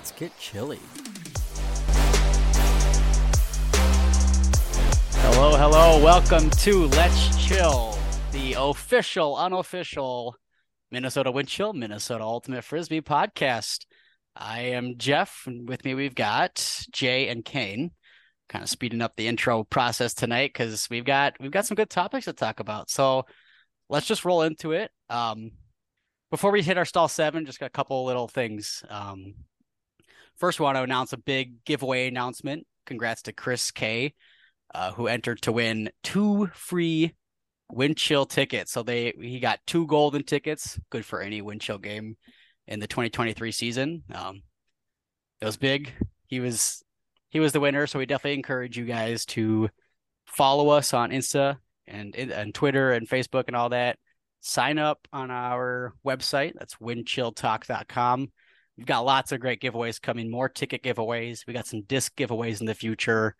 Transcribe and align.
Let's 0.00 0.12
get 0.12 0.38
chilly. 0.38 0.80
Hello, 5.12 5.58
hello. 5.58 6.02
Welcome 6.02 6.48
to 6.48 6.86
Let's 6.86 7.36
Chill, 7.36 7.98
the 8.32 8.54
official, 8.56 9.36
unofficial 9.36 10.36
Minnesota 10.90 11.30
Wind 11.30 11.48
Chill, 11.48 11.74
Minnesota 11.74 12.24
Ultimate 12.24 12.64
Frisbee 12.64 13.02
podcast. 13.02 13.84
I 14.34 14.60
am 14.60 14.96
Jeff, 14.96 15.42
and 15.46 15.68
with 15.68 15.84
me 15.84 15.94
we've 15.94 16.14
got 16.14 16.86
Jay 16.90 17.28
and 17.28 17.44
Kane. 17.44 17.90
Kind 18.48 18.62
of 18.62 18.70
speeding 18.70 19.02
up 19.02 19.16
the 19.16 19.28
intro 19.28 19.64
process 19.64 20.14
tonight 20.14 20.54
because 20.54 20.88
we've 20.88 21.04
got 21.04 21.34
we've 21.40 21.50
got 21.50 21.66
some 21.66 21.74
good 21.74 21.90
topics 21.90 22.24
to 22.24 22.32
talk 22.32 22.58
about. 22.58 22.88
So 22.88 23.26
let's 23.90 24.06
just 24.06 24.24
roll 24.24 24.40
into 24.40 24.72
it. 24.72 24.92
Um, 25.10 25.50
before 26.30 26.52
we 26.52 26.62
hit 26.62 26.78
our 26.78 26.86
stall 26.86 27.08
seven, 27.08 27.44
just 27.44 27.60
got 27.60 27.66
a 27.66 27.68
couple 27.68 28.06
little 28.06 28.28
things. 28.28 28.82
Um, 28.88 29.34
first, 30.40 30.58
we 30.58 30.64
want 30.64 30.76
to 30.76 30.82
announce 30.82 31.12
a 31.12 31.18
big 31.18 31.64
giveaway 31.64 32.08
announcement. 32.08 32.66
Congrats 32.86 33.22
to 33.22 33.32
Chris 33.32 33.70
K, 33.70 34.14
uh, 34.74 34.92
who 34.92 35.06
entered 35.06 35.42
to 35.42 35.52
win 35.52 35.90
two 36.02 36.48
free 36.54 37.14
wind 37.70 37.96
chill 37.96 38.26
tickets. 38.26 38.72
So 38.72 38.82
they 38.82 39.12
he 39.20 39.38
got 39.38 39.60
two 39.66 39.86
golden 39.86 40.24
tickets, 40.24 40.80
good 40.90 41.04
for 41.04 41.20
any 41.20 41.42
wind 41.42 41.60
chill 41.60 41.78
game 41.78 42.16
in 42.66 42.80
the 42.80 42.86
2023 42.86 43.52
season. 43.52 44.02
Um, 44.12 44.42
it 45.40 45.44
was 45.44 45.56
big. 45.56 45.92
He 46.26 46.40
was 46.40 46.82
he 47.28 47.40
was 47.40 47.52
the 47.52 47.60
winner, 47.60 47.86
so 47.86 47.98
we 47.98 48.06
definitely 48.06 48.34
encourage 48.38 48.76
you 48.76 48.84
guys 48.84 49.24
to 49.26 49.68
follow 50.26 50.70
us 50.70 50.92
on 50.94 51.10
Insta 51.10 51.58
and 51.86 52.14
and 52.16 52.54
Twitter 52.54 52.92
and 52.92 53.08
Facebook 53.08 53.44
and 53.46 53.56
all 53.56 53.68
that. 53.70 53.98
Sign 54.40 54.78
up 54.78 55.06
on 55.12 55.30
our 55.30 55.94
website. 56.04 56.54
That's 56.58 56.76
windchilltalk.com. 56.76 58.32
We've 58.80 58.86
got 58.86 59.04
lots 59.04 59.30
of 59.30 59.40
great 59.40 59.60
giveaways 59.60 60.00
coming, 60.00 60.30
more 60.30 60.48
ticket 60.48 60.82
giveaways. 60.82 61.46
We 61.46 61.52
got 61.52 61.66
some 61.66 61.82
disc 61.82 62.16
giveaways 62.16 62.60
in 62.60 62.66
the 62.66 62.74
future. 62.74 63.36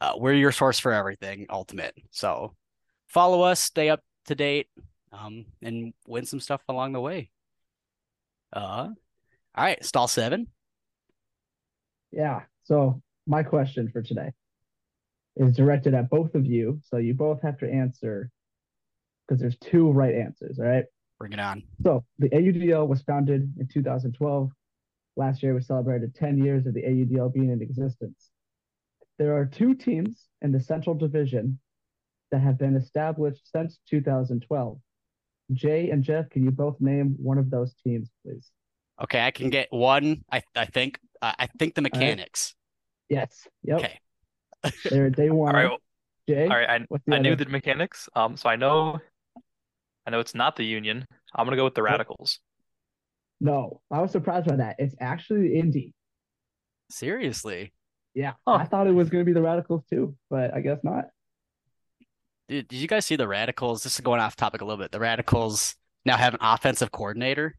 Uh, 0.00 0.12
we're 0.16 0.34
your 0.34 0.52
source 0.52 0.78
for 0.78 0.92
everything, 0.92 1.46
Ultimate. 1.50 1.96
So 2.12 2.54
follow 3.08 3.42
us, 3.42 3.58
stay 3.58 3.90
up 3.90 4.04
to 4.26 4.36
date, 4.36 4.68
um, 5.10 5.46
and 5.62 5.92
win 6.06 6.26
some 6.26 6.38
stuff 6.38 6.60
along 6.68 6.92
the 6.92 7.00
way. 7.00 7.32
Uh, 8.52 8.90
all 9.56 9.64
right, 9.64 9.84
stall 9.84 10.06
seven. 10.06 10.46
Yeah. 12.12 12.42
So 12.62 13.02
my 13.26 13.42
question 13.42 13.88
for 13.88 14.00
today 14.00 14.30
is 15.34 15.56
directed 15.56 15.92
at 15.92 16.08
both 16.08 16.36
of 16.36 16.46
you. 16.46 16.80
So 16.84 16.98
you 16.98 17.14
both 17.14 17.42
have 17.42 17.58
to 17.58 17.68
answer 17.68 18.30
because 19.26 19.40
there's 19.40 19.58
two 19.58 19.90
right 19.90 20.14
answers. 20.14 20.60
All 20.60 20.66
right. 20.66 20.84
Bring 21.22 21.34
it 21.34 21.38
on. 21.38 21.62
So 21.84 22.04
the 22.18 22.28
AUDL 22.30 22.88
was 22.88 23.02
founded 23.02 23.54
in 23.56 23.68
2012. 23.68 24.50
Last 25.14 25.40
year 25.40 25.54
we 25.54 25.60
celebrated 25.60 26.16
10 26.16 26.36
years 26.36 26.66
of 26.66 26.74
the 26.74 26.82
AUDL 26.82 27.32
being 27.32 27.50
in 27.50 27.62
existence. 27.62 28.30
There 29.20 29.36
are 29.36 29.46
two 29.46 29.76
teams 29.76 30.26
in 30.40 30.50
the 30.50 30.58
Central 30.58 30.96
Division 30.96 31.60
that 32.32 32.40
have 32.40 32.58
been 32.58 32.74
established 32.74 33.42
since 33.52 33.78
2012. 33.88 34.80
Jay 35.52 35.90
and 35.90 36.02
Jeff, 36.02 36.28
can 36.28 36.42
you 36.42 36.50
both 36.50 36.80
name 36.80 37.14
one 37.22 37.38
of 37.38 37.50
those 37.50 37.72
teams, 37.86 38.10
please? 38.26 38.50
Okay, 39.00 39.24
I 39.24 39.30
can 39.30 39.48
get 39.48 39.68
one. 39.70 40.24
I 40.32 40.42
I 40.56 40.64
think 40.64 40.98
uh, 41.22 41.34
I 41.38 41.46
think 41.56 41.76
the 41.76 41.82
Mechanix. 41.82 42.54
Yes. 43.08 43.46
Yep. 43.62 43.78
Okay. 43.78 44.00
They're 44.90 45.10
day 45.10 45.30
one. 45.30 45.54
All 45.54 45.62
right. 45.62 45.78
Jay. 46.28 46.48
All 46.48 46.56
right. 46.56 46.82
I, 46.90 47.14
I 47.14 47.18
knew 47.18 47.36
the 47.36 47.46
Mechanix. 47.46 48.08
Um, 48.16 48.36
so 48.36 48.48
I 48.48 48.56
know, 48.56 48.98
I 50.06 50.10
know 50.10 50.20
it's 50.20 50.34
not 50.34 50.56
the 50.56 50.64
Union. 50.64 51.06
I'm 51.34 51.46
gonna 51.46 51.56
go 51.56 51.64
with 51.64 51.74
the 51.74 51.82
Radicals. 51.82 52.40
No, 53.40 53.80
I 53.90 54.00
was 54.00 54.12
surprised 54.12 54.46
by 54.46 54.56
that. 54.56 54.76
It's 54.78 54.94
actually 55.00 55.48
the 55.48 55.58
Indy. 55.58 55.94
Seriously, 56.90 57.72
Yeah, 58.14 58.34
Huh. 58.46 58.54
I 58.54 58.64
thought 58.66 58.86
it 58.86 58.92
was 58.92 59.08
going 59.08 59.24
to 59.24 59.26
be 59.26 59.32
the 59.32 59.40
Radicals 59.42 59.82
too, 59.90 60.14
but 60.30 60.52
I 60.54 60.60
guess 60.60 60.78
not. 60.84 61.06
Dude, 62.48 62.68
did 62.68 62.76
you 62.76 62.86
guys 62.86 63.06
see 63.06 63.16
the 63.16 63.26
Radicals? 63.26 63.82
This 63.82 63.94
is 63.94 64.00
going 64.00 64.20
off 64.20 64.36
topic 64.36 64.60
a 64.60 64.64
little 64.64 64.82
bit. 64.82 64.92
The 64.92 65.00
Radicals 65.00 65.74
now 66.04 66.16
have 66.18 66.34
an 66.34 66.40
offensive 66.42 66.92
coordinator. 66.92 67.56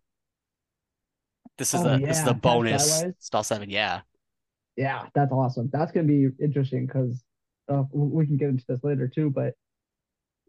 This 1.57 1.73
is 1.73 1.81
Oh, 1.81 1.83
the 1.83 1.97
this 2.05 2.19
is 2.19 2.25
yeah, 2.25 2.31
the 2.31 2.33
bonus 2.35 3.03
stall 3.19 3.43
seven. 3.43 3.69
Yeah. 3.69 4.01
Yeah, 4.77 5.07
that's 5.13 5.31
awesome. 5.31 5.69
That's 5.73 5.91
going 5.91 6.07
to 6.07 6.13
be 6.13 6.43
interesting 6.43 6.85
because 6.85 7.23
uh, 7.69 7.83
we 7.91 8.25
can 8.25 8.37
get 8.37 8.49
into 8.49 8.63
this 8.67 8.83
later 8.83 9.07
too, 9.07 9.29
but 9.31 9.53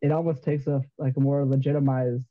it 0.04 0.12
almost 0.12 0.44
takes 0.44 0.66
a 0.66 0.82
like 0.98 1.16
a 1.16 1.20
more 1.20 1.46
legitimized 1.46 2.24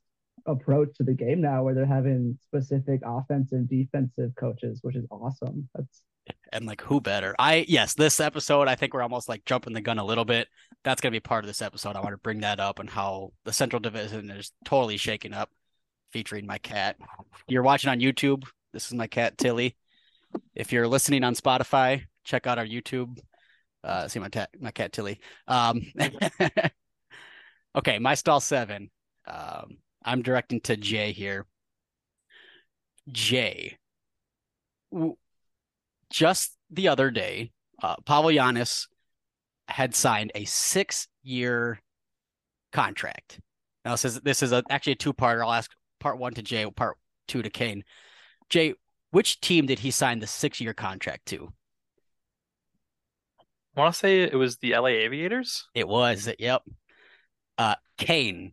approach 0.46 0.94
to 0.96 1.02
the 1.02 1.12
game 1.12 1.40
now, 1.40 1.64
where 1.64 1.74
they're 1.74 1.84
having 1.84 2.38
specific 2.40 3.00
offensive 3.04 3.58
and 3.58 3.68
defensive 3.68 4.30
coaches, 4.38 4.78
which 4.82 4.94
is 4.94 5.04
awesome. 5.10 5.68
That's 5.74 6.02
and 6.52 6.66
like 6.66 6.80
who 6.82 7.00
better? 7.00 7.34
I 7.36 7.66
yes 7.68 7.94
this 7.94 8.20
episode 8.20 8.68
i 8.68 8.76
think 8.76 8.94
we're 8.94 9.02
almost 9.02 9.28
like 9.28 9.44
jumping 9.44 9.72
the 9.72 9.80
gun 9.80 9.98
a 9.98 10.04
little 10.04 10.24
bit. 10.24 10.46
That's 10.84 11.00
going 11.00 11.10
to 11.10 11.16
be 11.16 11.20
part 11.20 11.42
of 11.42 11.48
this 11.48 11.62
episode. 11.62 11.96
I 11.96 12.00
want 12.00 12.12
to 12.12 12.18
bring 12.18 12.40
that 12.40 12.60
up 12.60 12.78
and 12.78 12.88
how 12.88 13.32
the 13.44 13.52
central 13.52 13.80
division 13.80 14.30
is 14.30 14.52
totally 14.64 14.96
shaking 14.96 15.32
up 15.32 15.50
featuring 16.12 16.46
my 16.46 16.58
cat. 16.58 16.96
You're 17.48 17.64
watching 17.64 17.90
on 17.90 17.98
youtube 17.98 18.44
this 18.72 18.86
is 18.86 18.94
my 18.94 19.08
cat 19.08 19.36
tilly. 19.36 19.76
If 20.54 20.72
you're 20.72 20.86
listening 20.86 21.24
on 21.24 21.34
spotify 21.34 22.04
check 22.22 22.46
out 22.46 22.58
our 22.58 22.66
youtube. 22.66 23.18
Uh 23.82 24.06
see 24.06 24.20
my 24.20 24.28
cat 24.28 24.50
my 24.60 24.70
cat 24.70 24.92
tilly. 24.92 25.18
Um 25.48 25.82
okay 27.76 27.98
my 27.98 28.14
stall 28.14 28.40
seven 28.40 28.90
um 29.26 29.76
i'm 30.04 30.22
directing 30.22 30.60
to 30.60 30.76
jay 30.76 31.12
here 31.12 31.46
jay 33.10 33.76
just 36.10 36.56
the 36.70 36.88
other 36.88 37.10
day, 37.10 37.50
uh, 37.82 37.96
Pawel 38.04 38.34
Janas 38.34 38.86
had 39.68 39.94
signed 39.94 40.30
a 40.34 40.44
six-year 40.44 41.80
contract. 42.72 43.40
Now, 43.84 43.92
this 43.92 44.04
is 44.04 44.20
this 44.20 44.42
is 44.42 44.52
a, 44.52 44.62
actually 44.70 44.92
a 44.94 44.96
two-part. 44.96 45.40
I'll 45.40 45.52
ask 45.52 45.70
part 46.00 46.18
one 46.18 46.34
to 46.34 46.42
Jay, 46.42 46.68
part 46.70 46.96
two 47.26 47.42
to 47.42 47.50
Kane. 47.50 47.84
Jay, 48.48 48.74
which 49.10 49.40
team 49.40 49.66
did 49.66 49.80
he 49.80 49.90
sign 49.90 50.20
the 50.20 50.26
six-year 50.26 50.74
contract 50.74 51.26
to? 51.26 51.52
I 53.76 53.80
want 53.80 53.94
to 53.94 53.98
say 53.98 54.22
it 54.22 54.36
was 54.36 54.58
the 54.58 54.76
LA 54.76 54.88
Aviators. 54.88 55.66
It 55.74 55.88
was, 55.88 56.28
yep. 56.38 56.62
Uh, 57.58 57.76
Kane, 57.98 58.52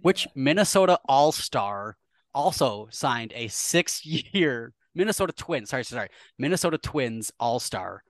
which 0.00 0.26
Minnesota 0.34 0.98
All-Star 1.08 1.96
also 2.34 2.88
signed 2.90 3.32
a 3.34 3.48
six-year 3.48 4.72
Minnesota 4.94 5.32
Twins, 5.32 5.70
sorry, 5.70 5.84
sorry, 5.84 6.08
Minnesota 6.38 6.76
Twins 6.76 7.30
All 7.38 7.60
Star 7.60 8.02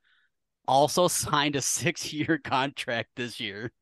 also 0.68 1.08
signed 1.08 1.56
a 1.56 1.62
six 1.62 2.12
year 2.12 2.38
contract 2.44 3.08
this 3.16 3.40
year. 3.40 3.72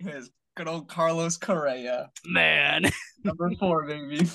Yes, 0.00 0.28
good 0.56 0.66
old 0.66 0.88
Carlos 0.88 1.36
Correa, 1.36 2.10
Man, 2.24 2.90
number 3.24 3.50
four, 3.60 3.86
baby. 3.86 4.26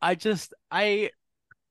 I 0.00 0.14
just 0.14 0.54
I 0.70 1.10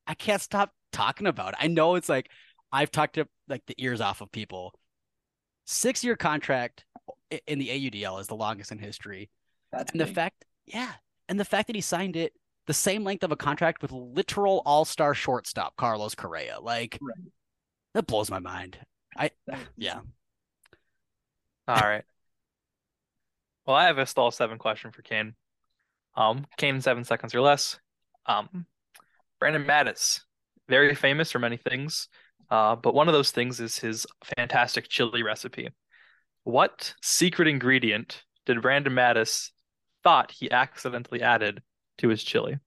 I 0.07 0.13
can't 0.13 0.41
stop 0.41 0.71
talking 0.91 1.27
about 1.27 1.53
it. 1.53 1.59
I 1.59 1.67
know 1.67 1.95
it's 1.95 2.09
like 2.09 2.29
I've 2.71 2.91
talked 2.91 3.15
to 3.15 3.27
like 3.47 3.63
the 3.65 3.75
ears 3.77 4.01
off 4.01 4.21
of 4.21 4.31
people. 4.31 4.73
Six 5.65 6.03
year 6.03 6.15
contract 6.15 6.85
in 7.47 7.59
the 7.59 7.69
AUDL 7.69 8.19
is 8.19 8.27
the 8.27 8.35
longest 8.35 8.71
in 8.71 8.77
history. 8.77 9.29
That's 9.71 9.91
And 9.91 9.99
the 10.01 10.07
fact, 10.07 10.45
yeah, 10.65 10.91
and 11.29 11.39
the 11.39 11.45
fact 11.45 11.67
that 11.67 11.75
he 11.75 11.81
signed 11.81 12.15
it 12.15 12.33
the 12.67 12.73
same 12.73 13.03
length 13.03 13.23
of 13.23 13.31
a 13.31 13.35
contract 13.35 13.81
with 13.81 13.91
literal 13.91 14.61
all 14.65 14.85
star 14.85 15.13
shortstop 15.13 15.75
Carlos 15.75 16.15
Correa, 16.15 16.59
like 16.59 16.97
Right. 17.01 17.15
that 17.93 18.07
blows 18.07 18.29
my 18.29 18.39
mind. 18.39 18.77
I 19.17 19.31
That- 19.47 19.59
yeah. 19.77 20.01
All 21.67 21.75
right. 21.75 22.03
Well, 23.65 23.75
I 23.77 23.85
have 23.85 23.97
a 23.97 24.05
stall 24.05 24.31
seven 24.31 24.57
question 24.57 24.91
for 24.91 25.01
Kane. 25.01 25.35
Um, 26.15 26.45
Kane, 26.57 26.81
seven 26.81 27.05
seconds 27.05 27.33
or 27.33 27.41
less. 27.41 27.79
Um, 28.25 28.65
Brandon 29.39 29.63
Matis, 29.65 30.21
very 30.67 30.93
famous 30.95 31.31
for 31.31 31.39
many 31.39 31.57
things, 31.57 32.07
uh, 32.49 32.75
but 32.75 32.93
one 32.93 33.07
of 33.07 33.13
those 33.13 33.31
things 33.31 33.59
is 33.59 33.77
his 33.77 34.05
fantastic 34.37 34.87
chili 34.89 35.23
recipe. 35.23 35.69
What 36.43 36.93
secret 37.01 37.47
ingredient 37.47 38.23
did 38.45 38.61
Brandon 38.61 38.93
Matis 38.93 39.51
thought 40.03 40.31
he 40.31 40.51
accidentally 40.51 41.21
added 41.21 41.61
to 41.99 42.09
his 42.09 42.23
chili? 42.23 42.57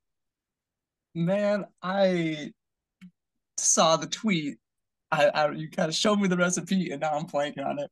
Man, 1.14 1.66
I 1.82 2.52
saw 3.56 3.96
the 3.96 4.06
tweet. 4.06 4.58
I, 5.10 5.26
I 5.26 5.50
you 5.52 5.70
kind 5.70 5.88
of 5.88 5.94
showed 5.94 6.16
me 6.20 6.28
the 6.28 6.36
recipe, 6.36 6.90
and 6.90 7.00
now 7.00 7.12
I'm 7.12 7.26
blanking 7.26 7.64
on 7.66 7.78
it. 7.78 7.90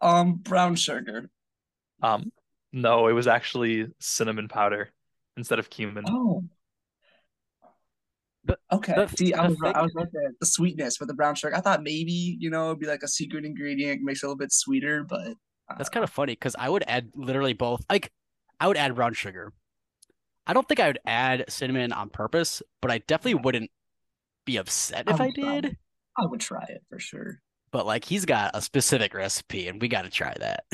Um, 0.00 0.34
brown 0.34 0.74
sugar. 0.76 1.30
Um, 2.02 2.30
no, 2.72 3.08
it 3.08 3.12
was 3.12 3.26
actually 3.26 3.86
cinnamon 4.00 4.48
powder 4.48 4.90
instead 5.36 5.58
of 5.58 5.70
cumin. 5.70 6.04
Oh. 6.08 6.44
Okay. 8.72 9.06
See, 9.16 9.34
I 9.34 9.48
was 9.48 9.56
I 9.64 9.82
was 9.82 9.92
right 9.94 10.08
there. 10.12 10.32
The 10.40 10.46
sweetness 10.46 11.00
with 11.00 11.08
the 11.08 11.14
brown 11.14 11.34
sugar. 11.34 11.54
I 11.54 11.60
thought 11.60 11.82
maybe, 11.82 12.36
you 12.38 12.50
know, 12.50 12.66
it'd 12.66 12.80
be 12.80 12.86
like 12.86 13.02
a 13.02 13.08
secret 13.08 13.44
ingredient, 13.44 14.02
makes 14.02 14.22
it 14.22 14.26
a 14.26 14.28
little 14.28 14.38
bit 14.38 14.52
sweeter, 14.52 15.04
but 15.04 15.34
uh, 15.68 15.74
That's 15.76 15.88
kind 15.88 16.04
of 16.04 16.10
funny 16.10 16.32
because 16.32 16.56
I 16.58 16.68
would 16.68 16.84
add 16.86 17.10
literally 17.14 17.52
both. 17.52 17.84
Like, 17.90 18.12
I 18.60 18.68
would 18.68 18.76
add 18.76 18.94
brown 18.94 19.14
sugar. 19.14 19.52
I 20.46 20.52
don't 20.52 20.66
think 20.68 20.80
I 20.80 20.86
would 20.86 21.00
add 21.04 21.44
cinnamon 21.48 21.92
on 21.92 22.08
purpose, 22.08 22.62
but 22.80 22.90
I 22.90 22.98
definitely 22.98 23.42
wouldn't 23.42 23.70
be 24.44 24.56
upset 24.58 25.08
if 25.08 25.20
I, 25.20 25.30
try 25.30 25.60
did. 25.60 25.76
I 26.16 26.26
would 26.26 26.40
try 26.40 26.64
it 26.68 26.82
for 26.88 26.98
sure. 26.98 27.40
But 27.72 27.84
like 27.84 28.04
he's 28.04 28.24
got 28.24 28.52
a 28.54 28.62
specific 28.62 29.12
recipe, 29.12 29.68
and 29.68 29.80
we 29.80 29.88
got 29.88 30.02
to 30.02 30.10
try 30.10 30.34
that. 30.38 30.64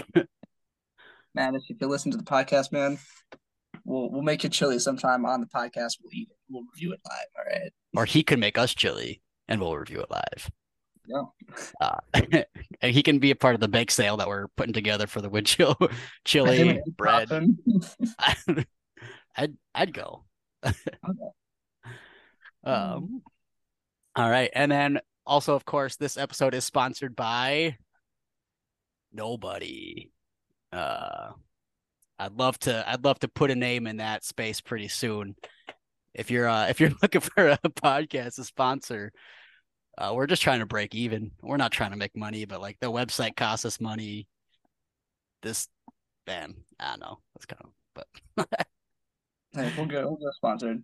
Man, 1.35 1.55
if 1.55 1.63
you 1.69 1.89
listen 1.89 2.11
to 2.13 2.19
the 2.19 2.25
podcast, 2.25 2.71
man, 2.71 2.99
we'll 3.85 4.11
we'll 4.11 4.23
make 4.23 4.45
you 4.45 4.51
chili 4.51 4.79
sometime 4.79 5.25
on 5.25 5.41
the 5.41 5.47
podcast. 5.47 5.97
We'll 6.03 6.13
eat 6.13 6.29
it. 6.31 6.37
We'll 6.53 6.65
review 6.73 6.93
it 6.93 7.01
live. 7.09 7.27
All 7.39 7.45
right. 7.45 7.73
or 7.97 8.05
he 8.05 8.23
can 8.23 8.41
make 8.41 8.59
us 8.59 8.75
chili, 8.75 9.23
and 9.49 9.61
we'll 9.61 9.77
review 9.77 10.01
it 10.01 10.11
live. 10.11 10.51
Yeah. 11.07 11.23
Uh, 11.81 11.99
and 12.81 12.95
he 12.95 13.03
can 13.03 13.19
be 13.19 13.31
a 13.31 13.37
part 13.37 13.55
of 13.55 13.61
the 13.61 13.69
bake 13.69 13.91
sale 13.91 14.17
that 14.19 14.29
we're 14.29 14.49
putting 14.57 14.73
together 14.73 15.07
for 15.07 15.21
the 15.21 15.29
wood 15.29 15.47
chill 15.47 15.77
chili 16.25 16.69
and 16.69 16.97
bread. 16.97 17.29
Coffin. 17.29 17.59
I'd 19.37 19.57
I'd 19.75 19.95
go. 19.95 20.25
um, 22.65 23.23
all 24.15 24.31
right, 24.31 24.51
and 24.55 24.71
then 24.71 25.01
also, 25.27 25.55
of 25.55 25.65
course, 25.65 25.97
this 25.97 26.17
episode 26.17 26.55
is 26.55 26.65
sponsored 26.65 27.17
by 27.17 27.77
nobody. 29.13 30.11
Uh, 30.73 31.31
I'd 32.19 32.39
love 32.39 32.59
to. 32.61 32.89
I'd 32.89 33.05
love 33.05 33.19
to 33.21 33.29
put 33.29 33.51
a 33.51 33.57
name 33.57 33.87
in 33.87 33.97
that 33.99 34.25
space 34.25 34.61
pretty 34.61 34.89
soon. 34.89 35.35
If 36.15 36.31
you're 36.31 36.49
uh, 36.49 36.67
if 36.69 36.81
you're 36.81 36.93
looking 37.03 37.21
for 37.21 37.49
a 37.49 37.59
podcast 37.59 38.37
to 38.37 38.45
sponsor, 38.45 39.13
uh, 39.99 40.13
we're 40.15 40.27
just 40.27 40.43
trying 40.43 40.61
to 40.61 40.67
break 40.67 40.95
even. 40.95 41.33
We're 41.43 41.57
not 41.57 41.73
trying 41.73 41.91
to 41.91 41.97
make 41.97 42.17
money, 42.17 42.45
but 42.45 42.61
like 42.61 42.79
the 42.81 42.91
website 42.91 43.37
costs 43.37 43.65
us 43.65 43.81
money. 43.81 44.27
This, 45.43 45.69
man, 46.27 46.55
I 46.79 46.91
don't 46.91 47.01
know. 47.01 47.19
That's 47.35 47.47
kind 47.47 47.63
of, 47.65 48.05
but 48.37 48.49
Hey, 49.55 49.71
we'll 49.77 49.87
go. 49.87 50.03
We'll 50.03 50.17
go 50.17 50.31
sponsored. 50.35 50.83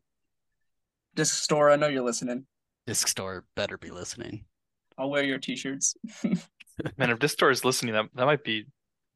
Disc 1.15 1.43
store. 1.43 1.71
I 1.71 1.77
know 1.77 1.89
you're 1.89 2.03
listening. 2.03 2.47
Disc 2.87 3.09
Store 3.09 3.45
better 3.57 3.79
be 3.79 3.91
listening. 3.91 4.45
I'll 4.99 5.11
wear 5.11 5.25
your 5.25 5.39
t-shirts. 5.39 5.95
Man, 6.97 7.11
if 7.11 7.19
Disc 7.19 7.35
store 7.35 7.51
is 7.51 7.65
listening, 7.65 7.95
that 7.95 8.07
that 8.15 8.27
might 8.27 8.45
be 8.45 8.67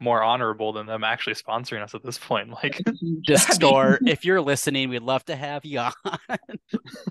more 0.02 0.22
honorable 0.22 0.72
than 0.72 0.86
them 0.86 1.04
actually 1.04 1.34
sponsoring 1.34 1.82
us 1.82 1.94
at 1.94 2.02
this 2.02 2.18
point. 2.18 2.50
Like, 2.50 2.82
Disc 3.26 3.48
I 3.48 3.52
mean, 3.52 3.54
Store, 3.54 3.98
if 4.06 4.24
you're 4.24 4.40
listening, 4.40 4.88
we'd 4.90 5.02
love 5.02 5.24
to 5.26 5.36
have 5.36 5.64
you 5.64 5.78
on. 5.80 5.92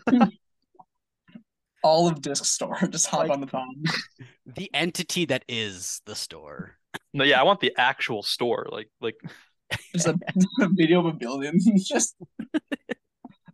all 1.83 2.07
of 2.07 2.21
disc 2.21 2.45
store. 2.45 2.77
Just 2.89 3.07
hop 3.07 3.21
Like- 3.21 3.31
on 3.31 3.41
the 3.41 3.47
phone. 3.47 3.83
the 4.45 4.69
entity 4.73 5.25
that 5.25 5.43
is 5.47 6.01
the 6.05 6.15
store. 6.15 6.75
no, 7.13 7.23
yeah, 7.23 7.39
I 7.39 7.43
want 7.43 7.59
the 7.59 7.73
actual 7.77 8.21
store. 8.23 8.67
Like, 8.71 8.89
like 8.99 9.15
Just 9.93 10.07
a, 10.07 10.15
a 10.59 10.67
video 10.69 10.99
of 10.99 11.05
a 11.07 11.13
building. 11.13 11.59
Just. 11.77 12.15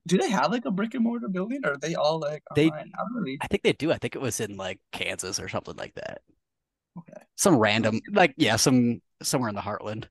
Do 0.07 0.17
they 0.17 0.29
have 0.29 0.51
like 0.51 0.65
a 0.65 0.71
brick 0.71 0.93
and 0.93 1.03
mortar 1.03 1.27
building, 1.27 1.59
or 1.65 1.73
are 1.73 1.77
they 1.77 1.95
all 1.95 2.19
like 2.19 2.41
They- 2.55 2.69
online? 2.69 2.91
Not 2.95 3.05
really. 3.13 3.37
I 3.41 3.47
think 3.47 3.63
they 3.63 3.73
do. 3.73 3.91
I 3.91 3.97
think 3.97 4.15
it 4.15 4.21
was 4.21 4.39
in 4.39 4.57
like 4.57 4.79
Kansas 4.91 5.39
or 5.39 5.47
something 5.49 5.75
like 5.75 5.93
that. 5.95 6.21
Okay, 6.97 7.21
Some 7.35 7.57
random, 7.57 7.99
like 8.11 8.33
yeah, 8.37 8.55
some 8.55 9.01
somewhere 9.21 9.49
in 9.49 9.55
the 9.55 9.61
heartland. 9.61 10.05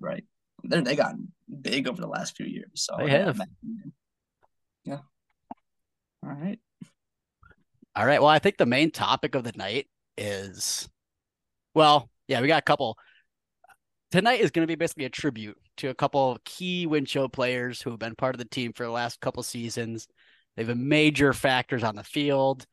right. 0.00 0.24
They 0.64 0.80
they 0.80 0.96
got 0.96 1.14
big 1.60 1.88
over 1.88 2.00
the 2.00 2.08
last 2.08 2.36
few 2.36 2.46
years. 2.46 2.70
So 2.74 2.96
They 2.98 3.10
have. 3.10 3.40
Yeah. 4.84 4.98
All 6.24 6.30
right. 6.30 6.58
All 7.94 8.06
right. 8.06 8.20
Well, 8.20 8.30
I 8.30 8.38
think 8.38 8.56
the 8.56 8.66
main 8.66 8.90
topic 8.90 9.34
of 9.34 9.44
the 9.44 9.52
night 9.56 9.86
is, 10.16 10.88
well, 11.74 12.10
yeah, 12.26 12.40
we 12.40 12.48
got 12.48 12.58
a 12.58 12.62
couple. 12.62 12.96
Tonight 14.10 14.40
is 14.40 14.50
going 14.50 14.66
to 14.66 14.70
be 14.70 14.76
basically 14.76 15.04
a 15.04 15.10
tribute 15.10 15.58
to 15.78 15.90
a 15.90 15.94
couple 15.94 16.32
of 16.32 16.44
key 16.44 16.86
Windchill 16.86 17.32
players 17.32 17.82
who 17.82 17.90
have 17.90 17.98
been 17.98 18.14
part 18.14 18.34
of 18.34 18.38
the 18.38 18.44
team 18.44 18.72
for 18.72 18.84
the 18.84 18.90
last 18.90 19.20
couple 19.20 19.42
seasons. 19.42 20.08
They've 20.56 20.66
been 20.66 20.88
major 20.88 21.32
factors 21.32 21.84
on 21.84 21.94
the 21.94 22.04
field, 22.04 22.66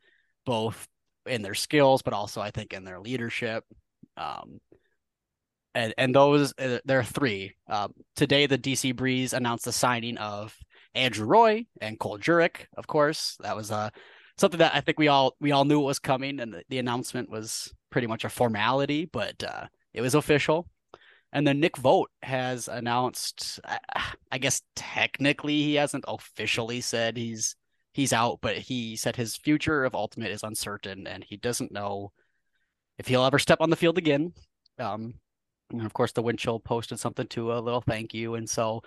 both 0.44 0.88
in 1.26 1.42
their 1.42 1.54
skills, 1.54 2.02
but 2.02 2.14
also 2.14 2.40
I 2.40 2.50
think 2.50 2.72
in 2.72 2.84
their 2.84 3.00
leadership. 3.00 3.64
Um, 4.16 4.60
and 5.76 5.94
and 5.98 6.14
those 6.14 6.54
uh, 6.58 6.78
there 6.84 6.98
are 6.98 7.04
three. 7.04 7.54
Um, 7.68 7.92
today, 8.16 8.46
the 8.46 8.58
DC 8.58 8.96
Breeze 8.96 9.34
announced 9.34 9.66
the 9.66 9.72
signing 9.72 10.16
of 10.16 10.56
Andrew 10.94 11.26
Roy 11.26 11.66
and 11.82 11.98
Cole 11.98 12.18
Jurek. 12.18 12.66
Of 12.76 12.86
course, 12.86 13.36
that 13.42 13.54
was 13.54 13.70
uh 13.70 13.90
something 14.38 14.58
that 14.58 14.74
I 14.74 14.80
think 14.80 14.98
we 14.98 15.08
all 15.08 15.36
we 15.38 15.52
all 15.52 15.66
knew 15.66 15.78
was 15.80 15.98
coming, 15.98 16.40
and 16.40 16.54
the, 16.54 16.62
the 16.70 16.78
announcement 16.78 17.30
was 17.30 17.72
pretty 17.90 18.06
much 18.06 18.24
a 18.24 18.30
formality, 18.30 19.04
but 19.04 19.44
uh, 19.44 19.66
it 19.92 20.00
was 20.00 20.14
official. 20.14 20.66
And 21.32 21.46
then 21.46 21.60
Nick 21.60 21.76
Vogt 21.76 22.10
has 22.22 22.68
announced. 22.68 23.60
I, 23.64 23.78
I 24.32 24.38
guess 24.38 24.62
technically 24.74 25.62
he 25.62 25.74
hasn't 25.74 26.06
officially 26.08 26.80
said 26.80 27.18
he's 27.18 27.54
he's 27.92 28.14
out, 28.14 28.38
but 28.40 28.56
he 28.56 28.96
said 28.96 29.16
his 29.16 29.36
future 29.36 29.84
of 29.84 29.94
Ultimate 29.94 30.30
is 30.30 30.42
uncertain, 30.42 31.06
and 31.06 31.22
he 31.22 31.36
doesn't 31.36 31.70
know 31.70 32.12
if 32.96 33.08
he'll 33.08 33.26
ever 33.26 33.38
step 33.38 33.60
on 33.60 33.68
the 33.68 33.76
field 33.76 33.98
again. 33.98 34.32
Um, 34.78 35.14
and 35.70 35.84
of 35.84 35.92
course, 35.92 36.12
the 36.12 36.22
Windchill 36.22 36.62
posted 36.64 36.98
something 37.00 37.26
to 37.28 37.52
a 37.52 37.60
little 37.60 37.80
thank 37.80 38.14
you, 38.14 38.34
and 38.34 38.48
so 38.48 38.82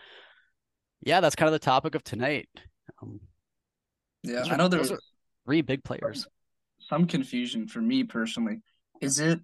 yeah, 1.02 1.22
that's 1.22 1.36
kind 1.36 1.48
of 1.48 1.54
the 1.54 1.60
topic 1.60 1.96
of 1.96 2.04
tonight. 2.04 2.50
Um, 3.02 3.20
Yeah, 4.24 4.44
Those 4.44 4.50
I 4.50 4.56
know 4.58 4.68
there 4.68 4.80
those 4.80 4.92
was 4.92 4.92
are 4.92 5.00
three 5.46 5.62
big 5.62 5.84
players. 5.84 6.28
some 6.80 7.06
confusion 7.08 7.68
for 7.68 7.82
me 7.82 8.04
personally. 8.04 8.62
Is 9.02 9.20
it 9.20 9.40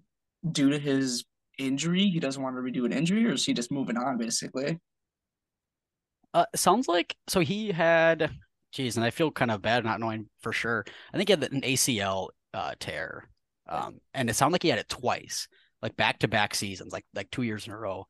due 0.50 0.70
to 0.70 0.78
his 0.78 1.24
injury? 1.58 2.08
He 2.08 2.20
doesn't 2.20 2.42
want 2.42 2.56
to 2.56 2.62
redo 2.62 2.84
an 2.84 2.92
injury, 2.92 3.26
or 3.26 3.32
is 3.32 3.44
he 3.44 3.54
just 3.54 3.70
moving 3.72 3.96
on 3.96 4.18
basically? 4.18 4.78
Uh, 6.34 6.44
sounds 6.54 6.88
like 6.88 7.16
so 7.28 7.40
he 7.40 7.70
had, 7.72 8.30
geez, 8.72 8.96
and 8.96 9.04
I 9.04 9.10
feel 9.10 9.30
kind 9.30 9.50
of 9.50 9.62
bad 9.62 9.84
not 9.84 10.00
knowing 10.00 10.28
for 10.40 10.52
sure. 10.52 10.84
I 11.12 11.16
think 11.16 11.28
he 11.28 11.32
had 11.32 11.52
an 11.52 11.64
ACL 11.64 12.30
uh, 12.52 12.74
tear, 12.78 13.28
um, 13.68 14.00
and 14.12 14.28
it 14.28 14.34
sounded 14.34 14.52
like 14.54 14.62
he 14.62 14.68
had 14.68 14.78
it 14.78 14.88
twice, 14.88 15.48
like 15.86 15.96
back 15.96 16.18
to 16.18 16.28
back 16.28 16.52
seasons, 16.54 16.92
like 16.92 17.04
like 17.14 17.30
two 17.30 17.42
years 17.42 17.66
in 17.66 17.72
a 17.72 17.78
row. 17.78 18.06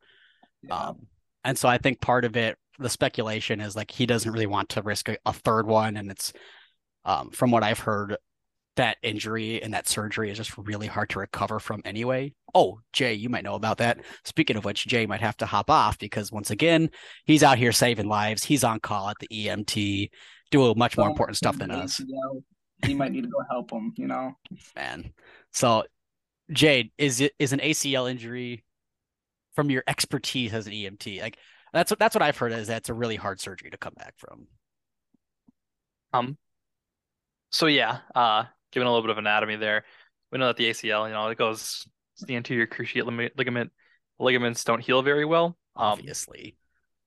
Yeah. 0.63 0.75
Um, 0.75 1.07
and 1.43 1.57
so 1.57 1.69
I 1.69 1.77
think 1.77 2.01
part 2.01 2.25
of 2.25 2.35
it, 2.35 2.57
the 2.79 2.89
speculation 2.89 3.61
is 3.61 3.75
like 3.75 3.91
he 3.91 4.07
doesn't 4.07 4.31
really 4.31 4.47
want 4.47 4.69
to 4.69 4.81
risk 4.81 5.09
a, 5.09 5.17
a 5.27 5.33
third 5.33 5.67
one, 5.67 5.95
and 5.95 6.09
it's, 6.09 6.33
um, 7.05 7.29
from 7.29 7.51
what 7.51 7.63
I've 7.63 7.79
heard, 7.79 8.17
that 8.77 8.97
injury 9.03 9.61
and 9.61 9.73
that 9.75 9.87
surgery 9.87 10.31
is 10.31 10.37
just 10.37 10.57
really 10.57 10.87
hard 10.87 11.09
to 11.11 11.19
recover 11.19 11.59
from 11.59 11.81
anyway. 11.85 12.33
Oh, 12.55 12.79
Jay, 12.93 13.13
you 13.13 13.29
might 13.29 13.43
know 13.43 13.55
about 13.55 13.77
that. 13.77 13.99
Speaking 14.25 14.57
of 14.57 14.65
which, 14.65 14.87
Jay 14.87 15.05
might 15.05 15.21
have 15.21 15.37
to 15.37 15.45
hop 15.45 15.69
off 15.69 15.99
because 15.99 16.31
once 16.31 16.49
again, 16.49 16.89
he's 17.25 17.43
out 17.43 17.59
here 17.59 17.71
saving 17.71 18.07
lives. 18.07 18.43
He's 18.43 18.63
on 18.63 18.79
call 18.79 19.09
at 19.09 19.17
the 19.19 19.27
EMT, 19.27 20.09
doing 20.49 20.77
much 20.77 20.97
more 20.97 21.09
important 21.09 21.37
stuff 21.37 21.57
than 21.57 21.71
us, 21.71 22.01
He 22.85 22.93
might 22.93 23.11
need 23.11 23.23
to 23.23 23.29
go 23.29 23.43
help 23.49 23.71
him. 23.71 23.93
You 23.97 24.07
know. 24.07 24.33
man. 24.75 25.13
So, 25.51 25.83
Jade, 26.51 26.91
is 26.97 27.21
it 27.21 27.33
is 27.39 27.53
an 27.53 27.59
ACL 27.59 28.09
injury 28.09 28.63
from 29.55 29.69
your 29.69 29.83
expertise 29.87 30.53
as 30.53 30.67
an 30.67 30.73
EMT? 30.73 31.21
Like 31.21 31.37
that's 31.73 31.91
what 31.91 31.99
that's 31.99 32.15
what 32.15 32.21
I've 32.21 32.37
heard 32.37 32.51
is 32.51 32.67
that's 32.67 32.89
a 32.89 32.93
really 32.93 33.15
hard 33.15 33.39
surgery 33.39 33.69
to 33.69 33.77
come 33.77 33.93
back 33.95 34.13
from. 34.17 34.47
Um, 36.13 36.37
so 37.51 37.67
yeah, 37.67 37.99
uh, 38.15 38.45
giving 38.71 38.87
a 38.87 38.89
little 38.89 39.03
bit 39.03 39.11
of 39.11 39.17
anatomy 39.17 39.55
there. 39.57 39.83
We 40.31 40.39
know 40.39 40.47
that 40.47 40.57
the 40.57 40.69
ACL, 40.69 41.07
you 41.07 41.13
know, 41.13 41.27
it 41.27 41.37
goes 41.37 41.87
the 42.25 42.35
anterior 42.35 42.67
cruciate 42.67 43.05
ligament. 43.37 43.71
Ligaments 44.19 44.63
don't 44.63 44.81
heal 44.81 45.01
very 45.01 45.25
well. 45.25 45.57
Um, 45.75 45.91
Obviously, 45.99 46.57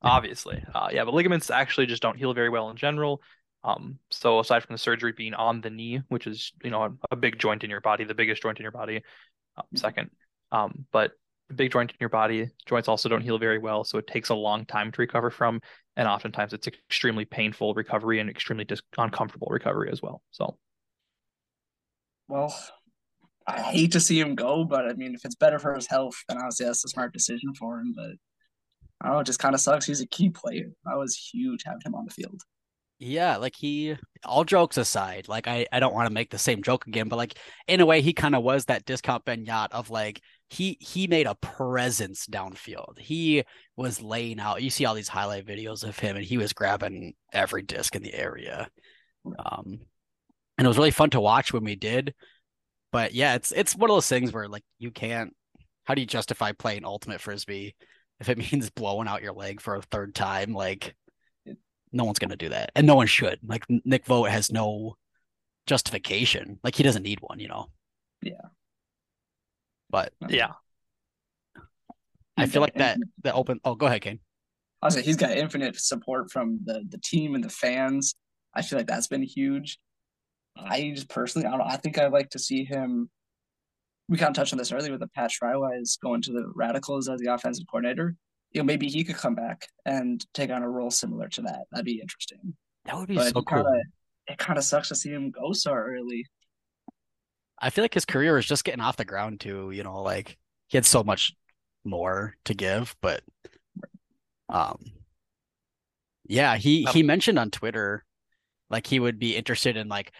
obviously, 0.03 0.63
uh, 0.75 0.91
yeah, 0.93 1.05
but 1.05 1.15
ligaments 1.15 1.51
actually 1.51 1.87
just 1.87 2.03
don't 2.03 2.17
heal 2.17 2.35
very 2.35 2.49
well 2.49 2.71
in 2.71 2.77
general. 2.77 3.21
Um, 3.63 3.99
so 4.11 4.41
aside 4.41 4.63
from 4.63 4.75
the 4.75 4.79
surgery 4.79 5.13
being 5.13 5.35
on 5.35 5.61
the 5.61 5.71
knee, 5.71 6.01
which 6.09 6.27
is 6.27 6.53
you 6.65 6.71
know 6.71 6.85
a, 6.85 6.93
a 7.11 7.17
big 7.17 7.39
joint 7.39 7.65
in 7.65 7.71
your 7.71 7.81
body, 7.81 8.05
the 8.05 8.15
biggest 8.15 8.43
joint 8.43 8.59
in 8.59 8.63
your 8.63 8.73
body, 8.73 9.03
um, 9.57 9.65
second, 9.75 10.11
um, 10.53 10.87
but 10.93 11.13
a 11.51 11.55
big 11.55 11.73
joint 11.73 11.91
in 11.91 11.97
your 12.01 12.09
body, 12.09 12.49
joints 12.67 12.89
also 12.89 13.09
don't 13.09 13.21
heal 13.21 13.39
very 13.39 13.59
well, 13.59 13.85
so 13.85 13.99
it 13.99 14.07
takes 14.07 14.31
a 14.31 14.35
long 14.35 14.65
time 14.65 14.91
to 14.93 15.01
recover 15.01 15.31
from, 15.31 15.61
and 15.97 16.09
oftentimes 16.09 16.53
it's 16.53 16.69
extremely 16.69 17.25
painful 17.25 17.75
recovery 17.75 18.21
and 18.21 18.31
extremely 18.31 18.65
dis- 18.65 18.83
uncomfortable 18.97 19.49
recovery 19.51 19.91
as 19.93 20.01
well. 20.01 20.23
So. 20.31 20.57
Well, 22.29 22.57
I 23.47 23.61
hate 23.61 23.93
to 23.93 24.01
see 24.01 24.21
him 24.21 24.37
go, 24.37 24.65
but 24.65 24.87
I 24.87 24.93
mean, 24.93 25.15
if 25.15 25.25
it's 25.25 25.35
better 25.35 25.59
for 25.59 25.75
his 25.75 25.89
health, 25.89 26.15
then 26.29 26.39
obviously 26.39 26.67
that's 26.67 26.85
a 26.85 26.89
smart 26.89 27.13
decision 27.13 27.53
for 27.55 27.81
him. 27.81 27.93
But 27.95 28.13
I 29.01 29.07
don't 29.07 29.15
know, 29.15 29.21
it 29.21 29.27
just 29.27 29.41
kind 29.41 29.55
of 29.55 29.61
sucks. 29.61 29.87
He's 29.87 30.01
a 30.01 30.07
key 30.07 30.31
player. 30.31 30.71
I 30.87 30.97
was 30.97 31.17
huge 31.17 31.65
having 31.65 31.81
him 31.85 31.95
on 31.95 32.05
the 32.05 32.13
field. 32.13 32.41
Yeah, 33.03 33.39
like 33.39 33.57
he, 33.57 33.97
all 34.27 34.45
jokes 34.45 34.77
aside, 34.77 35.27
like 35.27 35.49
I, 35.49 35.67
I 35.73 35.81
don't 35.81 35.95
want 35.95 36.07
to 36.07 36.13
make 36.13 36.29
the 36.31 36.37
same 36.39 36.63
joke 36.63 36.87
again, 36.87 37.09
but 37.09 37.17
like 37.17 37.39
in 37.67 37.81
a 37.81 37.87
way, 37.87 38.03
he 38.03 38.13
kind 38.13 38.35
of 38.35 38.43
was 38.43 38.67
that 38.67 38.85
discount 38.85 39.25
Ben 39.25 39.47
Jagt 39.47 39.73
of 39.73 39.89
like 39.89 40.21
he 40.51 40.77
he 40.81 41.07
made 41.07 41.27
a 41.27 41.35
presence 41.37 42.27
downfield. 42.27 42.99
He 42.99 43.45
was 43.75 44.03
laying 44.03 44.39
out. 44.39 44.63
You 44.63 44.69
see 44.69 44.85
all 44.85 44.95
these 44.95 45.09
highlight 45.09 45.47
videos 45.47 45.83
of 45.83 45.99
him, 45.99 46.17
and 46.17 46.25
he 46.27 46.37
was 46.37 46.53
grabbing 46.53 47.15
every 47.33 47.63
disc 47.63 47.97
in 47.97 48.03
the 48.03 48.13
area. 48.15 48.69
Um, 49.27 49.81
and 50.59 50.67
it 50.67 50.69
was 50.69 50.79
really 50.79 50.91
fun 50.91 51.11
to 51.11 51.21
watch 51.21 51.53
when 51.53 51.65
we 51.65 51.77
did. 51.77 52.15
But 52.93 53.15
yeah, 53.15 53.35
it's 53.35 53.53
it's 53.53 53.75
one 53.77 53.91
of 53.91 53.97
those 53.97 54.09
things 54.09 54.33
where 54.33 54.49
like 54.49 54.65
you 54.79 54.91
can't. 54.91 55.35
How 55.85 55.95
do 55.95 56.03
you 56.03 56.07
justify 56.07 56.53
playing 56.53 56.85
ultimate 56.85 57.21
frisbee 57.23 57.75
if 58.21 58.29
it 58.29 58.39
means 58.53 58.71
blowing 58.71 59.09
out 59.09 59.23
your 59.23 59.33
leg 59.33 59.61
for 59.61 59.77
a 59.77 59.83
third 59.83 60.15
time? 60.15 60.53
Like 60.53 60.95
no 61.93 62.05
one's 62.05 62.19
gonna 62.19 62.37
do 62.37 62.49
that, 62.51 62.71
and 62.75 62.87
no 62.87 62.95
one 62.95 63.07
should. 63.07 63.39
Like 63.47 63.65
Nick 63.85 64.07
Vogt 64.07 64.31
has 64.31 64.51
no 64.53 64.97
justification. 65.67 66.59
Like 66.65 66.75
he 66.75 66.83
doesn't 66.83 67.03
need 67.03 67.21
one, 67.21 67.39
you 67.41 67.49
know. 67.49 67.71
Yeah. 68.23 68.41
But 69.91 70.13
Yeah. 70.29 70.53
I 72.37 72.47
feel 72.47 72.63
like 72.63 72.75
that 72.75 72.97
infinite- 72.97 73.09
that 73.23 73.35
open. 73.35 73.61
Oh, 73.65 73.75
go 73.75 73.87
ahead, 73.87 74.03
Kane. 74.03 74.21
I 74.83 74.87
was 74.87 74.97
like, 74.97 75.05
he's 75.05 75.17
got 75.17 75.33
infinite 75.33 75.77
support 75.77 76.31
from 76.31 76.61
the 76.65 76.83
the 76.89 76.99
team 76.99 77.35
and 77.35 77.45
the 77.45 77.51
fans. 77.51 78.15
I 78.55 78.63
feel 78.63 78.79
like 78.79 78.87
that's 78.87 79.09
been 79.09 79.23
huge. 79.23 79.79
I 80.57 80.93
just 80.95 81.09
personally, 81.09 81.47
I 81.47 81.51
don't. 81.53 81.61
I 81.61 81.77
think 81.77 81.99
I'd 81.99 82.13
like 82.13 82.31
to 82.31 82.39
see 82.39 82.65
him. 82.65 83.11
We 84.09 84.17
kind 84.19 84.31
of 84.31 84.35
touched 84.35 84.53
on 84.53 84.59
this 84.59 84.73
earlier 84.73 84.91
with 84.91 85.01
the 85.01 85.07
Pat 85.09 85.31
Shriwise 85.31 86.01
going 86.01 86.23
to 86.23 86.33
the 86.33 86.51
Radicals 86.55 87.09
as 87.09 87.21
the 87.21 87.33
offensive 87.33 87.67
coordinator. 87.71 88.17
You 88.53 88.61
know, 88.61 88.65
maybe 88.65 88.89
he 88.89 89.05
could 89.05 89.17
come 89.17 89.35
back 89.35 89.69
and 89.87 90.25
take 90.35 90.51
on 90.51 90.63
a 90.63 90.69
role 90.71 90.91
similar 90.91 91.29
to 91.31 91.43
that. 91.43 91.67
That'd 91.71 91.85
be 91.87 92.01
interesting. 92.01 92.55
That 92.85 92.97
would 92.97 93.09
be 93.09 93.19
But 93.19 93.35
so 93.35 93.41
cool. 93.43 93.65
kinda, 93.65 93.83
it 94.29 94.39
kind 94.39 94.59
of 94.59 94.65
sucks 94.65 94.89
to 94.89 94.95
see 94.95 95.11
him 95.11 95.31
go 95.31 95.53
so 95.53 95.73
early. 95.73 96.27
I 97.59 97.71
feel 97.71 97.85
like 97.85 97.95
his 97.95 98.05
career 98.05 98.39
is 98.39 98.47
just 98.47 98.65
getting 98.65 98.81
off 98.81 98.97
the 98.97 99.05
ground 99.05 99.41
too. 99.41 99.71
You 99.71 99.83
know, 99.83 100.03
like 100.03 100.39
he 100.69 100.77
had 100.77 100.87
so 100.87 101.05
much 101.05 101.35
more 101.85 102.37
to 102.45 102.55
give, 102.55 102.97
but 103.01 103.23
um, 104.49 104.93
yeah, 106.27 106.57
he 106.57 106.85
Um, 106.85 106.95
he 106.95 107.03
mentioned 107.03 107.39
on 107.39 107.51
Twitter 107.51 108.05
like 108.71 108.87
he 108.87 109.01
would 109.01 109.19
be 109.19 109.37
interested 109.37 109.77
in 109.77 109.89
like 109.89 110.13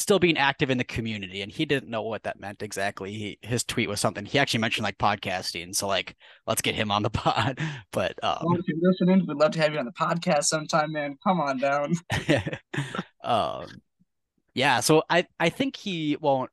still 0.00 0.18
being 0.18 0.38
active 0.38 0.70
in 0.70 0.78
the 0.78 0.84
community, 0.84 1.42
and 1.42 1.50
he 1.50 1.64
didn't 1.64 1.90
know 1.90 2.02
what 2.02 2.22
that 2.24 2.40
meant 2.40 2.62
exactly. 2.62 3.12
He 3.12 3.38
his 3.42 3.64
tweet 3.64 3.88
was 3.88 4.00
something 4.00 4.24
he 4.24 4.38
actually 4.38 4.60
mentioned 4.60 4.84
like 4.84 4.98
podcasting, 4.98 5.74
so 5.74 5.86
like 5.86 6.16
let's 6.46 6.62
get 6.62 6.74
him 6.74 6.90
on 6.90 7.02
the 7.02 7.10
pod. 7.10 7.58
But 7.92 8.18
Well, 8.22 8.38
um, 8.40 8.56
if 8.58 8.68
you're 8.68 8.78
listening, 8.80 9.26
we'd 9.26 9.36
love 9.36 9.52
to 9.52 9.60
have 9.60 9.72
you 9.72 9.78
on 9.78 9.86
the 9.86 9.92
podcast 9.92 10.44
sometime, 10.44 10.92
man. 10.92 11.16
Come 11.22 11.40
on 11.40 11.58
down. 11.58 11.94
um, 13.24 13.66
yeah, 14.54 14.80
so 14.80 15.02
I 15.08 15.26
I 15.38 15.48
think 15.50 15.76
he 15.76 16.16
won't 16.20 16.50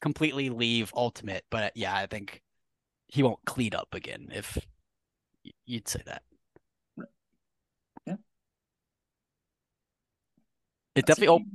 completely 0.00 0.50
leave 0.50 0.92
Ultimate, 0.94 1.44
but 1.50 1.72
yeah, 1.76 1.94
I 1.94 2.06
think 2.06 2.42
he 3.08 3.22
won't 3.22 3.44
cleat 3.44 3.74
up 3.74 3.94
again 3.94 4.28
if 4.32 4.58
you'd 5.64 5.88
say 5.88 6.02
that. 6.06 6.22
Yeah. 8.06 8.14
It 10.94 11.06
That's 11.06 11.18
definitely 11.18 11.46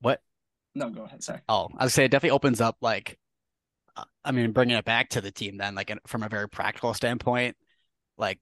what? 0.00 0.20
No, 0.74 0.90
go 0.90 1.02
ahead. 1.02 1.22
Sorry. 1.22 1.40
Oh, 1.48 1.68
I 1.76 1.84
would 1.84 1.92
say 1.92 2.04
it 2.04 2.10
definitely 2.10 2.34
opens 2.36 2.60
up 2.60 2.76
like, 2.80 3.18
uh, 3.96 4.04
I 4.24 4.32
mean, 4.32 4.52
bringing 4.52 4.76
it 4.76 4.84
back 4.84 5.10
to 5.10 5.20
the 5.20 5.30
team 5.30 5.56
then, 5.56 5.74
like 5.74 5.92
from 6.06 6.22
a 6.22 6.28
very 6.28 6.48
practical 6.48 6.94
standpoint, 6.94 7.56
like 8.16 8.38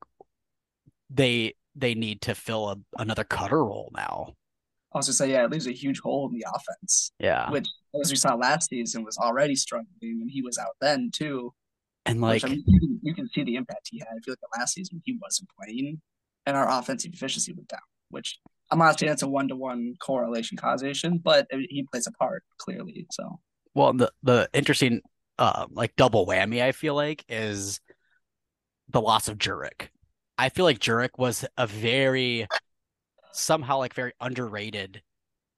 they 1.11 1.55
they 1.75 1.95
need 1.95 2.23
to 2.23 2.35
fill 2.35 2.71
a, 2.71 2.77
another 2.99 3.25
cutter 3.25 3.65
role 3.65 3.91
now. 3.95 4.35
I 4.93 4.99
was 4.99 5.07
just 5.07 5.19
say, 5.19 5.31
yeah, 5.31 5.45
it 5.45 5.51
leaves 5.51 5.67
a 5.67 5.73
huge 5.73 6.01
hole 6.01 6.29
in 6.29 6.35
the 6.35 6.47
offense, 6.55 7.13
Yeah, 7.19 7.51
which, 7.51 7.67
as 8.01 8.11
we 8.11 8.17
saw 8.17 8.35
last 8.35 8.71
season, 8.71 9.05
was 9.05 9.19
already 9.19 9.55
struggling, 9.55 9.87
and 10.03 10.31
he 10.31 10.41
was 10.43 10.57
out 10.59 10.77
then 10.81 11.11
too. 11.13 11.53
and 12.07 12.21
Which, 12.21 12.43
like 12.43 12.45
I 12.45 12.55
mean, 12.55 12.65
you 12.67 12.81
can, 12.81 13.01
you 13.03 13.15
can 13.15 13.29
see 13.29 13.43
the 13.45 13.57
impact 13.57 13.89
he 13.91 13.99
had. 13.99 14.09
I 14.09 14.21
feel 14.25 14.33
like 14.33 14.41
the 14.41 14.59
last 14.59 14.75
season 14.75 15.03
he 15.05 15.19
wasn't 15.21 15.51
playing, 15.61 16.01
and 16.47 16.57
our 16.57 16.69
offensive 16.69 17.13
efficiency 17.13 17.53
went 17.53 17.69
down. 17.69 17.81
Which 18.11 18.39
I'm 18.71 18.79
not 18.79 18.99
saying 18.99 19.13
it's 19.13 19.23
a 19.23 19.29
one 19.29 19.49
to 19.49 19.57
one 19.57 19.95
correlation 20.01 20.57
causation, 20.57 21.19
but 21.19 21.47
he 21.51 21.87
plays 21.91 22.07
a 22.07 22.13
part 22.13 22.43
clearly. 22.59 23.07
So 23.11 23.41
Well, 23.75 23.93
the 23.93 24.13
the 24.23 24.49
interesting 24.53 25.01
uh 25.39 25.67
like 25.71 25.95
double 25.97 26.27
whammy 26.27 26.63
I 26.63 26.73
feel 26.73 26.95
like 26.95 27.25
is 27.29 27.81
the 28.89 29.01
loss 29.01 29.29
of 29.29 29.39
Jurek. 29.39 29.89
I 30.39 30.49
feel 30.49 30.65
like 30.65 30.79
Jurek 30.79 31.19
was 31.19 31.45
a 31.57 31.67
very 31.67 32.47
somehow 33.33 33.79
like 33.79 33.95
very 33.95 34.13
underrated 34.21 35.03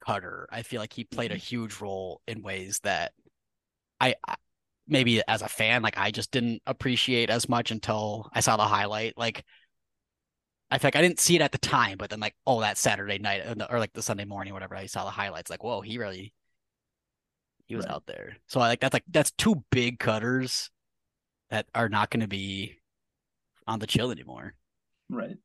cutter. 0.05 0.47
I 0.51 0.61
feel 0.61 0.79
like 0.79 0.93
he 0.93 1.03
played 1.03 1.31
a 1.31 1.37
huge 1.37 1.81
role 1.81 2.21
in 2.27 2.41
ways 2.41 2.79
that 2.83 3.13
I, 3.99 4.15
I 4.27 4.35
maybe 4.87 5.21
as 5.27 5.41
a 5.41 5.47
fan 5.47 5.81
like 5.81 5.97
I 5.97 6.11
just 6.11 6.31
didn't 6.31 6.61
appreciate 6.65 7.29
as 7.29 7.47
much 7.47 7.71
until 7.71 8.29
I 8.33 8.39
saw 8.41 8.57
the 8.57 8.63
highlight. 8.63 9.17
Like 9.17 9.43
I 10.71 10.77
feel 10.77 10.87
like 10.87 10.95
I 10.95 11.01
didn't 11.01 11.19
see 11.19 11.35
it 11.35 11.41
at 11.41 11.51
the 11.51 11.57
time, 11.57 11.97
but 11.97 12.09
then 12.09 12.19
like 12.19 12.35
oh 12.45 12.61
that 12.61 12.77
Saturday 12.77 13.17
night 13.19 13.41
uh, 13.45 13.67
or, 13.69 13.79
like 13.79 13.93
the 13.93 14.01
Sunday 14.03 14.25
morning 14.25 14.53
whatever 14.53 14.75
I 14.75 14.85
saw 14.85 15.03
the 15.05 15.11
highlights 15.11 15.49
like 15.49 15.63
whoa 15.63 15.81
he 15.81 15.97
really 15.97 16.33
he 17.67 17.75
was 17.75 17.85
Right. 17.85 17.93
out 17.95 18.05
there. 18.07 18.37
So 18.47 18.59
I 18.59 18.67
like 18.67 18.79
that's 18.79 18.93
like 18.93 19.03
that's 19.09 19.31
two 19.31 19.63
big 19.71 19.99
cutters 19.99 20.69
that 21.49 21.67
are 21.73 21.89
not 21.89 22.09
going 22.11 22.21
to 22.21 22.27
be 22.27 22.79
on 23.67 23.79
the 23.79 23.87
chill 23.87 24.11
anymore. 24.11 24.53
right. 25.09 25.37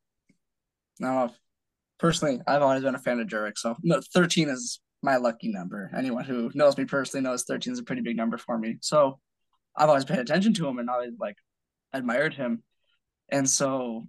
Now, 1.00 1.34
personally, 1.98 2.40
I've 2.46 2.62
always 2.62 2.82
been 2.82 2.94
a 2.94 2.98
fan 2.98 3.18
of 3.20 3.26
Jurek. 3.26 3.58
So 3.58 3.76
no, 3.82 4.00
13 4.14 4.48
is 4.48 4.80
my 5.02 5.16
lucky 5.16 5.48
number. 5.48 5.90
Anyone 5.96 6.24
who 6.24 6.50
knows 6.54 6.78
me 6.78 6.84
personally 6.84 7.22
knows 7.24 7.44
13 7.44 7.72
is 7.72 7.78
a 7.78 7.82
pretty 7.82 8.02
big 8.02 8.16
number 8.16 8.38
for 8.38 8.56
me. 8.56 8.76
So 8.80 9.18
I've 9.76 9.88
always 9.88 10.04
paid 10.04 10.20
attention 10.20 10.54
to 10.54 10.68
him 10.68 10.78
and 10.78 10.88
always 10.88 11.12
like 11.18 11.36
admired 11.92 12.34
him. 12.34 12.62
And 13.28 13.48
so 13.48 14.06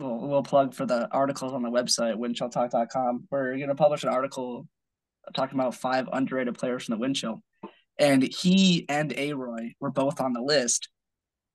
we'll, 0.00 0.18
we'll 0.18 0.42
plug 0.42 0.74
for 0.74 0.86
the 0.86 1.08
articles 1.10 1.52
on 1.52 1.62
the 1.62 1.70
website, 1.70 2.16
windchilltalk.com. 2.16 3.28
We're 3.30 3.56
going 3.56 3.68
to 3.68 3.74
publish 3.74 4.02
an 4.02 4.08
article 4.08 4.66
talking 5.34 5.58
about 5.58 5.74
five 5.74 6.08
underrated 6.12 6.58
players 6.58 6.84
from 6.84 6.98
the 6.98 7.06
Windchill. 7.06 7.40
And 7.98 8.22
he 8.22 8.86
and 8.88 9.12
Aroy 9.12 9.72
were 9.78 9.90
both 9.90 10.20
on 10.20 10.32
the 10.32 10.40
list. 10.40 10.88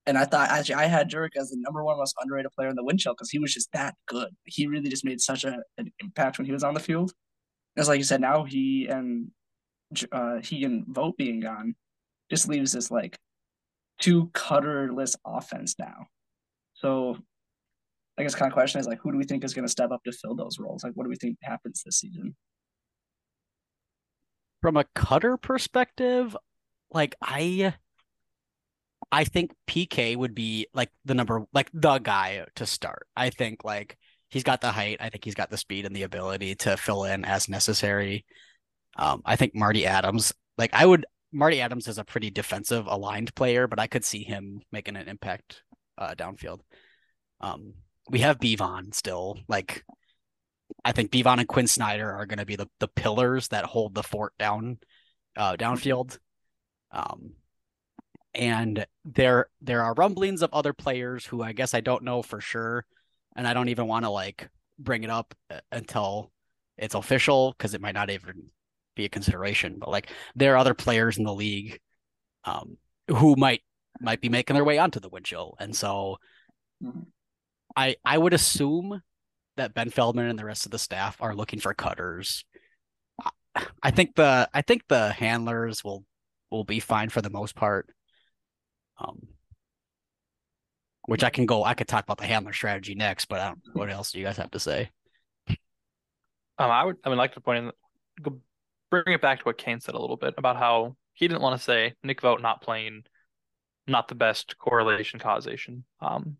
And 0.06 0.16
I 0.16 0.24
thought 0.24 0.50
actually 0.50 0.76
I 0.76 0.86
had 0.86 1.10
Jurek 1.10 1.30
as 1.36 1.50
the 1.50 1.56
number 1.58 1.82
one 1.82 1.98
most 1.98 2.14
underrated 2.20 2.52
player 2.52 2.68
in 2.68 2.76
the 2.76 2.84
Windchill 2.84 3.14
because 3.14 3.30
he 3.30 3.40
was 3.40 3.52
just 3.52 3.72
that 3.72 3.94
good. 4.06 4.28
He 4.44 4.68
really 4.68 4.88
just 4.88 5.04
made 5.04 5.20
such 5.20 5.42
a, 5.44 5.58
an 5.78 5.92
impact 5.98 6.38
when 6.38 6.46
he 6.46 6.52
was 6.52 6.62
on 6.62 6.74
the 6.74 6.80
field. 6.80 7.12
As 7.76 7.88
like 7.88 7.98
you 7.98 8.04
said, 8.04 8.20
now 8.20 8.44
he 8.44 8.86
and 8.86 9.30
uh, 10.12 10.36
he 10.42 10.64
and 10.64 10.84
Vogt 10.86 11.16
being 11.16 11.40
gone 11.40 11.74
just 12.30 12.48
leaves 12.48 12.72
this 12.72 12.90
like 12.90 13.18
two 14.00 14.28
cutterless 14.32 15.16
offense 15.26 15.74
now. 15.78 16.06
So 16.74 17.18
I 18.18 18.22
guess 18.22 18.34
kind 18.34 18.50
of 18.50 18.54
question 18.54 18.80
is 18.80 18.86
like, 18.86 18.98
who 19.02 19.12
do 19.12 19.18
we 19.18 19.24
think 19.24 19.44
is 19.44 19.52
going 19.52 19.66
to 19.66 19.70
step 19.70 19.90
up 19.90 20.02
to 20.04 20.12
fill 20.12 20.34
those 20.34 20.58
roles? 20.58 20.82
Like, 20.82 20.94
what 20.94 21.04
do 21.04 21.10
we 21.10 21.16
think 21.16 21.36
happens 21.42 21.82
this 21.84 21.98
season? 21.98 22.34
From 24.62 24.76
a 24.76 24.84
cutter 24.94 25.36
perspective, 25.36 26.36
like 26.90 27.14
I 27.20 27.74
I 29.12 29.24
think 29.24 29.52
PK 29.68 30.16
would 30.16 30.34
be 30.34 30.66
like 30.74 30.90
the 31.04 31.14
number 31.14 31.44
like 31.52 31.70
the 31.72 31.98
guy 31.98 32.46
to 32.56 32.66
start. 32.66 33.06
I 33.16 33.30
think 33.30 33.64
like 33.64 33.96
he's 34.28 34.42
got 34.42 34.60
the 34.60 34.72
height, 34.72 34.98
I 35.00 35.10
think 35.10 35.24
he's 35.24 35.34
got 35.34 35.50
the 35.50 35.56
speed 35.56 35.86
and 35.86 35.94
the 35.94 36.02
ability 36.02 36.54
to 36.56 36.76
fill 36.76 37.04
in 37.04 37.24
as 37.24 37.48
necessary. 37.48 38.24
Um, 38.96 39.22
I 39.24 39.36
think 39.36 39.54
Marty 39.54 39.86
Adams, 39.86 40.32
like 40.58 40.70
I 40.72 40.86
would 40.86 41.06
Marty 41.32 41.60
Adams 41.60 41.86
is 41.86 41.98
a 41.98 42.04
pretty 42.04 42.30
defensive 42.30 42.86
aligned 42.86 43.34
player, 43.34 43.68
but 43.68 43.78
I 43.78 43.86
could 43.86 44.04
see 44.04 44.24
him 44.24 44.62
making 44.72 44.96
an 44.96 45.08
impact 45.08 45.62
uh 45.98 46.14
downfield. 46.14 46.60
Um, 47.40 47.74
we 48.08 48.20
have 48.20 48.38
Bevon 48.38 48.94
still. 48.94 49.38
Like 49.48 49.84
I 50.84 50.92
think 50.92 51.10
Bevon 51.10 51.38
and 51.38 51.48
Quinn 51.48 51.66
Snyder 51.66 52.10
are 52.10 52.26
going 52.26 52.38
to 52.38 52.46
be 52.46 52.56
the 52.56 52.68
the 52.80 52.88
pillars 52.88 53.48
that 53.48 53.64
hold 53.64 53.94
the 53.94 54.02
fort 54.02 54.32
down 54.38 54.78
uh 55.36 55.56
downfield. 55.56 56.18
Um 56.90 57.32
and 58.34 58.86
there 59.04 59.46
there 59.60 59.82
are 59.82 59.94
rumblings 59.94 60.42
of 60.42 60.52
other 60.52 60.72
players 60.72 61.24
who 61.24 61.42
I 61.42 61.52
guess 61.52 61.74
I 61.74 61.80
don't 61.80 62.04
know 62.04 62.22
for 62.22 62.40
sure 62.40 62.84
and 63.34 63.46
I 63.46 63.54
don't 63.54 63.68
even 63.68 63.86
want 63.86 64.04
to 64.04 64.10
like 64.10 64.48
bring 64.78 65.04
it 65.04 65.10
up 65.10 65.34
uh, 65.50 65.60
until 65.72 66.30
it's 66.76 66.94
official 66.94 67.54
because 67.56 67.74
it 67.74 67.80
might 67.80 67.94
not 67.94 68.10
even 68.10 68.50
be 68.94 69.06
a 69.06 69.08
consideration 69.08 69.76
but 69.78 69.90
like 69.90 70.10
there 70.34 70.54
are 70.54 70.58
other 70.58 70.74
players 70.74 71.16
in 71.18 71.24
the 71.24 71.34
league 71.34 71.80
um 72.44 72.76
who 73.08 73.36
might 73.36 73.62
might 74.00 74.20
be 74.20 74.28
making 74.28 74.54
their 74.54 74.64
way 74.64 74.78
onto 74.78 75.00
the 75.00 75.08
wind 75.08 75.24
chill 75.24 75.54
and 75.58 75.74
so 75.74 76.18
Mhm. 76.82 77.06
I 77.76 77.96
I 78.04 78.16
would 78.16 78.32
assume 78.32 79.02
that 79.56 79.74
Ben 79.74 79.90
Feldman 79.90 80.26
and 80.26 80.38
the 80.38 80.44
rest 80.44 80.64
of 80.64 80.72
the 80.72 80.78
staff 80.78 81.16
are 81.20 81.34
looking 81.34 81.60
for 81.60 81.74
cutters. 81.74 82.44
I- 83.82 83.90
think 83.90 84.14
the 84.16 84.48
I 84.52 84.62
think 84.62 84.82
the 84.88 85.12
handlers 85.12 85.82
will 85.84 86.04
will 86.50 86.64
be 86.64 86.80
fine 86.80 87.08
for 87.08 87.22
the 87.22 87.30
most 87.30 87.54
part. 87.54 87.88
Um, 88.98 89.28
which 91.06 91.22
I 91.22 91.30
can 91.30 91.46
go. 91.46 91.64
I 91.64 91.74
could 91.74 91.88
talk 91.88 92.04
about 92.04 92.18
the 92.18 92.26
handler 92.26 92.52
strategy 92.52 92.94
next, 92.94 93.26
but 93.26 93.40
I 93.40 93.48
don't, 93.48 93.60
what 93.74 93.90
else 93.90 94.10
do 94.12 94.18
you 94.18 94.24
guys 94.24 94.36
have 94.38 94.50
to 94.52 94.58
say? 94.58 94.90
Um, 95.48 96.70
I 96.70 96.84
would 96.84 96.96
I 97.04 97.08
would 97.10 97.18
like 97.18 97.34
to 97.34 97.40
point 97.40 97.72
in 98.24 98.40
bring 98.90 99.14
it 99.14 99.20
back 99.20 99.38
to 99.38 99.44
what 99.44 99.58
Kane 99.58 99.80
said 99.80 99.94
a 99.94 100.00
little 100.00 100.16
bit 100.16 100.34
about 100.38 100.56
how 100.56 100.96
he 101.12 101.28
didn't 101.28 101.42
want 101.42 101.58
to 101.58 101.62
say 101.62 101.94
Nick 102.02 102.20
Vogt 102.22 102.40
not 102.40 102.62
playing, 102.62 103.04
not 103.86 104.08
the 104.08 104.14
best 104.14 104.56
correlation 104.58 105.18
causation 105.18 105.84
um 106.00 106.36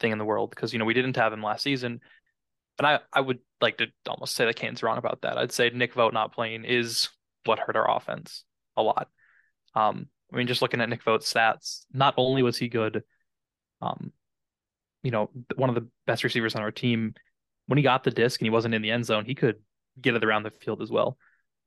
thing 0.00 0.12
in 0.12 0.18
the 0.18 0.24
world 0.24 0.50
because 0.50 0.72
you 0.72 0.78
know 0.78 0.84
we 0.84 0.94
didn't 0.94 1.16
have 1.16 1.32
him 1.32 1.42
last 1.42 1.62
season, 1.62 2.00
and 2.78 2.86
I 2.86 3.00
I 3.12 3.20
would 3.20 3.38
like 3.60 3.78
to 3.78 3.86
almost 4.08 4.34
say 4.34 4.44
that 4.44 4.56
Kane's 4.56 4.82
wrong 4.82 4.98
about 4.98 5.22
that. 5.22 5.38
I'd 5.38 5.52
say 5.52 5.70
Nick 5.70 5.94
Vogt 5.94 6.14
not 6.14 6.34
playing 6.34 6.64
is 6.64 7.08
what 7.44 7.58
hurt 7.58 7.76
our 7.76 7.96
offense 7.96 8.44
a 8.76 8.82
lot. 8.82 9.08
Um, 9.74 10.08
I 10.32 10.36
mean, 10.36 10.46
just 10.46 10.62
looking 10.62 10.80
at 10.80 10.88
Nick 10.88 11.02
Vogt's 11.02 11.32
stats, 11.32 11.84
not 11.92 12.14
only 12.16 12.42
was 12.42 12.56
he 12.56 12.68
good, 12.68 13.02
um, 13.80 14.12
you 15.02 15.10
know, 15.10 15.30
one 15.54 15.68
of 15.68 15.74
the 15.74 15.88
best 16.06 16.24
receivers 16.24 16.54
on 16.54 16.62
our 16.62 16.72
team 16.72 17.14
when 17.66 17.76
he 17.76 17.82
got 17.82 18.04
the 18.04 18.10
disc 18.10 18.40
and 18.40 18.46
he 18.46 18.50
wasn't 18.50 18.74
in 18.74 18.82
the 18.82 18.90
end 18.90 19.04
zone, 19.04 19.24
he 19.24 19.34
could 19.34 19.56
get 20.00 20.14
it 20.14 20.24
around 20.24 20.42
the 20.42 20.50
field 20.50 20.82
as 20.82 20.90
well. 20.90 21.16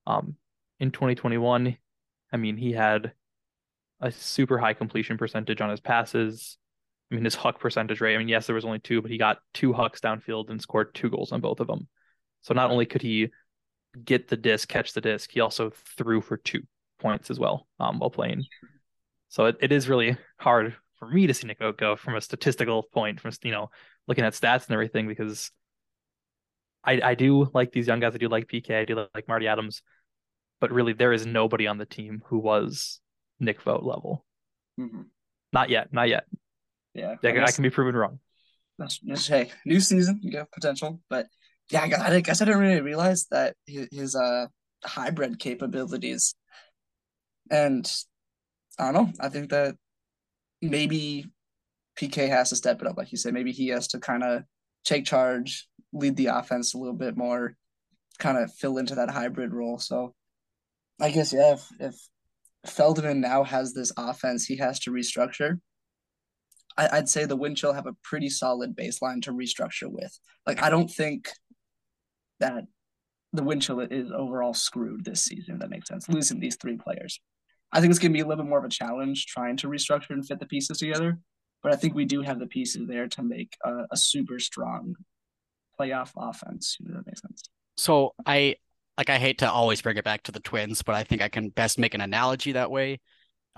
Um, 0.08 0.36
in 0.80 0.92
2021, 0.92 1.78
I 2.32 2.38
mean, 2.38 2.58
he 2.58 2.72
had 2.72 3.14
a 4.02 4.12
super 4.12 4.58
high 4.58 4.74
completion 4.74 5.18
percentage 5.18 5.62
on 5.62 5.70
his 5.70 5.82
passes. 5.82 6.58
I 7.12 7.16
mean, 7.16 7.26
his 7.26 7.36
huck 7.36 7.60
percentage 7.60 8.02
rate. 8.02 8.16
I 8.16 8.18
mean, 8.18 8.28
yes, 8.28 8.46
there 8.46 8.56
was 8.56 8.66
only 8.66 8.80
two, 8.80 9.02
but 9.02 9.10
he 9.12 9.18
got 9.18 9.40
two 9.54 9.74
hucks 9.74 10.00
downfield 10.00 10.50
and 10.50 10.62
scored 10.62 10.94
two 10.94 11.10
goals 11.10 11.32
on 11.32 11.42
both 11.42 11.60
of 11.60 11.68
them. 11.68 11.88
So 12.42 12.54
not 12.54 12.70
only 12.70 12.86
could 12.86 13.02
he 13.02 13.30
get 14.04 14.28
the 14.28 14.38
disc, 14.38 14.70
catch 14.70 14.94
the 14.94 15.02
disc, 15.02 15.32
he 15.32 15.40
also 15.40 15.72
threw 15.98 16.22
for 16.22 16.38
two 16.38 16.62
points 17.00 17.32
as 17.32 17.40
well 17.40 17.68
um, 17.80 18.00
while 18.00 18.12
playing. 18.12 18.46
So 19.30 19.46
it, 19.46 19.58
it 19.62 19.72
is 19.72 19.90
really 19.90 20.18
hard 20.38 20.76
for 20.98 21.10
me 21.10 21.28
to 21.28 21.34
see 21.34 21.48
Nick 21.48 21.60
go 21.78 21.96
from 21.96 22.16
a 22.16 22.22
statistical 22.22 22.84
point, 22.84 23.20
from 23.20 23.32
you 23.44 23.52
know 23.52 23.70
looking 24.08 24.26
at 24.26 24.34
stats 24.34 24.66
and 24.68 24.74
everything, 24.74 25.08
because 25.08 25.52
I 26.84 27.02
I 27.02 27.16
do 27.16 27.50
like 27.54 27.72
these 27.72 27.88
young 27.88 28.00
guys. 28.00 28.14
I 28.14 28.18
do 28.18 28.28
like 28.28 28.48
PK. 28.48 28.82
I 28.82 28.86
do 28.86 29.08
like 29.16 29.28
Marty 29.28 29.48
Adams, 29.48 29.82
but 30.60 30.72
really 30.72 30.94
there 30.94 31.14
is 31.14 31.26
nobody 31.26 31.68
on 31.68 31.78
the 31.78 31.86
team 31.86 32.22
who 32.26 32.38
was 32.38 33.00
Nick 33.40 33.62
Vogt 33.62 33.84
level. 33.84 34.26
Mhm. 34.80 35.06
Not 35.54 35.70
yet. 35.70 35.92
Not 35.92 36.10
yet. 36.10 36.26
Yeah, 36.94 37.16
I, 37.24 37.28
I 37.28 37.46
I 37.46 37.52
can 37.52 37.64
be 37.64 37.70
proven 37.70 37.96
wrong. 37.96 38.20
that's 38.78 39.00
just 39.00 39.28
hey, 39.28 39.52
new 39.66 39.80
season, 39.80 40.20
you 40.22 40.32
got 40.32 40.52
potential, 40.52 41.02
but 41.10 41.28
yeah, 41.72 41.84
I 41.84 41.88
guess 41.88 42.00
I 42.02 42.22
guess 42.22 42.42
I 42.42 42.46
didn't 42.46 42.62
really 42.62 42.82
realize 42.82 43.28
that 43.32 43.56
his, 43.66 43.88
his 43.92 44.16
uh 44.16 44.48
hybrid 44.84 45.40
capabilities, 45.40 46.36
and 47.52 47.90
I 48.80 48.92
don't 48.92 48.94
know. 48.94 49.14
I 49.20 49.30
think 49.30 49.50
that 49.52 49.76
maybe 50.62 51.26
PK 52.00 52.30
has 52.30 52.50
to 52.50 52.56
step 52.56 52.82
it 52.82 52.88
up, 52.88 52.98
like 52.98 53.12
you 53.12 53.18
said. 53.18 53.34
Maybe 53.34 53.52
he 53.52 53.68
has 53.70 53.88
to 53.90 54.00
kind 54.00 54.24
of 54.24 54.44
take 54.86 55.06
charge, 55.06 55.68
lead 55.94 56.16
the 56.16 56.28
offense 56.28 56.74
a 56.74 56.78
little 56.78 56.96
bit 56.96 57.18
more, 57.18 57.56
kind 58.20 58.38
of 58.38 58.54
fill 58.54 58.78
into 58.78 58.96
that 58.96 59.10
hybrid 59.10 59.54
role. 59.54 59.78
So 59.78 60.14
I 61.00 61.12
guess 61.12 61.34
yeah, 61.34 61.54
if, 61.54 61.68
if 61.80 61.96
Feldman 62.66 63.22
now 63.22 63.44
has 63.44 63.74
this 63.74 63.92
offense 63.98 64.46
he 64.46 64.58
has 64.58 64.80
to 64.82 64.92
restructure, 64.92 65.60
I, 66.80 66.98
I'd 66.98 67.10
say 67.10 67.26
the 67.26 67.36
wind 67.36 67.58
chill 67.58 67.74
have 67.74 67.88
a 67.88 67.96
pretty 68.04 68.30
solid 68.30 68.76
baseline 68.76 69.22
to 69.24 69.34
restructure 69.34 69.92
with. 69.92 70.18
Like 70.48 70.64
I 70.64 70.70
don't 70.70 70.90
think 70.90 71.30
that 72.40 72.64
the 73.34 73.44
wind 73.44 73.62
chill 73.62 73.82
is 73.82 74.12
overall 74.12 74.54
screwed 74.54 75.04
this 75.04 75.22
season, 75.22 75.56
if 75.56 75.60
that 75.60 75.70
makes 75.70 75.90
sense. 75.90 76.08
Losing 76.08 76.40
these 76.40 76.56
three 76.56 76.78
players. 76.78 77.20
I 77.74 77.82
think 77.82 77.92
it's 77.92 78.00
gonna 78.00 78.14
be 78.14 78.22
a 78.22 78.26
little 78.26 78.44
bit 78.44 78.50
more 78.50 78.60
of 78.60 78.66
a 78.66 78.70
challenge 78.70 79.26
trying 79.26 79.58
to 79.58 79.68
restructure 79.68 80.12
and 80.12 80.26
fit 80.26 80.40
the 80.40 80.46
pieces 80.46 80.78
together. 80.78 81.20
But 81.62 81.74
I 81.74 81.76
think 81.76 81.94
we 81.94 82.06
do 82.06 82.22
have 82.22 82.40
the 82.40 82.48
pieces 82.48 82.88
there 82.88 83.08
to 83.10 83.24
make 83.24 83.58
a, 83.66 83.84
a 83.92 83.98
super 83.98 84.40
strong 84.40 84.96
playoff 85.78 86.12
offense. 86.16 86.78
That 86.80 87.06
makes 87.06 87.22
sense. 87.22 87.44
So 87.76 88.16
I 88.26 88.56
like 88.98 89.10
I 89.10 89.18
hate 89.18 89.40
to 89.40 89.52
always 89.52 89.82
bring 89.82 89.98
it 89.98 90.06
back 90.06 90.24
to 90.24 90.32
the 90.32 90.40
Twins, 90.40 90.82
but 90.82 90.96
I 90.96 91.04
think 91.04 91.22
I 91.22 91.28
can 91.28 91.50
best 91.50 91.78
make 91.78 91.94
an 91.94 92.02
analogy 92.02 92.54
that 92.54 92.72
way. 92.72 93.02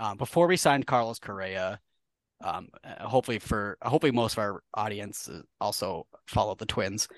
Um, 0.00 0.16
before 0.16 0.48
we 0.48 0.56
signed 0.56 0.86
Carlos 0.86 1.20
Correa, 1.20 1.78
um, 2.42 2.68
uh, 2.84 3.06
hopefully 3.06 3.38
for 3.38 3.78
hopefully 3.82 4.12
most 4.12 4.34
of 4.34 4.38
our 4.38 4.62
audience 4.74 5.28
uh, 5.28 5.42
also 5.60 6.06
followed 6.26 6.58
the 6.58 6.66
Twins. 6.66 7.08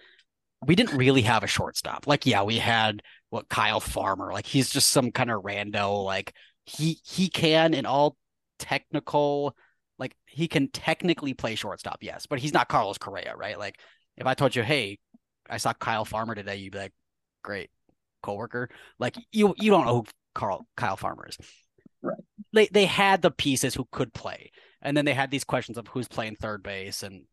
We 0.67 0.75
didn't 0.75 0.97
really 0.97 1.23
have 1.23 1.43
a 1.43 1.49
shortstop. 1.49 2.07
Like, 2.07 2.25
yeah, 2.27 2.43
we 2.43 2.59
had 2.59 3.03
what 3.31 3.49
Kyle 3.49 3.81
Farmer. 3.81 4.33
Like, 4.33 4.47
he's 4.47 4.71
just 4.71 4.91
some 4.91 5.11
kind 5.11 5.31
of 5.31 5.43
rando. 5.43 6.05
Like, 6.05 6.35
he 6.65 6.99
he 7.05 7.29
can 7.29 7.75
in 7.75 7.87
all 7.87 8.17
technical, 8.59 9.55
like 9.99 10.17
he 10.27 10.49
can 10.49 10.69
technically 10.69 11.35
play 11.35 11.55
shortstop, 11.55 11.99
yes, 12.01 12.27
but 12.27 12.39
he's 12.39 12.55
not 12.55 12.69
Carlos 12.69 12.99
Correa, 12.99 13.35
right? 13.37 13.59
Like, 13.59 13.79
if 14.17 14.27
I 14.27 14.35
told 14.35 14.57
you, 14.57 14.63
hey, 14.63 14.99
I 15.49 15.59
saw 15.59 15.73
Kyle 15.73 16.05
Farmer 16.05 16.35
today, 16.35 16.57
you'd 16.57 16.73
be 16.73 16.79
like, 16.79 16.93
great, 17.43 17.71
coworker. 18.23 18.71
Like, 18.99 19.17
you 19.33 19.55
you 19.59 19.71
don't 19.71 19.85
know 19.87 19.97
who 19.97 20.05
Carl 20.35 20.67
Kyle 20.77 20.97
Farmer 20.97 21.27
is. 21.29 21.37
Right. 22.03 22.19
They 22.53 22.67
they 22.69 22.87
had 22.87 23.23
the 23.23 23.31
pieces 23.31 23.75
who 23.75 23.87
could 23.91 24.13
play, 24.15 24.51
and 24.85 24.97
then 24.97 25.05
they 25.05 25.15
had 25.15 25.31
these 25.31 25.45
questions 25.45 25.79
of 25.79 25.89
who's 25.89 26.09
playing 26.09 26.37
third 26.37 26.63
base, 26.63 27.03
and 27.03 27.25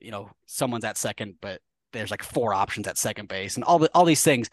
you 0.00 0.10
know 0.10 0.30
someone's 0.46 0.84
at 0.84 0.98
second, 0.98 1.36
but 1.40 1.60
there's 1.92 2.10
like 2.10 2.22
four 2.22 2.54
options 2.54 2.86
at 2.86 2.98
second 2.98 3.28
base, 3.28 3.56
and 3.56 3.64
all 3.64 3.78
the 3.78 3.90
all 3.94 4.04
these 4.04 4.22
things. 4.22 4.50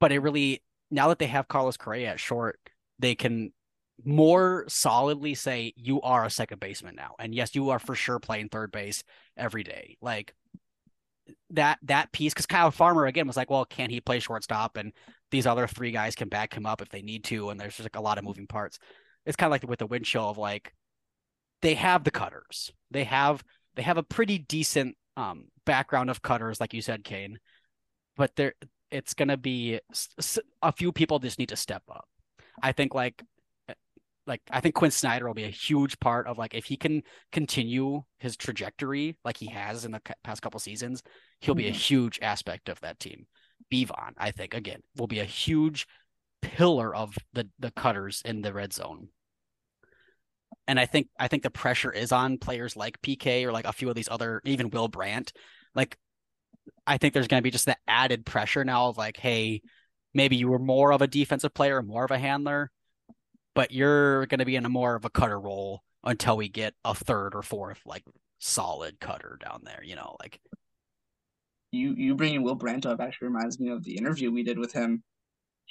But 0.00 0.12
it 0.12 0.18
really 0.18 0.62
now 0.90 1.08
that 1.08 1.18
they 1.18 1.26
have 1.26 1.48
Carlos 1.48 1.76
Correa 1.76 2.10
at 2.10 2.20
short, 2.20 2.58
they 2.98 3.14
can 3.14 3.52
more 4.04 4.64
solidly 4.68 5.34
say 5.34 5.72
you 5.76 6.00
are 6.02 6.24
a 6.24 6.30
second 6.30 6.60
baseman 6.60 6.96
now, 6.96 7.14
and 7.18 7.34
yes, 7.34 7.54
you 7.54 7.70
are 7.70 7.78
for 7.78 7.94
sure 7.94 8.18
playing 8.18 8.48
third 8.48 8.72
base 8.72 9.04
every 9.36 9.62
day. 9.62 9.96
Like 10.02 10.34
that 11.50 11.78
that 11.84 12.12
piece, 12.12 12.34
because 12.34 12.46
Kyle 12.46 12.70
Farmer 12.70 13.06
again 13.06 13.26
was 13.26 13.36
like, 13.36 13.50
well, 13.50 13.64
can 13.64 13.90
he 13.90 14.00
play 14.00 14.18
shortstop? 14.18 14.76
And 14.76 14.92
these 15.30 15.46
other 15.46 15.66
three 15.66 15.92
guys 15.92 16.14
can 16.14 16.28
back 16.28 16.52
him 16.54 16.66
up 16.66 16.82
if 16.82 16.88
they 16.88 17.02
need 17.02 17.24
to, 17.24 17.50
and 17.50 17.60
there's 17.60 17.76
just 17.76 17.86
like 17.86 17.96
a 17.96 18.02
lot 18.02 18.18
of 18.18 18.24
moving 18.24 18.46
parts. 18.46 18.78
It's 19.24 19.36
kind 19.36 19.48
of 19.48 19.52
like 19.52 19.68
with 19.68 19.78
the 19.78 19.86
wind 19.86 20.04
chill 20.04 20.28
of 20.28 20.36
like 20.36 20.74
they 21.62 21.74
have 21.74 22.04
the 22.04 22.10
cutters. 22.10 22.72
They 22.90 23.04
have 23.04 23.42
they 23.74 23.82
have 23.82 23.96
a 23.96 24.02
pretty 24.02 24.38
decent 24.38 24.96
um, 25.16 25.46
background 25.64 26.10
of 26.10 26.22
cutters, 26.22 26.60
like 26.60 26.74
you 26.74 26.82
said, 26.82 27.04
Kane. 27.04 27.38
But 28.16 28.36
there, 28.36 28.54
it's 28.90 29.14
gonna 29.14 29.38
be 29.38 29.80
a 30.60 30.72
few 30.72 30.92
people 30.92 31.18
just 31.18 31.38
need 31.38 31.48
to 31.48 31.56
step 31.56 31.82
up. 31.88 32.06
I 32.62 32.72
think 32.72 32.94
like 32.94 33.22
like 34.26 34.42
I 34.50 34.60
think 34.60 34.74
Quinn 34.74 34.90
Snyder 34.90 35.26
will 35.26 35.34
be 35.34 35.44
a 35.44 35.48
huge 35.48 35.98
part 35.98 36.26
of 36.26 36.38
like 36.38 36.54
if 36.54 36.66
he 36.66 36.76
can 36.76 37.02
continue 37.32 38.02
his 38.18 38.36
trajectory 38.36 39.16
like 39.24 39.36
he 39.36 39.46
has 39.46 39.84
in 39.84 39.92
the 39.92 40.00
past 40.22 40.42
couple 40.42 40.60
seasons, 40.60 41.02
he'll 41.40 41.54
be 41.54 41.68
a 41.68 41.72
huge 41.72 42.18
aspect 42.22 42.68
of 42.68 42.80
that 42.80 43.00
team. 43.00 43.26
Bevon, 43.72 44.12
I 44.18 44.30
think, 44.30 44.54
again, 44.54 44.82
will 44.96 45.06
be 45.06 45.20
a 45.20 45.24
huge 45.24 45.86
pillar 46.42 46.94
of 46.94 47.16
the 47.32 47.48
the 47.58 47.70
cutters 47.70 48.22
in 48.24 48.42
the 48.42 48.52
red 48.52 48.72
zone. 48.72 49.08
And 50.66 50.78
I 50.78 50.86
think 50.86 51.08
I 51.18 51.28
think 51.28 51.42
the 51.42 51.50
pressure 51.50 51.92
is 51.92 52.12
on 52.12 52.38
players 52.38 52.76
like 52.76 53.00
PK 53.02 53.44
or 53.44 53.52
like 53.52 53.66
a 53.66 53.72
few 53.72 53.88
of 53.88 53.94
these 53.94 54.08
other, 54.10 54.40
even 54.44 54.70
Will 54.70 54.88
Brandt. 54.88 55.32
Like, 55.74 55.96
I 56.86 56.98
think 56.98 57.14
there's 57.14 57.28
going 57.28 57.40
to 57.40 57.44
be 57.44 57.50
just 57.50 57.66
that 57.66 57.78
added 57.86 58.26
pressure 58.26 58.64
now 58.64 58.88
of 58.88 58.96
like, 58.96 59.16
hey, 59.16 59.62
maybe 60.14 60.36
you 60.36 60.48
were 60.48 60.58
more 60.58 60.92
of 60.92 61.02
a 61.02 61.06
defensive 61.06 61.54
player, 61.54 61.82
more 61.82 62.04
of 62.04 62.10
a 62.10 62.18
handler, 62.18 62.70
but 63.54 63.72
you're 63.72 64.26
going 64.26 64.38
to 64.38 64.44
be 64.44 64.56
in 64.56 64.66
a 64.66 64.70
more 64.70 64.94
of 64.94 65.04
a 65.04 65.10
cutter 65.10 65.38
role 65.38 65.82
until 66.04 66.36
we 66.36 66.48
get 66.48 66.74
a 66.84 66.94
third 66.94 67.34
or 67.34 67.42
fourth 67.42 67.80
like 67.86 68.04
solid 68.38 69.00
cutter 69.00 69.38
down 69.40 69.62
there. 69.64 69.82
You 69.82 69.96
know, 69.96 70.16
like 70.20 70.40
you 71.70 71.94
you 71.96 72.14
bringing 72.14 72.42
Will 72.42 72.54
Brandt 72.54 72.86
up 72.86 73.00
actually 73.00 73.28
reminds 73.28 73.58
me 73.58 73.70
of 73.70 73.82
the 73.82 73.96
interview 73.96 74.30
we 74.30 74.42
did 74.42 74.58
with 74.58 74.72
him. 74.72 75.02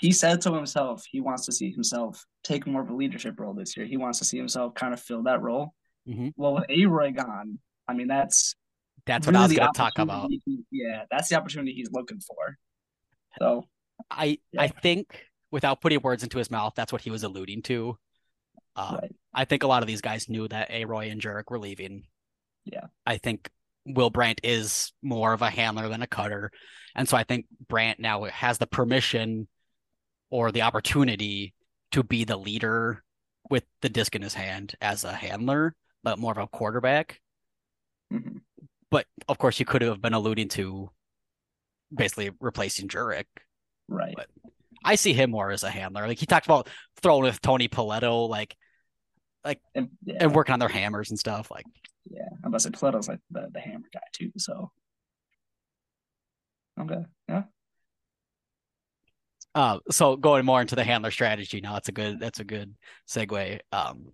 He 0.01 0.11
said 0.11 0.41
to 0.41 0.53
himself 0.53 1.03
he 1.09 1.21
wants 1.21 1.45
to 1.45 1.51
see 1.51 1.71
himself 1.71 2.25
take 2.43 2.65
more 2.65 2.81
of 2.81 2.89
a 2.89 2.95
leadership 2.95 3.39
role 3.39 3.53
this 3.53 3.77
year. 3.77 3.85
He 3.85 3.97
wants 3.97 4.17
to 4.17 4.25
see 4.25 4.37
himself 4.37 4.73
kind 4.73 4.93
of 4.93 4.99
fill 4.99 5.21
that 5.23 5.41
role. 5.41 5.75
Mm-hmm. 6.09 6.29
Well, 6.35 6.55
with 6.55 6.65
A 6.69 6.85
Roy 6.87 7.11
gone, 7.11 7.59
I 7.87 7.93
mean 7.93 8.07
that's 8.07 8.55
that's 9.05 9.27
what 9.27 9.35
I 9.35 9.43
was 9.43 9.53
going 9.53 9.71
to 9.71 9.77
talk 9.77 9.99
about. 9.99 10.31
yeah, 10.71 11.03
that's 11.11 11.29
the 11.29 11.35
opportunity 11.35 11.73
he's 11.73 11.91
looking 11.91 12.19
for. 12.19 12.57
So 13.37 13.67
I 14.09 14.39
yeah. 14.51 14.63
I 14.63 14.67
think 14.69 15.23
without 15.51 15.81
putting 15.81 16.01
words 16.01 16.23
into 16.23 16.39
his 16.39 16.49
mouth, 16.49 16.73
that's 16.75 16.91
what 16.91 17.01
he 17.01 17.11
was 17.11 17.23
alluding 17.23 17.61
to. 17.63 17.95
Uh, 18.75 18.97
right. 19.01 19.15
I 19.35 19.45
think 19.45 19.61
a 19.61 19.67
lot 19.67 19.83
of 19.83 19.87
these 19.87 20.01
guys 20.01 20.29
knew 20.29 20.47
that 20.47 20.71
A 20.71 20.85
Roy 20.85 21.09
and 21.09 21.21
Jurek 21.21 21.51
were 21.51 21.59
leaving. 21.59 22.05
Yeah. 22.65 22.87
I 23.05 23.17
think 23.17 23.51
Will 23.85 24.09
Brandt 24.09 24.41
is 24.43 24.93
more 25.03 25.33
of 25.33 25.43
a 25.43 25.49
handler 25.49 25.89
than 25.89 26.01
a 26.01 26.07
cutter. 26.07 26.51
And 26.95 27.07
so 27.07 27.17
I 27.17 27.23
think 27.23 27.45
Brandt 27.67 27.99
now 27.99 28.23
has 28.25 28.57
the 28.57 28.67
permission 28.67 29.47
or 30.31 30.51
the 30.51 30.63
opportunity 30.63 31.53
to 31.91 32.01
be 32.01 32.23
the 32.23 32.37
leader 32.37 33.03
with 33.49 33.63
the 33.81 33.89
disc 33.89 34.15
in 34.15 34.21
his 34.21 34.33
hand 34.33 34.73
as 34.81 35.03
a 35.03 35.13
handler, 35.13 35.75
but 36.03 36.17
more 36.17 36.31
of 36.31 36.37
a 36.37 36.47
quarterback. 36.47 37.19
Mm-hmm. 38.11 38.37
But 38.89 39.05
of 39.27 39.37
course, 39.37 39.59
you 39.59 39.65
could 39.65 39.81
have 39.83 40.01
been 40.01 40.13
alluding 40.13 40.47
to 40.49 40.89
basically 41.93 42.31
replacing 42.39 42.87
Jurek. 42.87 43.25
Right. 43.87 44.13
But 44.15 44.27
I 44.83 44.95
see 44.95 45.13
him 45.13 45.31
more 45.31 45.51
as 45.51 45.63
a 45.63 45.69
handler. 45.69 46.07
Like 46.07 46.19
he 46.19 46.25
talked 46.25 46.45
about 46.45 46.69
throwing 47.01 47.23
with 47.23 47.41
Tony 47.41 47.67
Paletto, 47.67 48.27
like 48.27 48.55
like 49.43 49.59
and, 49.75 49.89
yeah. 50.05 50.17
and 50.21 50.35
working 50.35 50.53
on 50.53 50.59
their 50.59 50.69
hammers 50.69 51.09
and 51.09 51.19
stuff. 51.19 51.51
Like 51.51 51.65
yeah, 52.09 52.49
to 52.49 52.59
say 52.59 52.69
Paletto's 52.69 53.07
like 53.07 53.19
the, 53.29 53.49
the 53.51 53.59
hammer 53.59 53.89
guy 53.93 53.99
too. 54.13 54.31
So 54.37 54.71
okay, 56.79 57.03
yeah. 57.29 57.43
Uh, 59.53 59.79
so 59.89 60.15
going 60.15 60.45
more 60.45 60.61
into 60.61 60.75
the 60.75 60.83
handler 60.83 61.11
strategy 61.11 61.59
now, 61.61 61.73
that's 61.73 61.89
a 61.89 61.93
good 61.93 62.19
that's 62.19 62.39
a 62.39 62.45
good 62.45 62.73
segue. 63.09 63.59
Um, 63.71 64.11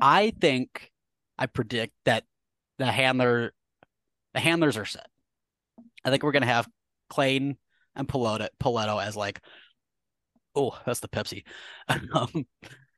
I 0.00 0.32
think 0.40 0.90
I 1.38 1.46
predict 1.46 1.94
that 2.04 2.24
the 2.78 2.86
handler 2.86 3.52
the 4.34 4.40
handlers 4.40 4.76
are 4.76 4.84
set. 4.84 5.06
I 6.04 6.10
think 6.10 6.22
we're 6.22 6.32
gonna 6.32 6.46
have 6.46 6.68
Clayton 7.08 7.56
and 7.96 8.08
Paletto, 8.08 8.48
Paletto 8.62 9.02
as 9.02 9.16
like, 9.16 9.40
oh, 10.54 10.78
that's 10.84 11.00
the 11.00 11.08
Pepsi. 11.08 11.44
um, 11.88 12.46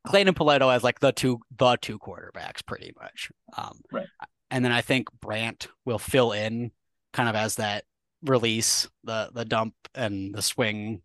Clayton 0.07 0.28
and 0.28 0.37
Paletto 0.37 0.74
as 0.74 0.83
like 0.83 0.98
the 1.00 1.12
two 1.12 1.40
the 1.57 1.76
two 1.81 1.98
quarterbacks, 1.98 2.64
pretty 2.66 2.92
much. 3.00 3.31
Um, 3.57 3.81
right. 3.92 4.07
And 4.50 4.64
then 4.64 4.72
I 4.72 4.83
think 4.83 5.09
Brandt 5.20 5.68
will 5.85 5.98
fill 5.98 6.33
in 6.33 6.72
kind 7.12 7.28
of 7.28 7.35
as 7.35 7.57
that 7.57 7.85
release, 8.24 8.88
the 9.04 9.30
the 9.35 9.44
dump 9.44 9.74
and 9.94 10.35
the 10.35 10.42
swing 10.42 11.02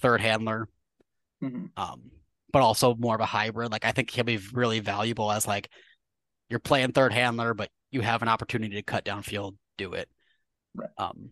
third 0.00 0.20
handler. 0.20 0.68
Mhm. 1.42 1.70
Um, 1.76 2.10
but 2.52 2.62
also 2.62 2.94
more 2.94 3.14
of 3.14 3.20
a 3.20 3.26
hybrid. 3.26 3.72
Like 3.72 3.84
I 3.84 3.92
think 3.92 4.10
he'll 4.10 4.24
be 4.24 4.38
really 4.52 4.80
valuable 4.80 5.30
as 5.32 5.46
like 5.46 5.70
you're 6.48 6.60
playing 6.60 6.92
third 6.92 7.12
handler, 7.12 7.54
but 7.54 7.70
you 7.90 8.00
have 8.02 8.22
an 8.22 8.28
opportunity 8.28 8.76
to 8.76 8.82
cut 8.82 9.04
downfield, 9.04 9.56
do 9.78 9.94
it. 9.94 10.08
Right. 10.74 10.90
Um, 10.98 11.30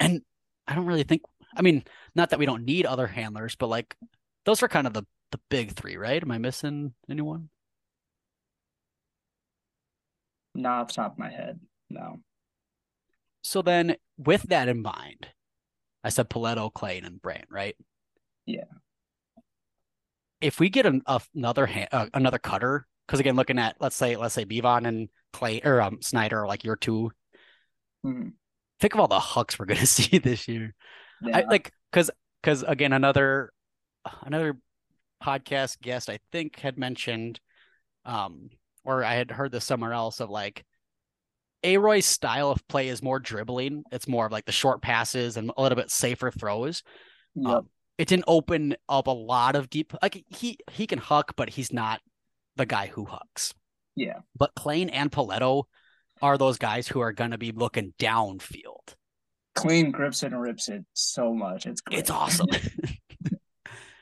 and 0.00 0.22
I 0.66 0.74
don't 0.74 0.86
really 0.86 1.02
think. 1.02 1.22
I 1.56 1.62
mean, 1.62 1.84
not 2.14 2.30
that 2.30 2.38
we 2.38 2.46
don't 2.46 2.64
need 2.64 2.86
other 2.86 3.06
handlers, 3.06 3.56
but 3.56 3.68
like 3.68 3.96
those 4.44 4.62
are 4.62 4.68
kind 4.68 4.86
of 4.86 4.92
the 4.92 5.04
the 5.32 5.40
big 5.48 5.72
three, 5.72 5.96
right? 5.96 6.22
Am 6.22 6.30
I 6.30 6.38
missing 6.38 6.94
anyone? 7.10 7.48
Not 10.54 10.80
off 10.80 10.88
the 10.88 10.94
top 10.94 11.12
of 11.12 11.18
my 11.18 11.30
head. 11.30 11.60
No. 11.90 12.20
So 13.46 13.62
then, 13.62 13.94
with 14.18 14.42
that 14.48 14.68
in 14.68 14.82
mind, 14.82 15.28
I 16.02 16.08
said 16.08 16.28
Paletto, 16.28 16.72
Clayton, 16.72 17.04
and 17.04 17.22
Brandt, 17.22 17.46
right? 17.48 17.76
Yeah. 18.44 18.64
If 20.40 20.58
we 20.58 20.68
get 20.68 20.84
an, 20.84 21.02
a, 21.06 21.20
another 21.32 21.64
hand, 21.66 21.88
uh, 21.92 22.06
another 22.12 22.38
cutter, 22.38 22.88
because 23.06 23.20
again, 23.20 23.36
looking 23.36 23.60
at 23.60 23.76
let's 23.78 23.94
say 23.94 24.16
let's 24.16 24.34
say 24.34 24.44
Bevon 24.44 24.86
and 24.86 25.08
Clay 25.32 25.60
or 25.64 25.80
um, 25.80 26.02
Snyder 26.02 26.40
are 26.40 26.48
like 26.48 26.64
your 26.64 26.74
two. 26.74 27.12
Mhm. 28.04 28.32
Think 28.80 28.94
of 28.94 29.00
all 29.00 29.06
the 29.06 29.20
hucks 29.20 29.60
we're 29.60 29.66
gonna 29.66 29.86
see 29.86 30.18
this 30.18 30.48
year. 30.48 30.74
Yeah. 31.22 31.38
I 31.38 31.40
like 31.42 31.70
because 31.92 32.10
because 32.42 32.64
again 32.64 32.92
another 32.92 33.52
another 34.22 34.58
podcast 35.22 35.80
guest 35.80 36.10
I 36.10 36.18
think 36.32 36.58
had 36.58 36.78
mentioned 36.78 37.40
um 38.04 38.50
or 38.84 39.04
I 39.04 39.14
had 39.14 39.30
heard 39.30 39.52
this 39.52 39.64
somewhere 39.64 39.92
else 39.92 40.18
of 40.18 40.30
like 40.30 40.64
Aroy's 41.66 42.06
style 42.06 42.50
of 42.50 42.66
play 42.68 42.88
is 42.88 43.02
more 43.02 43.18
dribbling. 43.18 43.82
It's 43.90 44.06
more 44.08 44.26
of 44.26 44.32
like 44.32 44.44
the 44.46 44.52
short 44.52 44.82
passes 44.82 45.36
and 45.36 45.50
a 45.56 45.62
little 45.62 45.76
bit 45.76 45.90
safer 45.90 46.30
throws. 46.30 46.82
Yep. 47.34 47.52
Um, 47.52 47.68
it 47.98 48.08
didn't 48.08 48.24
open 48.28 48.76
up 48.88 49.06
a 49.06 49.10
lot 49.10 49.56
of 49.56 49.70
deep 49.70 49.92
like 50.02 50.24
he 50.28 50.58
he 50.70 50.86
can 50.86 50.98
huck, 50.98 51.34
but 51.36 51.48
he's 51.50 51.72
not 51.72 52.00
the 52.56 52.66
guy 52.66 52.86
who 52.86 53.04
hucks. 53.06 53.54
Yeah. 53.94 54.18
But 54.36 54.54
Plain 54.54 54.90
and 54.90 55.10
Paletto 55.10 55.64
are 56.22 56.38
those 56.38 56.58
guys 56.58 56.86
who 56.88 57.00
are 57.00 57.12
gonna 57.12 57.38
be 57.38 57.52
looking 57.52 57.94
downfield. 57.98 58.94
Clean 59.54 59.90
grips 59.90 60.22
it 60.22 60.32
and 60.32 60.40
rips 60.40 60.68
it 60.68 60.84
so 60.92 61.32
much. 61.32 61.66
It's 61.66 61.80
great. 61.80 62.00
It's 62.00 62.10
awesome. 62.10 62.48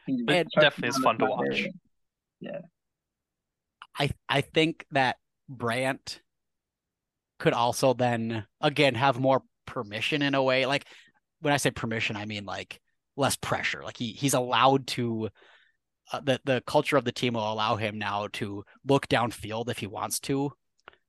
It 0.07 0.49
definitely 0.61 0.91
is 0.91 0.99
fun 0.99 1.19
to 1.19 1.25
watch. 1.25 1.47
area. 1.51 2.61
I 3.99 4.11
I 4.29 4.41
think 4.43 4.85
that 4.91 5.17
Brandt 5.49 6.21
could 7.39 7.53
also 7.53 7.95
then 7.95 8.47
again 8.61 8.95
have 8.95 9.19
more 9.19 9.43
permission 9.67 10.23
in 10.23 10.35
a 10.35 10.43
way. 10.43 10.67
Like 10.67 10.87
when 11.41 11.53
I 11.53 11.59
say 11.59 11.71
permission, 11.71 12.17
I 12.17 12.27
mean 12.27 12.45
like 12.45 12.81
less 13.17 13.37
pressure. 13.37 13.83
Like 13.85 13.97
he 13.97 14.13
he's 14.13 14.35
allowed 14.35 14.87
to. 14.89 15.31
Uh, 16.13 16.21
the 16.21 16.39
the 16.45 16.63
culture 16.67 16.99
of 16.99 17.05
the 17.07 17.13
team 17.13 17.33
will 17.33 17.51
allow 17.51 17.77
him 17.77 17.99
now 17.99 18.29
to 18.35 18.63
look 18.87 19.09
downfield 19.09 19.71
if 19.71 19.79
he 19.79 19.87
wants 19.87 20.21
to, 20.21 20.53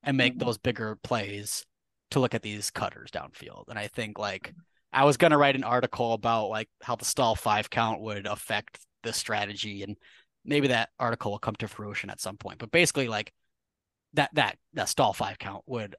and 0.02 0.16
make 0.16 0.36
Mhm. 0.36 0.38
those 0.38 0.56
bigger 0.58 0.96
plays 1.02 1.66
to 2.10 2.20
look 2.20 2.34
at 2.34 2.42
these 2.42 2.70
cutters 2.70 3.10
downfield. 3.10 3.64
And 3.68 3.78
I 3.78 3.88
think 3.88 4.18
like 4.18 4.54
I 4.92 5.04
was 5.04 5.18
gonna 5.18 5.36
write 5.36 5.54
an 5.54 5.64
article 5.64 6.14
about 6.14 6.48
like 6.48 6.70
how 6.82 6.96
the 6.96 7.04
stall 7.04 7.34
five 7.36 7.68
count 7.68 8.00
would 8.00 8.26
affect 8.26 8.78
the 9.02 9.12
strategy, 9.12 9.82
and 9.82 9.98
maybe 10.46 10.68
that 10.68 10.88
article 10.98 11.32
will 11.32 11.38
come 11.38 11.56
to 11.56 11.68
fruition 11.68 12.08
at 12.08 12.20
some 12.20 12.38
point. 12.38 12.58
But 12.58 12.70
basically, 12.70 13.08
like 13.08 13.34
that 14.14 14.30
that 14.34 14.58
that 14.72 14.88
stall 14.88 15.12
five 15.12 15.38
count 15.38 15.62
would 15.66 15.94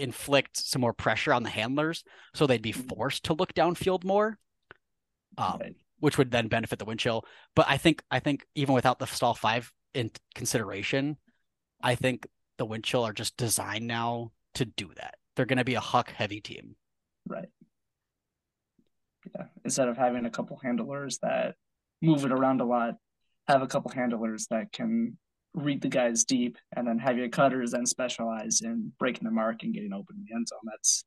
inflict 0.00 0.56
some 0.56 0.80
more 0.80 0.92
pressure 0.92 1.32
on 1.32 1.42
the 1.42 1.50
handlers, 1.50 2.02
so 2.34 2.46
they'd 2.46 2.62
be 2.62 2.72
Mhm. 2.72 2.88
forced 2.88 3.24
to 3.24 3.34
look 3.34 3.52
downfield 3.54 4.04
more. 4.04 4.38
Um, 5.38 5.58
Right. 5.60 5.76
which 5.98 6.18
would 6.18 6.30
then 6.30 6.48
benefit 6.48 6.78
the 6.78 6.84
wind 6.84 7.00
chill. 7.00 7.24
But 7.54 7.66
I 7.68 7.76
think 7.76 8.02
I 8.10 8.20
think 8.20 8.46
even 8.54 8.74
without 8.74 8.98
the 8.98 9.06
stall 9.06 9.34
five 9.34 9.72
in 9.94 10.10
consideration, 10.34 11.18
I 11.80 11.94
think 11.94 12.26
the 12.56 12.66
wind 12.66 12.84
chill 12.84 13.04
are 13.04 13.12
just 13.12 13.36
designed 13.36 13.86
now 13.86 14.32
to 14.54 14.64
do 14.64 14.92
that. 14.94 15.18
They're 15.36 15.46
going 15.46 15.58
to 15.58 15.64
be 15.64 15.74
a 15.74 15.80
huck 15.80 16.10
heavy 16.10 16.40
team. 16.40 16.76
Right. 17.26 17.48
Yeah. 19.34 19.48
Instead 19.64 19.88
of 19.88 19.96
having 19.96 20.24
a 20.24 20.30
couple 20.30 20.58
handlers 20.58 21.18
that 21.18 21.56
move 22.02 22.24
it 22.24 22.32
around 22.32 22.60
a 22.60 22.64
lot, 22.64 22.96
have 23.48 23.62
a 23.62 23.66
couple 23.66 23.90
handlers 23.90 24.46
that 24.48 24.72
can 24.72 25.18
read 25.54 25.80
the 25.80 25.88
guys 25.88 26.24
deep, 26.24 26.58
and 26.76 26.86
then 26.86 26.98
have 26.98 27.18
your 27.18 27.28
cutters 27.28 27.72
then 27.72 27.86
specialize 27.86 28.60
in 28.62 28.92
breaking 28.98 29.24
the 29.24 29.30
mark 29.30 29.62
and 29.62 29.74
getting 29.74 29.92
open 29.92 30.16
in 30.16 30.24
the 30.28 30.34
end 30.34 30.48
zone. 30.48 30.58
That's 30.64 31.04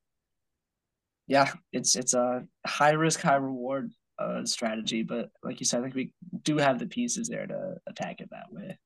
yeah, 1.27 1.51
it's 1.71 1.95
it's 1.95 2.13
a 2.13 2.45
high 2.65 2.91
risk, 2.91 3.21
high 3.21 3.35
reward 3.35 3.91
uh, 4.19 4.45
strategy, 4.45 5.03
but 5.03 5.29
like 5.43 5.59
you 5.59 5.65
said, 5.65 5.79
I 5.79 5.83
think 5.83 5.95
we 5.95 6.13
do 6.43 6.57
have 6.57 6.79
the 6.79 6.85
pieces 6.85 7.29
there 7.29 7.47
to 7.47 7.75
attack 7.87 8.19
it 8.21 8.29
that 8.31 8.51
way. 8.51 8.77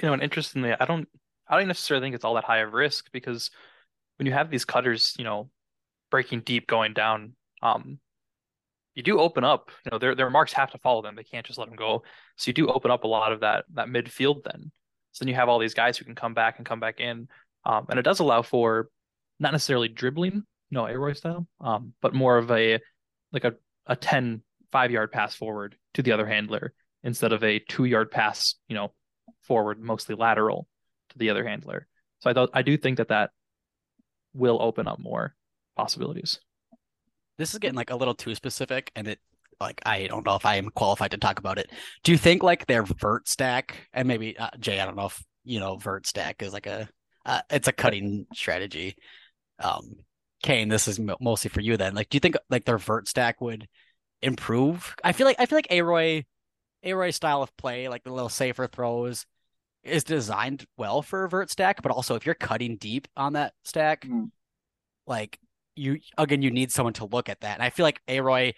You 0.00 0.08
know, 0.08 0.12
and 0.14 0.22
interestingly, 0.22 0.72
I 0.78 0.84
don't 0.84 1.08
I 1.48 1.58
don't 1.58 1.68
necessarily 1.68 2.04
think 2.04 2.14
it's 2.14 2.24
all 2.24 2.34
that 2.34 2.44
high 2.44 2.58
of 2.58 2.72
risk 2.72 3.06
because 3.12 3.50
when 4.16 4.26
you 4.26 4.32
have 4.32 4.50
these 4.50 4.64
cutters, 4.64 5.14
you 5.18 5.24
know, 5.24 5.50
breaking 6.10 6.40
deep, 6.40 6.66
going 6.66 6.92
down, 6.92 7.34
um, 7.62 7.98
you 8.94 9.02
do 9.02 9.18
open 9.20 9.44
up. 9.44 9.70
You 9.84 9.90
know, 9.90 9.98
their 9.98 10.14
their 10.14 10.30
marks 10.30 10.52
have 10.52 10.70
to 10.72 10.78
follow 10.78 11.02
them. 11.02 11.16
They 11.16 11.24
can't 11.24 11.46
just 11.46 11.58
let 11.58 11.68
them 11.68 11.76
go. 11.76 12.02
So 12.36 12.48
you 12.48 12.52
do 12.52 12.68
open 12.68 12.90
up 12.90 13.04
a 13.04 13.08
lot 13.08 13.32
of 13.32 13.40
that 13.40 13.64
that 13.74 13.88
midfield 13.88 14.44
then. 14.44 14.70
So 15.12 15.24
then 15.24 15.28
you 15.28 15.34
have 15.34 15.48
all 15.48 15.58
these 15.58 15.74
guys 15.74 15.98
who 15.98 16.04
can 16.04 16.14
come 16.14 16.34
back 16.34 16.58
and 16.58 16.66
come 16.66 16.80
back 16.80 17.00
in. 17.00 17.28
Um, 17.64 17.86
and 17.88 17.98
it 17.98 18.02
does 18.02 18.20
allow 18.20 18.42
for 18.42 18.88
not 19.38 19.52
necessarily 19.52 19.88
dribbling, 19.88 20.44
no 20.70 20.86
Aroy 20.86 21.14
style, 21.14 21.46
um, 21.60 21.92
but 22.00 22.14
more 22.14 22.38
of 22.38 22.50
a 22.50 22.80
like 23.32 23.44
a 23.44 23.54
a 23.86 23.96
10 23.96 24.42
five 24.70 24.90
yard 24.90 25.12
pass 25.12 25.34
forward 25.34 25.76
to 25.94 26.02
the 26.02 26.12
other 26.12 26.26
handler 26.26 26.72
instead 27.02 27.32
of 27.32 27.44
a 27.44 27.58
two 27.58 27.84
yard 27.84 28.10
pass, 28.10 28.54
you 28.68 28.74
know, 28.74 28.92
forward 29.42 29.80
mostly 29.80 30.14
lateral 30.14 30.66
to 31.10 31.18
the 31.18 31.30
other 31.30 31.46
handler. 31.46 31.86
So 32.20 32.30
I 32.30 32.32
thought 32.32 32.50
I 32.54 32.62
do 32.62 32.76
think 32.76 32.98
that 32.98 33.08
that 33.08 33.30
will 34.34 34.60
open 34.60 34.86
up 34.86 34.98
more 34.98 35.34
possibilities. 35.76 36.40
This 37.38 37.52
is 37.52 37.58
getting 37.58 37.76
like 37.76 37.90
a 37.90 37.96
little 37.96 38.14
too 38.14 38.34
specific, 38.34 38.90
and 38.94 39.08
it 39.08 39.20
like 39.60 39.80
I 39.86 40.06
don't 40.06 40.26
know 40.26 40.34
if 40.36 40.44
I 40.46 40.56
am 40.56 40.70
qualified 40.70 41.12
to 41.12 41.18
talk 41.18 41.38
about 41.38 41.58
it. 41.58 41.70
Do 42.02 42.12
you 42.12 42.18
think 42.18 42.42
like 42.42 42.66
their 42.66 42.82
vert 42.82 43.28
stack 43.28 43.88
and 43.92 44.06
maybe 44.08 44.36
uh, 44.36 44.50
Jay? 44.58 44.80
I 44.80 44.84
don't 44.84 44.96
know 44.96 45.06
if 45.06 45.22
you 45.44 45.60
know 45.60 45.76
vert 45.76 46.06
stack 46.06 46.42
is 46.42 46.52
like 46.52 46.66
a 46.66 46.88
uh, 47.24 47.40
it's 47.50 47.68
a 47.68 47.72
cutting 47.72 48.26
strategy. 48.34 48.96
Um, 49.58 49.96
Kane, 50.42 50.68
this 50.68 50.88
is 50.88 50.98
mo- 50.98 51.16
mostly 51.20 51.48
for 51.50 51.60
you 51.60 51.76
then. 51.76 51.94
Like, 51.94 52.08
do 52.08 52.16
you 52.16 52.20
think 52.20 52.36
like 52.50 52.64
their 52.64 52.78
vert 52.78 53.08
stack 53.08 53.40
would 53.40 53.68
improve? 54.20 54.94
I 55.04 55.12
feel 55.12 55.26
like 55.26 55.36
I 55.38 55.46
feel 55.46 55.56
like 55.58 55.70
Aroy, 55.70 56.24
Aroy 56.84 57.10
style 57.10 57.42
of 57.42 57.56
play, 57.56 57.88
like 57.88 58.02
the 58.02 58.12
little 58.12 58.28
safer 58.28 58.66
throws, 58.66 59.24
is 59.84 60.04
designed 60.04 60.66
well 60.76 61.02
for 61.02 61.24
a 61.24 61.28
vert 61.28 61.50
stack, 61.50 61.82
but 61.82 61.92
also 61.92 62.14
if 62.16 62.26
you're 62.26 62.34
cutting 62.34 62.76
deep 62.76 63.06
on 63.16 63.34
that 63.34 63.54
stack, 63.64 64.04
Mhm. 64.04 64.30
like 65.06 65.38
you 65.74 65.98
again, 66.18 66.42
you 66.42 66.50
need 66.50 66.70
someone 66.72 66.92
to 66.94 67.06
look 67.06 67.28
at 67.28 67.40
that. 67.40 67.54
And 67.54 67.62
I 67.62 67.70
feel 67.70 67.84
like 67.84 68.00
Aroy, 68.08 68.52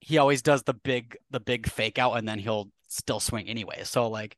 he 0.00 0.18
always 0.18 0.42
does 0.42 0.62
the 0.62 0.74
big 0.74 1.16
the 1.30 1.40
big 1.40 1.68
fake 1.68 1.98
out, 1.98 2.14
and 2.14 2.28
then 2.28 2.38
he'll 2.38 2.70
still 2.88 3.20
swing 3.20 3.48
anyway. 3.48 3.82
So 3.84 4.08
like, 4.08 4.36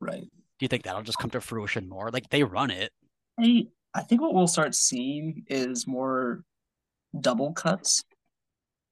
Right. 0.00 0.22
do 0.22 0.64
you 0.64 0.68
think 0.68 0.84
that'll 0.84 1.02
just 1.02 1.18
come 1.18 1.30
to 1.30 1.40
fruition 1.40 1.88
more? 1.88 2.10
Like 2.10 2.28
they 2.30 2.42
run 2.44 2.70
it. 2.70 2.92
I 3.38 3.66
I 3.94 4.02
think 4.02 4.20
what 4.20 4.34
we'll 4.34 4.46
start 4.46 4.74
seeing 4.74 5.44
is 5.48 5.86
more 5.86 6.42
double 7.18 7.52
cuts. 7.52 8.02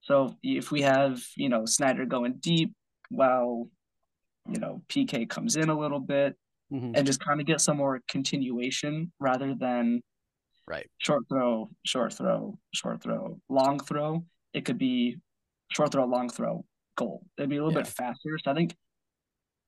So 0.02 0.36
if 0.42 0.70
we 0.70 0.82
have, 0.82 1.22
you 1.36 1.48
know, 1.48 1.64
Snyder 1.66 2.04
going 2.06 2.34
deep 2.40 2.74
while, 3.08 3.68
you 4.50 4.58
know, 4.58 4.82
PK 4.88 5.28
comes 5.28 5.56
in 5.56 5.68
a 5.70 5.78
little 5.78 6.00
bit 6.00 6.36
Mhm. 6.72 6.96
and 6.96 7.06
just 7.06 7.20
kind 7.20 7.40
of 7.40 7.46
get 7.46 7.60
some 7.60 7.76
more 7.78 8.00
continuation 8.08 9.12
rather 9.18 9.54
than 9.54 10.02
Right. 10.70 10.88
short 10.98 11.24
throw, 11.28 11.68
short 11.84 12.12
throw, 12.12 12.56
short 12.72 13.02
throw, 13.02 13.40
long 13.48 13.80
throw. 13.80 14.24
It 14.54 14.64
could 14.64 14.78
be 14.78 15.16
short 15.72 15.90
throw, 15.90 16.04
long 16.04 16.28
throw, 16.30 16.64
goal. 16.96 17.26
It'd 17.36 17.50
be 17.50 17.56
a 17.56 17.64
little 17.64 17.76
Yeah. 17.76 17.82
bit 17.84 17.92
faster. 17.92 18.38
So 18.42 18.52
I 18.52 18.54
think 18.54 18.76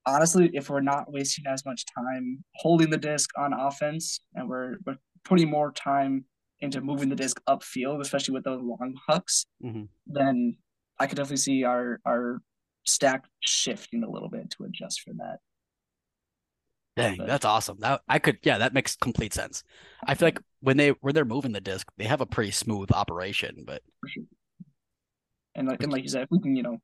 honestly, 0.07 0.51
if 0.55 0.71
we're 0.71 0.81
not 0.81 1.13
wasting 1.13 1.45
as 1.47 1.65
much 1.65 1.85
time 1.93 2.45
holding 2.57 2.91
the 2.91 2.97
disc 2.99 3.31
on 3.37 3.53
offense 3.53 4.21
and 4.35 4.49
we're, 4.49 4.77
we're 4.87 4.99
putting 5.25 5.51
more 5.51 5.73
time 5.73 6.25
into 6.61 6.81
moving 6.81 7.09
the 7.09 7.17
disc 7.17 7.41
upfield, 7.49 8.01
especially 8.01 8.35
with 8.35 8.45
those 8.45 8.63
long 8.63 8.95
hucks, 9.09 9.47
Mhm. 9.63 9.89
then 10.07 10.57
I 11.01 11.07
could 11.09 11.17
definitely 11.17 11.39
see 11.39 11.65
our 11.65 12.01
our 12.05 12.41
stack 12.87 13.25
shifting 13.41 14.03
a 14.05 14.11
little 14.11 14.29
bit 14.29 14.51
to 14.51 14.65
adjust 14.65 15.01
for 15.03 15.13
that. 15.15 15.39
Dang, 16.97 17.17
But- 17.17 17.27
that's 17.27 17.45
awesome. 17.45 17.79
That 17.81 18.03
I 18.09 18.19
could, 18.19 18.39
yeah, 18.43 18.59
that 18.59 18.75
makes 18.75 18.97
complete 18.97 19.33
sense. 19.33 19.63
I 20.05 20.15
feel 20.15 20.27
like 20.27 20.41
when 20.63 20.77
they 20.79 20.91
when 21.01 21.15
they're 21.15 21.25
moving 21.25 21.53
the 21.53 21.61
disc, 21.61 21.87
they 21.99 22.05
have 22.05 22.21
a 22.23 22.27
pretty 22.27 22.53
smooth 22.53 22.91
operation. 22.93 23.65
But. 23.67 23.83
And 25.55 25.69
like 25.69 25.83
and 25.83 25.93
like 25.93 26.03
you 26.03 26.09
said, 26.09 26.23
if 26.23 26.31
we 26.31 26.41
can, 26.41 26.57
you 26.57 26.63
know, 26.63 26.79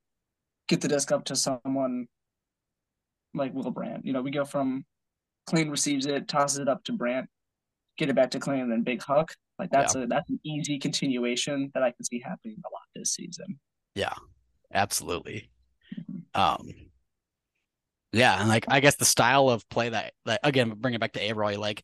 get 0.68 0.82
the 0.82 0.88
disc 0.88 1.10
up 1.10 1.24
to 1.26 1.36
someone 1.36 2.06
like 3.32 3.54
Will 3.54 3.70
Brandt, 3.70 4.04
you 4.04 4.12
know, 4.12 4.20
we 4.20 4.30
go 4.30 4.44
from 4.44 4.84
Clean 5.46 5.70
receives 5.70 6.04
it, 6.04 6.28
tosses 6.28 6.58
it 6.58 6.68
up 6.68 6.84
to 6.84 6.92
Brandt. 6.92 7.28
get 7.96 8.08
it 8.08 8.14
back 8.14 8.30
to 8.30 8.40
Clinton 8.40 8.64
and 8.64 8.72
then 8.72 8.82
Big 8.82 9.02
Huck. 9.02 9.34
Like 9.58 9.70
that's 9.70 9.94
a 9.96 10.06
that's 10.06 10.28
an 10.30 10.38
easy 10.44 10.78
continuation 10.78 11.70
that 11.74 11.82
I 11.82 11.90
can 11.90 12.04
see 12.04 12.20
happening 12.24 12.56
a 12.64 12.70
lot 12.72 12.82
this 12.94 13.12
season. 13.12 13.58
Yeah, 13.94 14.14
absolutely. 14.72 15.50
Mhm. 15.98 16.38
Um, 16.38 16.68
yeah, 18.12 18.38
and 18.38 18.48
like 18.48 18.66
I 18.68 18.80
guess 18.80 18.96
the 18.96 19.04
style 19.04 19.48
of 19.48 19.68
play 19.68 19.88
that, 19.88 20.12
that 20.26 20.40
again, 20.44 20.74
bring 20.76 20.94
it 20.94 21.00
back 21.00 21.14
to 21.14 21.20
Aroy, 21.20 21.58
like 21.58 21.82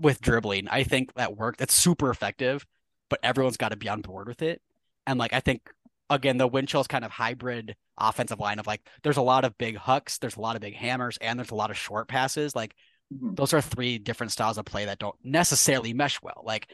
with 0.00 0.20
dribbling, 0.20 0.68
I 0.68 0.84
think 0.84 1.14
that 1.14 1.36
worked. 1.36 1.58
That's 1.58 1.74
super 1.74 2.10
effective, 2.10 2.66
but 3.08 3.20
everyone's 3.22 3.56
got 3.56 3.70
to 3.70 3.76
be 3.76 3.88
on 3.88 4.00
board 4.00 4.28
with 4.28 4.42
it. 4.42 4.60
And 5.06 5.18
like 5.18 5.32
I 5.32 5.40
think 5.40 5.70
again, 6.10 6.36
the 6.38 6.48
Windchill's 6.48 6.86
kind 6.86 7.04
of 7.04 7.10
hybrid 7.10 7.76
offensive 7.98 8.40
line 8.40 8.58
of 8.58 8.66
like 8.66 8.80
there's 9.02 9.16
a 9.16 9.22
lot 9.22 9.44
of 9.44 9.56
big 9.58 9.76
hucks, 9.76 10.18
there's 10.18 10.36
a 10.36 10.40
lot 10.40 10.56
of 10.56 10.62
big 10.62 10.74
hammers, 10.74 11.16
and 11.20 11.38
there's 11.38 11.50
a 11.50 11.54
lot 11.56 11.70
of 11.70 11.76
short 11.78 12.08
passes. 12.08 12.54
Like 12.54 12.74
Mhm. 13.12 13.36
those 13.36 13.52
are 13.52 13.60
three 13.60 13.98
different 13.98 14.32
styles 14.32 14.56
of 14.56 14.64
play 14.64 14.86
that 14.86 14.98
don't 14.98 15.14
necessarily 15.22 15.92
mesh 15.92 16.20
well. 16.22 16.42
Like 16.44 16.70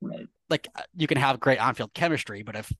Right. 0.00 0.26
like 0.48 0.66
uh, 0.74 0.82
you 0.96 1.06
can 1.06 1.18
have 1.18 1.38
great 1.40 1.58
on-field 1.58 1.92
chemistry, 1.94 2.42
but 2.42 2.56
if 2.56 2.72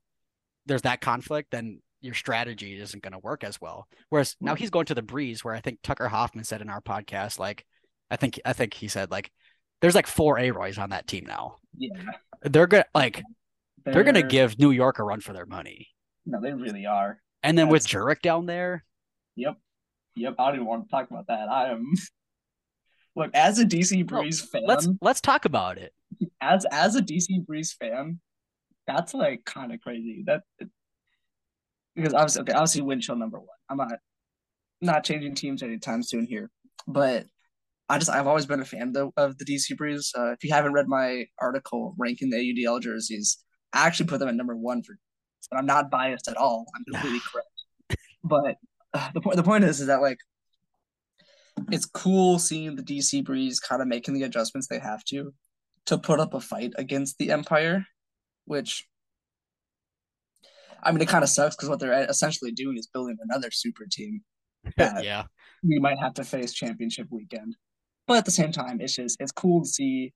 there's 0.67 0.83
that 0.83 1.01
conflict, 1.03 1.51
then 1.51 1.83
your 2.01 2.15
strategy 2.15 2.75
isn't 2.79 3.03
going 3.03 3.13
to 3.13 3.19
work 3.19 3.45
as 3.45 3.61
well. 3.61 3.87
Whereas 4.09 4.37
now 4.41 4.55
he's 4.55 4.71
going 4.71 4.87
to 4.87 4.95
the 4.95 5.03
breeze, 5.03 5.45
where 5.45 5.55
I 5.55 5.61
think 5.61 5.81
Tucker 5.83 6.09
Hoffman 6.09 6.45
said 6.45 6.63
in 6.63 6.71
our 6.71 6.81
podcast, 6.81 7.39
like 7.39 7.65
I 8.11 8.17
think 8.17 8.41
I 8.45 8.53
think 8.55 8.75
he 8.75 8.89
said 8.89 9.11
like 9.11 9.31
there's 9.85 9.95
like 9.95 10.07
four 10.07 10.39
Aroys 10.39 10.79
on 10.79 10.89
that 10.91 11.07
team 11.07 11.27
now. 11.27 11.57
Yeah. 11.77 11.91
They're 12.41 12.67
gonna 12.67 12.87
like 12.95 13.23
they're 13.85 14.03
gonna 14.03 14.23
give 14.23 14.59
New 14.59 14.71
York 14.71 14.99
a 14.99 15.03
run 15.03 15.21
for 15.21 15.35
their 15.35 15.45
money. 15.45 15.89
No, 16.25 16.41
they 16.41 16.55
really 16.55 16.87
are. 16.87 17.21
And 17.43 17.59
then 17.59 17.69
with 17.69 17.83
That's- 17.87 18.03
Jurek 18.03 18.23
down 18.23 18.47
there, 18.47 18.83
Yep. 19.37 19.59
Yep. 20.17 20.37
I 20.39 20.47
don't 20.47 20.55
even 20.55 20.67
want 20.67 20.85
to 20.87 20.91
talk 20.91 21.11
about 21.11 21.27
that. 21.27 21.51
I 21.51 21.69
am 21.69 21.93
look 23.15 23.31
as 23.35 23.59
a 23.59 23.67
DC 23.67 24.07
Breeze 24.07 24.41
fan. 24.41 24.63
let's 24.67 24.89
let's 25.03 25.21
talk 25.21 25.45
about 25.45 25.77
it. 25.77 25.93
as 26.41 26.65
as 26.73 26.97
a 26.97 27.03
DC 27.03 27.45
Breeze 27.45 27.75
fan, 27.75 28.21
that's 28.87 29.13
like 29.13 29.45
kind 29.45 29.71
of 29.71 29.83
crazy. 29.83 30.25
That 30.27 30.45
because 31.95 32.15
obviously, 32.15 32.41
okay, 32.41 32.53
obviously, 32.55 32.81
Windchill 32.81 33.19
number 33.19 33.39
one. 33.39 33.49
I'm 33.69 33.77
not 33.77 33.99
not 34.81 35.05
changing 35.05 35.35
teams 35.35 35.63
anytime 35.63 36.03
soon 36.03 36.25
here, 36.25 36.51
but 36.89 37.27
I 37.89 37.99
just 37.99 38.11
I've 38.11 38.27
always 38.27 38.47
been 38.47 38.61
a 38.61 38.65
fan 38.65 38.95
of, 38.97 39.13
of 39.17 39.39
the 39.39 39.45
DC 39.45 39.77
Breeze. 39.77 40.13
Uh, 40.17 40.33
if 40.33 40.43
you 40.43 40.53
haven't 40.53 40.73
read 40.73 40.89
my 40.89 41.27
article 41.41 41.95
ranking 41.99 42.31
the 42.31 42.37
AUDL 42.37 42.81
jerseys, 42.81 43.39
I 43.73 43.87
actually 43.87 44.07
put 44.07 44.21
them 44.21 44.29
at 44.29 44.35
number 44.35 44.57
one 44.57 44.83
for. 44.83 44.97
But 45.51 45.59
I'm 45.59 45.67
not 45.67 45.91
biased 45.91 46.27
at 46.29 46.39
all. 46.39 46.67
I'm 46.75 46.85
completely 46.85 47.21
correct. 47.33 48.01
But 48.23 48.57
uh, 48.95 49.11
the 49.13 49.21
point 49.21 49.37
the 49.37 49.43
point 49.43 49.65
is 49.65 49.81
is 49.81 49.89
that 49.89 50.01
like 50.01 50.19
it's 51.71 51.85
cool 51.85 52.39
seeing 52.39 52.77
the 52.77 52.83
DC 52.83 53.25
Breeze 53.25 53.61
kind 53.61 53.83
of 53.83 53.89
making 53.89 54.15
the 54.15 54.23
adjustments 54.23 54.69
they 54.69 54.79
have 54.79 55.05
to 55.05 55.35
to 55.87 55.99
put 55.99 56.21
up 56.21 56.33
a 56.33 56.41
fight 56.41 56.73
against 56.79 57.19
the 57.19 57.31
Empire, 57.31 57.87
which 58.47 58.89
I 60.83 60.93
mean, 60.93 61.01
it 61.01 61.09
kind 61.09 61.25
of 61.25 61.31
sucks 61.31 61.57
because 61.57 61.69
what 61.69 61.81
they're 61.81 62.05
essentially 62.09 62.53
doing 62.53 62.77
is 62.77 62.87
building 62.87 63.17
another 63.21 63.51
super 63.51 63.85
team 63.91 64.23
yeah. 64.79 65.25
we 65.63 65.79
might 65.79 65.99
have 65.99 66.15
to 66.15 66.25
face 66.25 66.53
championship 66.53 67.09
weekend. 67.11 67.57
But 68.07 68.19
at 68.19 68.25
the 68.25 68.31
same 68.31 68.53
time, 68.53 68.81
it's 68.81 68.95
just 68.95 69.17
it's 69.21 69.33
cool 69.33 69.63
to 69.63 69.69
see 69.69 70.13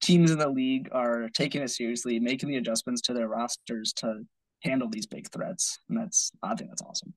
teams 0.00 0.30
in 0.30 0.38
the 0.38 0.48
league 0.48 0.88
are 0.92 1.28
taking 1.34 1.62
it 1.62 1.68
seriously, 1.68 2.18
making 2.18 2.48
the 2.48 2.56
adjustments 2.56 3.02
to 3.02 3.14
their 3.14 3.28
rosters 3.28 3.92
to 3.94 4.22
handle 4.64 4.88
these 4.88 5.06
big 5.06 5.30
threats, 5.30 5.78
and 5.88 5.98
that's 5.98 6.32
I 6.42 6.54
think 6.54 6.70
that's 6.70 6.82
awesome. 6.82 7.14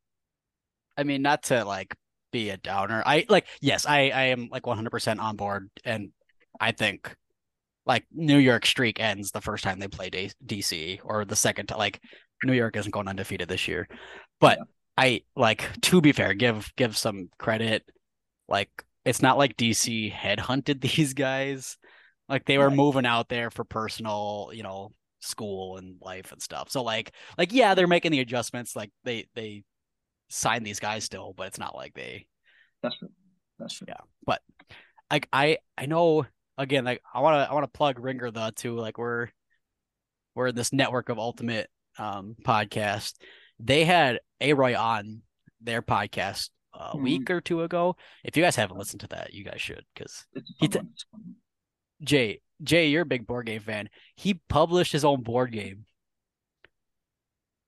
I 0.97 1.03
mean, 1.03 1.21
not 1.21 1.43
to 1.43 1.65
like 1.65 1.95
be 2.31 2.49
a 2.49 2.57
downer. 2.57 3.01
I 3.05 3.25
like, 3.29 3.47
yes, 3.61 3.85
I, 3.85 4.09
I 4.09 4.23
am 4.25 4.49
like 4.51 4.63
100% 4.63 5.19
on 5.19 5.35
board. 5.37 5.69
And 5.83 6.09
I 6.59 6.71
think 6.71 7.15
like 7.85 8.05
New 8.11 8.37
York 8.37 8.65
streak 8.65 8.99
ends 8.99 9.31
the 9.31 9.41
first 9.41 9.63
time 9.63 9.79
they 9.79 9.87
play 9.87 10.09
D- 10.09 10.31
DC 10.45 10.99
or 11.03 11.23
the 11.23 11.35
second 11.35 11.67
time. 11.67 11.77
Like 11.77 12.01
New 12.43 12.53
York 12.53 12.75
isn't 12.75 12.91
going 12.91 13.07
undefeated 13.07 13.47
this 13.47 13.67
year. 13.69 13.87
But 14.39 14.57
Yeah. 14.57 14.63
I 14.97 15.21
like, 15.35 15.79
to 15.83 16.01
be 16.01 16.11
fair, 16.11 16.33
give, 16.33 16.71
give 16.75 16.97
some 16.97 17.29
credit. 17.37 17.83
Like, 18.49 18.69
it's 19.05 19.21
not 19.21 19.37
like 19.37 19.55
DC 19.57 20.11
headhunted 20.11 20.81
these 20.95 21.13
guys. 21.13 21.77
Like 22.27 22.45
they 22.45 22.57
were 22.57 22.69
Right. 22.69 22.75
moving 22.75 23.05
out 23.05 23.29
there 23.29 23.51
for 23.51 23.63
personal, 23.63 24.49
you 24.53 24.63
know, 24.63 24.91
school 25.19 25.77
and 25.77 25.97
life 26.01 26.31
and 26.31 26.41
stuff. 26.41 26.69
So 26.71 26.81
like, 26.83 27.11
like, 27.37 27.53
yeah, 27.53 27.75
they're 27.75 27.87
making 27.87 28.11
the 28.11 28.19
adjustments. 28.19 28.75
Like 28.75 28.91
they, 29.03 29.27
they, 29.35 29.63
sign 30.27 30.63
these 30.63 30.79
guys 30.79 31.03
still, 31.03 31.35
but 31.37 31.45
it's 31.45 31.59
not 31.59 31.75
like 31.75 31.93
they 31.93 32.25
That's 32.81 32.97
true. 32.97 33.09
That's 33.59 33.75
true. 33.75 33.85
Yeah. 33.87 33.99
But 34.25 34.41
like 35.11 35.29
I 35.31 35.59
I 35.77 35.85
know 35.85 36.25
again 36.57 36.83
like 36.83 37.03
I 37.13 37.19
want 37.19 37.45
to 37.45 37.51
I 37.51 37.53
want 37.53 37.63
to 37.71 37.77
plug 37.77 37.99
Ringer 37.99 38.31
the 38.31 38.51
too 38.55 38.75
like 38.75 38.97
we're 38.97 39.27
we're 40.33 40.47
in 40.47 40.55
this 40.55 40.73
network 40.73 41.09
of 41.09 41.19
ultimate 41.19 41.69
um 41.99 42.35
podcast. 42.41 43.13
They 43.59 43.85
had 43.85 44.19
Aroy 44.41 44.75
on 44.75 45.21
their 45.61 45.83
podcast 45.83 46.49
a 46.75 46.95
Mhm. 46.95 47.01
week 47.01 47.29
or 47.29 47.41
two 47.41 47.61
ago. 47.63 47.95
If 48.23 48.35
you 48.37 48.43
guys 48.43 48.55
haven't 48.55 48.77
listened 48.77 49.01
to 49.01 49.07
that, 49.07 49.33
you 49.33 49.43
guys 49.43 49.61
should 49.61 49.85
because 49.93 50.25
He 50.59 50.67
t- 50.67 50.77
one. 50.79 50.89
It's 50.93 51.03
a 51.03 51.07
fun 51.11 51.21
one. 51.23 51.35
Jay 52.03 52.41
Jay, 52.63 52.87
you're 52.87 53.01
a 53.01 53.05
big 53.05 53.27
board 53.27 53.45
game 53.47 53.61
fan. 53.61 53.89
He 54.15 54.35
published 54.49 54.91
his 54.91 55.03
own 55.05 55.23
board 55.23 55.51
game. 55.51 55.85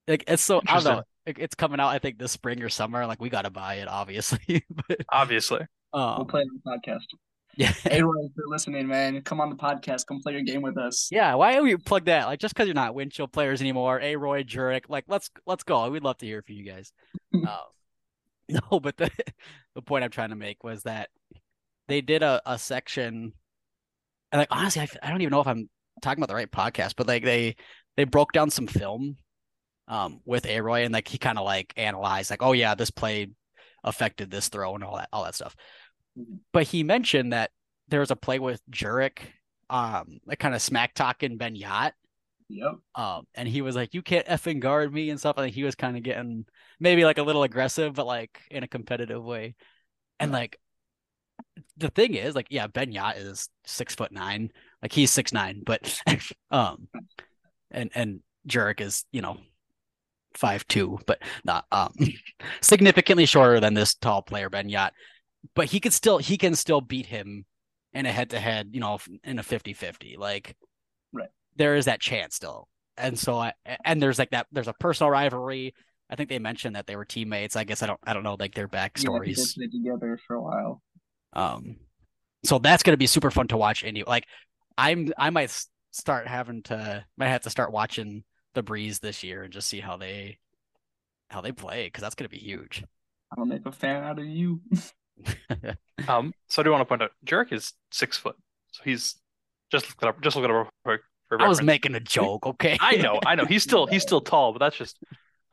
Like 0.07 0.23
it's 0.27 0.43
so 0.43 0.61
I 0.67 0.75
don't 0.75 0.83
know. 0.83 1.03
It's 1.25 1.55
coming 1.55 1.79
out 1.79 1.89
I 1.89 1.99
think 1.99 2.17
this 2.17 2.31
spring 2.31 2.61
or 2.61 2.69
summer. 2.69 3.05
Like 3.05 3.21
we 3.21 3.29
got 3.29 3.41
to 3.41 3.49
buy 3.49 3.75
it 3.75 3.87
obviously. 3.87 4.63
but 4.87 5.01
Obviously. 5.09 5.61
We'll 5.93 6.03
um, 6.03 6.27
play 6.27 6.41
it 6.41 6.47
on 6.47 6.61
the 6.63 6.91
podcast. 6.91 7.03
yeah. 7.57 7.71
Hey, 7.71 7.97
if 7.97 8.31
you're 8.35 8.49
listening, 8.49 8.87
man, 8.87 9.21
come 9.23 9.41
on 9.41 9.49
the 9.49 9.55
podcast. 9.55 10.05
Come 10.05 10.21
play 10.21 10.33
your 10.33 10.43
game 10.43 10.61
with 10.61 10.77
us. 10.77 11.09
Yeah, 11.11 11.33
why 11.35 11.53
don't 11.53 11.63
we 11.63 11.75
plug 11.75 12.05
that? 12.05 12.27
Like, 12.27 12.39
just 12.39 12.53
because 12.53 12.67
you're 12.67 12.75
not 12.75 12.93
Windchill 12.93 13.31
players 13.31 13.61
anymore, 13.61 13.99
A. 13.99 14.15
Roy 14.15 14.43
Jurek, 14.43 14.83
like, 14.89 15.05
let's 15.07 15.31
let's 15.47 15.63
go. 15.63 15.89
We'd 15.89 16.03
love 16.03 16.17
to 16.19 16.25
hear 16.25 16.43
from 16.43 16.55
you 16.55 16.65
guys. 16.65 16.91
um, 17.33 17.47
no, 18.71 18.79
but 18.79 18.97
the 18.97 19.09
the 19.75 19.81
point 19.81 20.03
I'm 20.03 20.11
trying 20.11 20.29
to 20.29 20.35
make 20.35 20.63
was 20.63 20.83
that 20.83 21.09
they 21.87 22.01
did 22.01 22.23
a, 22.23 22.41
a 22.45 22.57
section, 22.57 23.33
and 24.31 24.39
like 24.39 24.47
honestly, 24.51 24.81
I, 24.81 24.87
I 25.03 25.09
don't 25.09 25.21
even 25.21 25.31
know 25.31 25.41
if 25.41 25.47
I'm 25.47 25.69
talking 26.01 26.21
about 26.21 26.29
the 26.29 26.35
right 26.35 26.51
podcast, 26.51 26.93
but 26.97 27.07
like 27.07 27.23
they 27.23 27.55
they 27.95 28.03
broke 28.03 28.31
down 28.31 28.49
some 28.49 28.67
film, 28.67 29.17
um, 29.87 30.21
with 30.25 30.45
A. 30.45 30.61
Roy, 30.61 30.83
and 30.83 30.93
like 30.93 31.07
he 31.07 31.17
kind 31.17 31.37
of 31.37 31.45
like 31.45 31.73
analyzed, 31.77 32.29
like, 32.29 32.43
oh 32.43 32.53
yeah, 32.53 32.75
this 32.75 32.91
play 32.91 33.27
affected 33.83 34.29
this 34.29 34.49
throw 34.49 34.75
and 34.75 34.83
all 34.83 34.97
that 34.97 35.09
all 35.13 35.23
that 35.23 35.35
stuff. 35.35 35.55
Mhm. 36.17 36.39
But 36.53 36.63
he 36.63 36.83
mentioned 36.83 37.33
that 37.33 37.51
there 37.87 38.01
was 38.01 38.11
a 38.11 38.15
play 38.15 38.39
with 38.39 38.61
Jurek, 38.69 39.19
um, 39.69 40.19
like 40.25 40.39
kind 40.39 40.55
of 40.55 40.61
smack 40.61 40.93
talking 40.93 41.37
Ben 41.37 41.55
Jagt. 41.55 41.93
Yep. 42.49 42.75
Um, 42.95 43.27
and 43.35 43.47
he 43.47 43.61
was 43.61 43.75
like, 43.75 43.93
"You 43.93 44.01
can't 44.01 44.25
effing 44.27 44.59
guard 44.59 44.93
me" 44.93 45.09
and 45.09 45.19
stuff. 45.19 45.37
I 45.37 45.43
think 45.43 45.55
he 45.55 45.63
was 45.63 45.75
kind 45.75 45.97
of 45.97 46.03
getting 46.03 46.45
maybe 46.79 47.03
like 47.03 47.17
a 47.17 47.23
little 47.23 47.43
aggressive, 47.43 47.93
but 47.93 48.05
like 48.05 48.41
in 48.49 48.63
a 48.63 48.67
competitive 48.67 49.23
way. 49.23 49.55
And 50.19 50.31
like 50.31 50.59
the 51.77 51.89
thing 51.89 52.13
is, 52.15 52.35
like, 52.35 52.47
yeah, 52.49 52.67
Ben 52.67 52.91
Jagt 52.91 53.17
is 53.17 53.49
six 53.65 53.95
foot 53.95 54.11
nine, 54.11 54.51
like 54.81 54.91
he's 54.91 55.11
six 55.11 55.33
nine, 55.33 55.63
but 55.65 55.99
um, 56.51 56.87
and 57.71 57.91
and 57.95 58.21
Jurek 58.47 58.81
is 58.81 59.05
you 59.11 59.21
know 59.21 59.37
five 60.35 60.67
two, 60.67 60.99
but 61.07 61.21
not 61.43 61.65
um 61.71 61.93
significantly 62.61 63.25
shorter 63.25 63.59
than 63.59 63.73
this 63.73 63.95
tall 63.95 64.21
player 64.21 64.49
Ben 64.49 64.69
Jagt. 64.69 64.91
But 65.55 65.67
he 65.67 65.79
could 65.79 65.93
still 65.93 66.17
he 66.19 66.37
can 66.37 66.55
still 66.55 66.81
beat 66.81 67.07
him 67.07 67.45
in 67.93 68.05
a 68.05 68.11
head 68.11 68.31
to 68.31 68.39
head, 68.39 68.69
you 68.73 68.79
know, 68.79 68.99
in 69.23 69.39
a 69.39 69.43
50-50. 69.43 70.17
Like. 70.17 70.55
There 71.57 71.75
is 71.75 71.85
that 71.85 72.01
chance 72.01 72.35
still. 72.35 72.67
And 72.97 73.17
so 73.17 73.37
I 73.37 73.53
and 73.85 74.01
there's 74.01 74.19
like 74.19 74.31
that 74.31 74.47
there's 74.51 74.67
a 74.67 74.73
personal 74.73 75.11
rivalry. 75.11 75.73
I 76.09 76.15
think 76.15 76.29
they 76.29 76.39
mentioned 76.39 76.75
that 76.75 76.87
they 76.87 76.95
were 76.95 77.05
teammates. 77.05 77.55
I 77.55 77.63
guess 77.63 77.83
I 77.83 77.87
don't 77.87 77.99
I 78.05 78.13
don't 78.13 78.23
know 78.23 78.37
like 78.39 78.55
their 78.55 78.67
Yeah, 78.95 79.19
I 79.25 79.33
they 79.33 79.45
backstories. 79.45 79.47
played 79.55 79.71
together 79.71 80.17
for 80.27 80.35
a 80.35 80.41
while. 80.41 80.81
Um, 81.33 81.77
so 82.45 82.59
that's 82.59 82.83
gonna 82.83 82.97
be 82.97 83.07
super 83.07 83.31
fun 83.31 83.47
to 83.49 83.57
watch. 83.57 83.83
Any 83.83 84.03
like, 84.03 84.25
I'm 84.77 85.11
I 85.17 85.29
might 85.29 85.51
start 85.91 86.27
having 86.27 86.63
to 86.63 87.05
might 87.17 87.29
have 87.29 87.41
to 87.41 87.49
start 87.49 87.71
watching 87.71 88.23
the 88.53 88.63
Breeze 88.63 88.99
this 88.99 89.23
year 89.23 89.43
and 89.43 89.53
just 89.53 89.67
see 89.67 89.79
how 89.79 89.97
they 89.97 90.39
how 91.29 91.41
they 91.41 91.51
play 91.53 91.85
because 91.87 92.01
that's 92.01 92.15
gonna 92.15 92.29
be 92.29 92.39
huge. 92.39 92.83
I'll 93.37 93.45
make 93.45 93.65
a 93.65 93.71
fan 93.71 94.03
out 94.03 94.19
of 94.19 94.25
you. 94.25 94.61
Um, 96.07 96.33
so 96.49 96.61
I 96.61 96.63
do 96.63 96.71
want 96.71 96.81
to 96.81 96.85
point 96.85 97.01
out, 97.01 97.11
Jurek 97.25 97.51
is 97.51 97.73
six 97.91 98.17
foot, 98.17 98.35
so 98.71 98.81
he's 98.83 99.15
just 99.71 99.87
look 99.89 99.97
it 100.03 100.07
up. 100.07 100.21
Just 100.21 100.35
look 100.35 100.45
it 100.45 100.51
up 100.51 100.55
real 100.55 100.69
quick 100.85 101.01
for 101.01 101.05
I 101.31 101.47
was 101.47 101.61
making 101.61 101.95
a 101.95 101.99
joke, 101.99 102.45
okay? 102.45 102.77
I 102.79 102.95
know, 102.97 103.19
I 103.25 103.35
know. 103.35 103.45
He's 103.45 103.63
still 103.63 103.85
he's 103.87 104.01
still 104.09 104.21
tall, 104.21 104.53
but 104.53 104.59
that's 104.59 104.77
just 104.77 104.97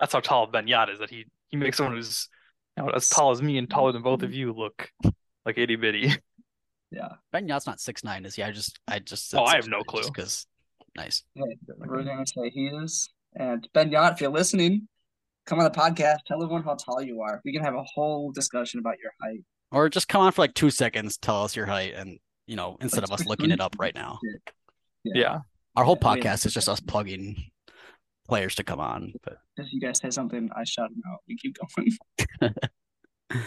that's 0.00 0.12
how 0.12 0.20
tall 0.20 0.46
Ben 0.46 0.66
Jagt 0.66 0.92
is. 0.92 0.98
That 0.98 1.10
he 1.10 1.26
he 1.50 1.56
makes 1.56 1.76
someone 1.78 1.96
who's 1.96 2.28
you 2.76 2.84
know, 2.84 2.90
as 2.90 3.08
tall 3.08 3.30
as 3.30 3.42
me 3.42 3.58
and 3.58 3.68
taller 3.68 3.92
than 3.92 4.02
both 4.02 4.22
of 4.22 4.32
you 4.32 4.52
look 4.52 4.90
like 5.44 5.58
itty 5.58 5.76
bitty. 5.76 6.12
Yeah. 6.90 7.08
Ben 7.32 7.48
Jagt's 7.48 7.66
not 7.66 7.80
six 7.80 8.04
nine, 8.04 8.24
is 8.24 8.36
he? 8.36 8.44
I 8.44 8.52
just 8.52 8.78
I 8.86 9.00
just 9.00 9.34
Oh, 9.34 9.42
I 9.42 9.56
have 9.56 9.66
no 9.66 9.82
clue. 9.82 10.02
because 10.04 10.46
nice. 10.96 11.24
Hey, 11.34 11.42
we're 11.76 12.04
gonna 12.04 12.24
say 12.24 12.50
he 12.50 12.66
is. 12.68 13.08
And 13.34 13.66
Ben 13.74 13.90
Jagt, 13.90 14.12
if 14.12 14.20
you're 14.20 14.30
listening, 14.30 14.86
come 15.44 15.58
on 15.58 15.64
the 15.64 15.72
podcast. 15.72 16.18
Tell 16.24 16.40
everyone 16.40 16.62
how 16.62 16.74
tall 16.74 17.02
you 17.02 17.20
are. 17.22 17.40
We 17.44 17.52
can 17.52 17.64
have 17.64 17.74
a 17.74 17.82
whole 17.82 18.30
discussion 18.30 18.78
about 18.78 18.94
your 19.02 19.10
height. 19.20 19.40
Or 19.72 19.88
just 19.88 20.06
come 20.06 20.20
on 20.20 20.30
for 20.30 20.42
like 20.42 20.54
two 20.54 20.70
seconds, 20.70 21.16
tell 21.16 21.42
us 21.42 21.56
your 21.56 21.66
height, 21.66 21.94
and 21.96 22.20
you 22.46 22.54
know, 22.54 22.76
instead 22.80 23.02
of 23.02 23.10
us 23.10 23.26
looking 23.26 23.50
it 23.50 23.60
up 23.60 23.74
right 23.78 23.94
now. 23.94 24.20
Yeah. 25.06 25.40
Our 25.76 25.84
whole 25.84 25.98
Yeah, 26.00 26.08
I 26.08 26.14
mean- 26.14 26.24
podcast 26.24 26.46
is 26.46 26.54
just 26.54 26.68
us 26.68 26.80
plugging 26.80 27.50
players 28.28 28.54
to 28.56 28.64
come 28.64 28.80
on. 28.80 29.12
But 29.22 29.38
If 29.56 29.72
you 29.72 29.80
guys 29.80 29.98
say 29.98 30.10
something, 30.10 30.48
I 30.56 30.64
shout 30.64 30.90
them 30.90 31.02
out. 31.10 31.20
We 31.28 31.36
keep 31.36 31.56
going. 31.76 31.90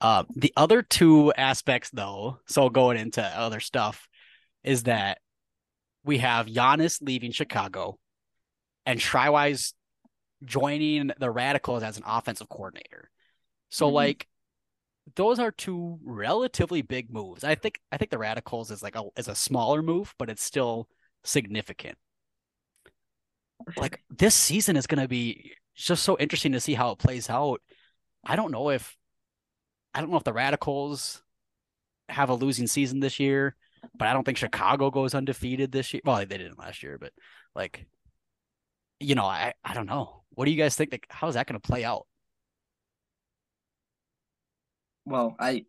uh, 0.00 0.24
the 0.34 0.52
other 0.56 0.82
two 0.82 1.32
aspects, 1.34 1.90
though, 1.92 2.38
so 2.46 2.68
going 2.68 2.98
into 2.98 3.22
other 3.22 3.60
stuff, 3.60 4.08
is 4.62 4.84
that 4.84 5.18
we 6.04 6.18
have 6.18 6.46
Janas 6.46 7.00
leaving 7.02 7.32
Chicago 7.32 7.98
and 8.86 8.98
Shriwise 9.00 9.72
joining 10.44 11.10
the 11.18 11.30
Radicals 11.30 11.82
as 11.82 11.96
an 11.96 12.02
offensive 12.06 12.48
coordinator. 12.48 13.10
So, 13.70 13.88
Mhm. 13.88 13.92
like, 13.92 14.28
those 15.16 15.38
are 15.38 15.50
two 15.50 15.98
relatively 16.02 16.82
big 16.82 17.10
moves. 17.10 17.44
I 17.44 17.54
think 17.54 17.80
I 17.92 17.96
think 17.98 18.10
the 18.10 18.18
Radicals 18.18 18.70
is 18.70 18.82
like 18.82 18.96
a 18.96 19.04
is 19.16 19.28
a 19.28 19.34
smaller 19.34 19.82
move, 19.82 20.14
but 20.18 20.30
it's 20.30 20.42
still 20.42 20.88
significant. 21.24 21.96
Like 23.76 24.02
this 24.10 24.34
season 24.34 24.76
is 24.76 24.86
going 24.86 25.02
to 25.02 25.08
be 25.08 25.52
just 25.74 26.02
so 26.02 26.16
interesting 26.18 26.52
to 26.52 26.60
see 26.60 26.74
how 26.74 26.90
it 26.90 26.98
plays 26.98 27.30
out. 27.30 27.60
I 28.24 28.36
don't 28.36 28.52
know 28.52 28.70
if 28.70 28.96
I 29.94 30.00
don't 30.00 30.10
know 30.10 30.16
if 30.16 30.24
the 30.24 30.32
Radicals 30.32 31.22
have 32.08 32.28
a 32.28 32.34
losing 32.34 32.66
season 32.66 33.00
this 33.00 33.18
year, 33.20 33.56
but 33.96 34.08
I 34.08 34.12
don't 34.12 34.24
think 34.24 34.38
Chicago 34.38 34.90
goes 34.90 35.14
undefeated 35.14 35.72
this 35.72 35.92
year. 35.92 36.02
Well, 36.04 36.18
they 36.18 36.38
didn't 36.38 36.58
last 36.58 36.82
year, 36.82 36.98
but 36.98 37.12
like, 37.54 37.86
you 39.00 39.14
know, 39.14 39.24
I 39.24 39.54
I 39.64 39.74
don't 39.74 39.86
know. 39.86 40.24
What 40.30 40.46
do 40.46 40.50
you 40.50 40.56
guys 40.56 40.74
think? 40.76 40.92
Like, 40.92 41.06
how 41.08 41.28
is 41.28 41.34
that 41.34 41.46
going 41.46 41.60
to 41.60 41.66
play 41.66 41.84
out? 41.84 42.06
Well, 45.04 45.36
I 45.38 45.64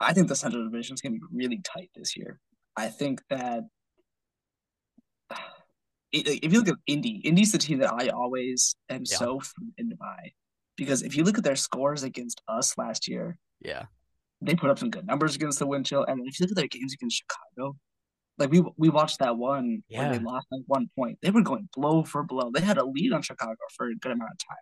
I 0.00 0.12
think 0.12 0.28
the 0.28 0.36
Central 0.36 0.64
Division 0.64 0.94
is 0.94 1.00
going 1.00 1.14
to 1.14 1.20
be 1.20 1.44
really 1.44 1.60
tight 1.62 1.90
this 1.94 2.16
year. 2.16 2.40
I 2.76 2.88
think 2.88 3.22
that 3.30 3.64
if 6.12 6.52
you 6.52 6.58
look 6.58 6.68
at 6.68 6.74
Indy, 6.86 7.16
Indy's 7.24 7.52
the 7.52 7.58
team 7.58 7.78
that 7.80 7.92
I 7.92 8.08
always 8.08 8.74
am 8.88 9.02
Yeah. 9.08 9.16
so 9.16 9.40
frightened 9.40 9.98
by 9.98 10.32
because 10.76 11.02
if 11.02 11.16
you 11.16 11.24
look 11.24 11.38
at 11.38 11.44
their 11.44 11.56
scores 11.56 12.02
against 12.02 12.40
us 12.48 12.76
last 12.78 13.08
year, 13.08 13.36
Yeah, 13.60 13.84
they 14.40 14.54
put 14.54 14.70
up 14.70 14.78
some 14.78 14.90
good 14.90 15.06
numbers 15.06 15.34
against 15.36 15.58
the 15.58 15.66
wind 15.66 15.86
chill, 15.86 16.04
and 16.04 16.20
if 16.26 16.38
you 16.38 16.44
look 16.44 16.52
at 16.52 16.56
their 16.56 16.68
games 16.68 16.92
against 16.94 17.16
Chicago, 17.22 17.76
like 18.38 18.50
we 18.50 18.62
we 18.78 18.88
watched 18.88 19.18
that 19.18 19.36
one 19.36 19.82
where 19.90 20.12
they 20.12 20.18
lost 20.18 20.46
like 20.50 20.62
one 20.66 20.88
point. 20.96 21.18
They 21.22 21.30
were 21.30 21.42
going 21.42 21.68
blow 21.76 22.02
for 22.04 22.22
blow. 22.22 22.50
They 22.52 22.60
had 22.62 22.78
a 22.78 22.84
lead 22.84 23.12
on 23.12 23.22
Chicago 23.22 23.56
for 23.76 23.88
a 23.88 23.94
good 23.96 24.12
amount 24.12 24.30
of 24.32 24.38
time. 24.38 24.56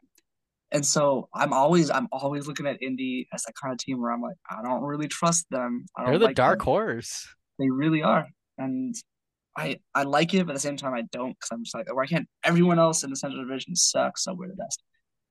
And 0.71 0.85
so 0.85 1.29
I'm 1.33 1.53
always 1.55 1.89
I'm 1.89 2.09
always 2.13 2.47
looking 2.49 2.67
at 2.67 2.83
Indy 2.83 3.27
as 3.33 3.45
that 3.45 3.55
kind 3.55 3.73
of 3.73 3.79
team 3.79 4.01
where 4.03 4.11
I'm 4.11 4.21
like, 4.21 4.37
I 4.51 4.61
don't 4.63 4.83
really 4.83 5.09
trust 5.09 5.47
them. 5.51 5.87
I 5.97 6.03
don't 6.03 6.11
they're 6.11 6.19
the 6.19 6.25
like 6.27 6.37
dark 6.37 6.59
them. 6.59 6.67
horse. 6.67 7.27
They 7.59 7.71
really 7.71 8.03
are. 8.03 8.27
And 8.59 8.95
I 9.59 9.77
I 9.95 10.05
like 10.05 10.33
it, 10.35 10.45
but 10.47 10.53
at 10.53 10.55
the 10.55 10.61
same 10.61 10.77
time 10.77 10.95
I 10.95 11.03
don't 11.11 11.31
because 11.33 11.51
I'm 11.51 11.65
just 11.65 11.75
like, 11.75 11.93
why 11.95 12.07
can't 12.07 12.29
everyone 12.45 12.79
else 12.79 13.03
in 13.03 13.11
the 13.11 13.17
Central 13.17 13.43
Division 13.45 13.75
suck, 13.75 14.17
so 14.17 14.33
we're 14.33 14.49
the 14.49 14.55
best. 14.55 14.83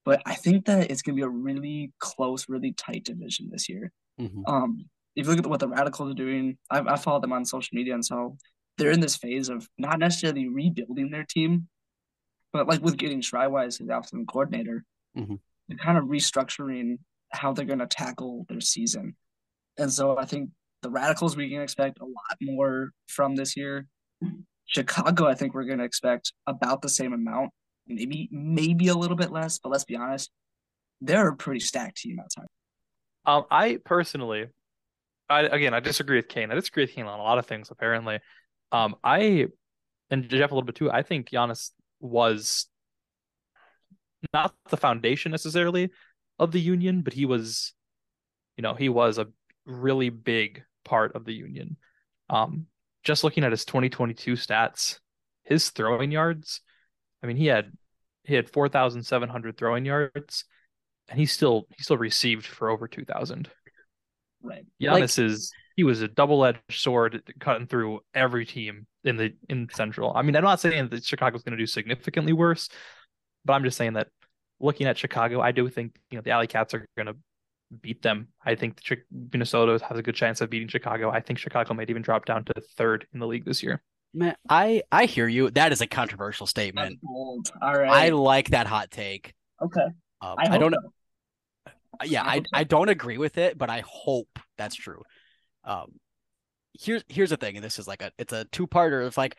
But 0.03 0.21
I 0.25 0.35
think 0.35 0.65
that 0.65 0.91
it's 0.91 1.01
gonna 1.01 1.15
be 1.15 1.21
a 1.21 1.29
really 1.29 1.93
close, 1.99 2.49
really 2.49 2.73
tight 2.73 3.05
division 3.05 3.49
this 3.51 3.69
year. 3.69 3.91
Mhm. 4.19 4.43
Um, 4.47 4.89
if 5.15 5.25
you 5.25 5.31
look 5.33 5.45
at 5.45 5.49
what 5.49 5.59
the 5.59 5.67
Radicals 5.69 6.11
are 6.11 6.13
doing, 6.25 6.57
I 6.69 6.79
I 6.79 6.97
follow 6.97 7.21
them 7.21 7.33
on 7.33 7.45
social 7.45 7.73
media, 7.75 7.93
and 7.93 8.05
so 8.05 8.37
they're 8.77 8.91
in 8.91 8.99
this 8.99 9.15
phase 9.17 9.49
of 9.49 9.67
not 9.77 9.97
necessarily 9.99 10.47
rebuilding 10.49 11.09
their 11.09 11.25
team, 11.25 11.67
but 12.53 12.67
like 12.67 12.81
with 12.81 12.97
getting 12.97 13.21
Shriwise 13.21 13.67
as 13.67 13.77
the 13.79 13.97
offensive 13.97 14.27
coordinator, 14.27 14.83
Mhm. 15.17 15.39
they're 15.67 15.77
kind 15.77 15.97
of 15.97 16.05
restructuring 16.05 16.99
how 17.31 17.53
they're 17.53 17.65
going 17.65 17.79
to 17.79 17.87
tackle 17.87 18.45
their 18.49 18.61
season. 18.61 19.15
And 19.77 19.91
so 19.91 20.17
I 20.17 20.25
think 20.25 20.51
the 20.83 20.89
Radicals 20.91 21.35
we 21.35 21.49
can 21.49 21.61
expect 21.61 21.99
a 21.99 22.05
lot 22.05 22.37
more 22.41 22.91
from 23.07 23.35
this 23.35 23.57
year. 23.57 23.87
Chicago, 24.65 25.27
I 25.27 25.33
think 25.33 25.53
we're 25.53 25.65
going 25.65 25.79
to 25.79 25.85
expect 25.85 26.33
about 26.45 26.81
the 26.81 26.89
same 26.89 27.13
amount, 27.13 27.51
maybe 27.87 28.27
maybe 28.31 28.89
a 28.89 28.95
little 28.95 29.17
bit 29.17 29.31
less, 29.31 29.59
but 29.59 29.69
let's 29.69 29.85
be 29.85 29.95
honest, 29.95 30.29
they're 31.01 31.29
a 31.29 31.35
pretty 31.35 31.59
stacked 31.59 31.97
team 31.97 32.19
outside. 32.19 32.47
Um, 33.25 33.45
I 33.49 33.77
personally, 33.83 34.47
I 35.29 35.41
again, 35.41 35.73
I 35.73 35.79
disagree 35.79 36.17
with 36.17 36.27
Kane. 36.27 36.51
I 36.51 36.55
disagree 36.55 36.83
with 36.83 36.93
Kane 36.93 37.05
on 37.05 37.19
a 37.19 37.23
lot 37.23 37.37
of 37.37 37.45
things, 37.45 37.69
apparently. 37.71 38.19
Um, 38.71 38.95
I 39.03 39.47
and 40.09 40.27
Jeff 40.29 40.51
a 40.51 40.53
little 40.53 40.65
bit 40.65 40.75
too. 40.75 40.91
I 40.91 41.03
think 41.03 41.29
Janas 41.29 41.71
was 41.99 42.67
not 44.33 44.53
the 44.69 44.77
foundation 44.77 45.31
necessarily 45.31 45.91
of 46.39 46.51
the 46.51 46.59
union, 46.59 47.01
but 47.01 47.13
he 47.13 47.25
was, 47.25 47.73
you 48.57 48.61
know, 48.61 48.73
he 48.73 48.89
was 48.89 49.17
a 49.17 49.27
really 49.65 50.09
big 50.09 50.63
part 50.85 51.15
of 51.15 51.25
the 51.25 51.33
union. 51.33 51.77
Um, 52.29 52.67
just 53.07 53.23
looking 53.23 53.45
at 53.45 53.51
his 53.51 53.63
2022 53.63 54.33
stats, 54.33 54.99
his 55.43 55.69
throwing 55.69 56.11
yards, 56.11 56.59
I 57.23 57.27
mean, 57.27 57.37
he 57.37 57.45
had 57.45 57.71
he 58.25 58.35
had 58.35 58.49
4,700 58.49 59.57
throwing 59.57 59.85
yards, 59.85 60.43
and 61.07 61.17
he 61.17 61.25
still 61.25 61.67
he 61.75 61.83
still 61.83 61.97
received 61.97 62.45
for 62.45 62.69
over 62.69 62.85
2,000. 62.85 63.49
Right. 64.43 64.65
Janas 64.81 65.17
is 65.23 65.53
he 65.77 65.85
was 65.85 66.01
a 66.01 66.09
double-edged 66.09 66.59
sword 66.69 67.23
cutting 67.39 67.65
through 67.67 68.01
every 68.13 68.45
team 68.45 68.87
in 69.05 69.15
the 69.15 69.33
in 69.47 69.69
Central. 69.73 70.11
I 70.13 70.21
mean, 70.21 70.35
I'm 70.35 70.43
not 70.43 70.59
saying 70.59 70.89
that 70.89 71.05
Chicago's 71.05 71.43
going 71.43 71.57
to 71.57 71.63
do 71.63 71.65
significantly 71.65 72.33
worse, 72.33 72.67
but 73.45 73.53
I'm 73.53 73.63
just 73.63 73.77
saying 73.77 73.93
that 73.93 74.09
looking 74.59 74.85
at 74.85 74.97
Chicago, 74.97 75.39
I 75.39 75.53
do 75.53 75.69
think 75.69 75.95
you 76.11 76.17
know 76.17 76.21
the 76.23 76.31
Alley 76.31 76.47
Cats 76.47 76.73
are 76.73 76.85
going 76.97 77.07
to 77.07 77.15
beat 77.81 78.01
them. 78.01 78.27
I 78.45 78.55
think 78.55 78.79
Chi- 78.83 78.97
Minnesota 79.31 79.83
has 79.87 79.97
a 79.97 80.01
good 80.01 80.15
chance 80.15 80.41
of 80.41 80.49
beating 80.49 80.67
Chicago. 80.67 81.09
I 81.09 81.19
think 81.19 81.39
Chicago 81.39 81.73
might 81.73 81.89
even 81.89 82.01
drop 82.01 82.25
down 82.25 82.45
to 82.45 82.53
third 82.77 83.07
in 83.13 83.19
the 83.19 83.27
league 83.27 83.45
this 83.45 83.61
year. 83.61 83.81
Man, 84.13 84.35
I 84.49 84.83
I 84.91 85.05
hear 85.05 85.27
you. 85.27 85.49
That 85.51 85.71
is 85.71 85.81
a 85.81 85.87
controversial 85.87 86.47
statement. 86.47 86.99
All 87.05 87.43
right. 87.61 87.89
I 87.89 88.09
like 88.09 88.51
that 88.51 88.67
hot 88.67 88.89
take. 88.91 89.33
okay. 89.61 89.87
Um, 90.19 90.35
I, 90.39 90.55
I, 90.55 90.57
don't. 90.57 90.73
so. 90.73 91.71
Yeah, 92.03 92.23
I 92.23 92.35
I 92.35 92.37
so. 92.37 92.43
I 92.53 92.63
don't 92.63 92.89
agree 92.89 93.17
with 93.17 93.37
it, 93.37 93.57
but 93.57 93.69
I 93.69 93.83
hope 93.85 94.39
that's 94.57 94.75
true. 94.75 95.03
Um, 95.63 95.99
here's 96.73 97.03
here's 97.07 97.29
the 97.29 97.37
thing, 97.37 97.55
and 97.55 97.63
this 97.63 97.77
is 97.77 97.87
like 97.87 98.01
a 98.01 98.11
it's 98.17 98.33
a 98.33 98.45
two 98.45 98.65
parter. 98.65 99.05
It's 99.05 99.17
like 99.17 99.35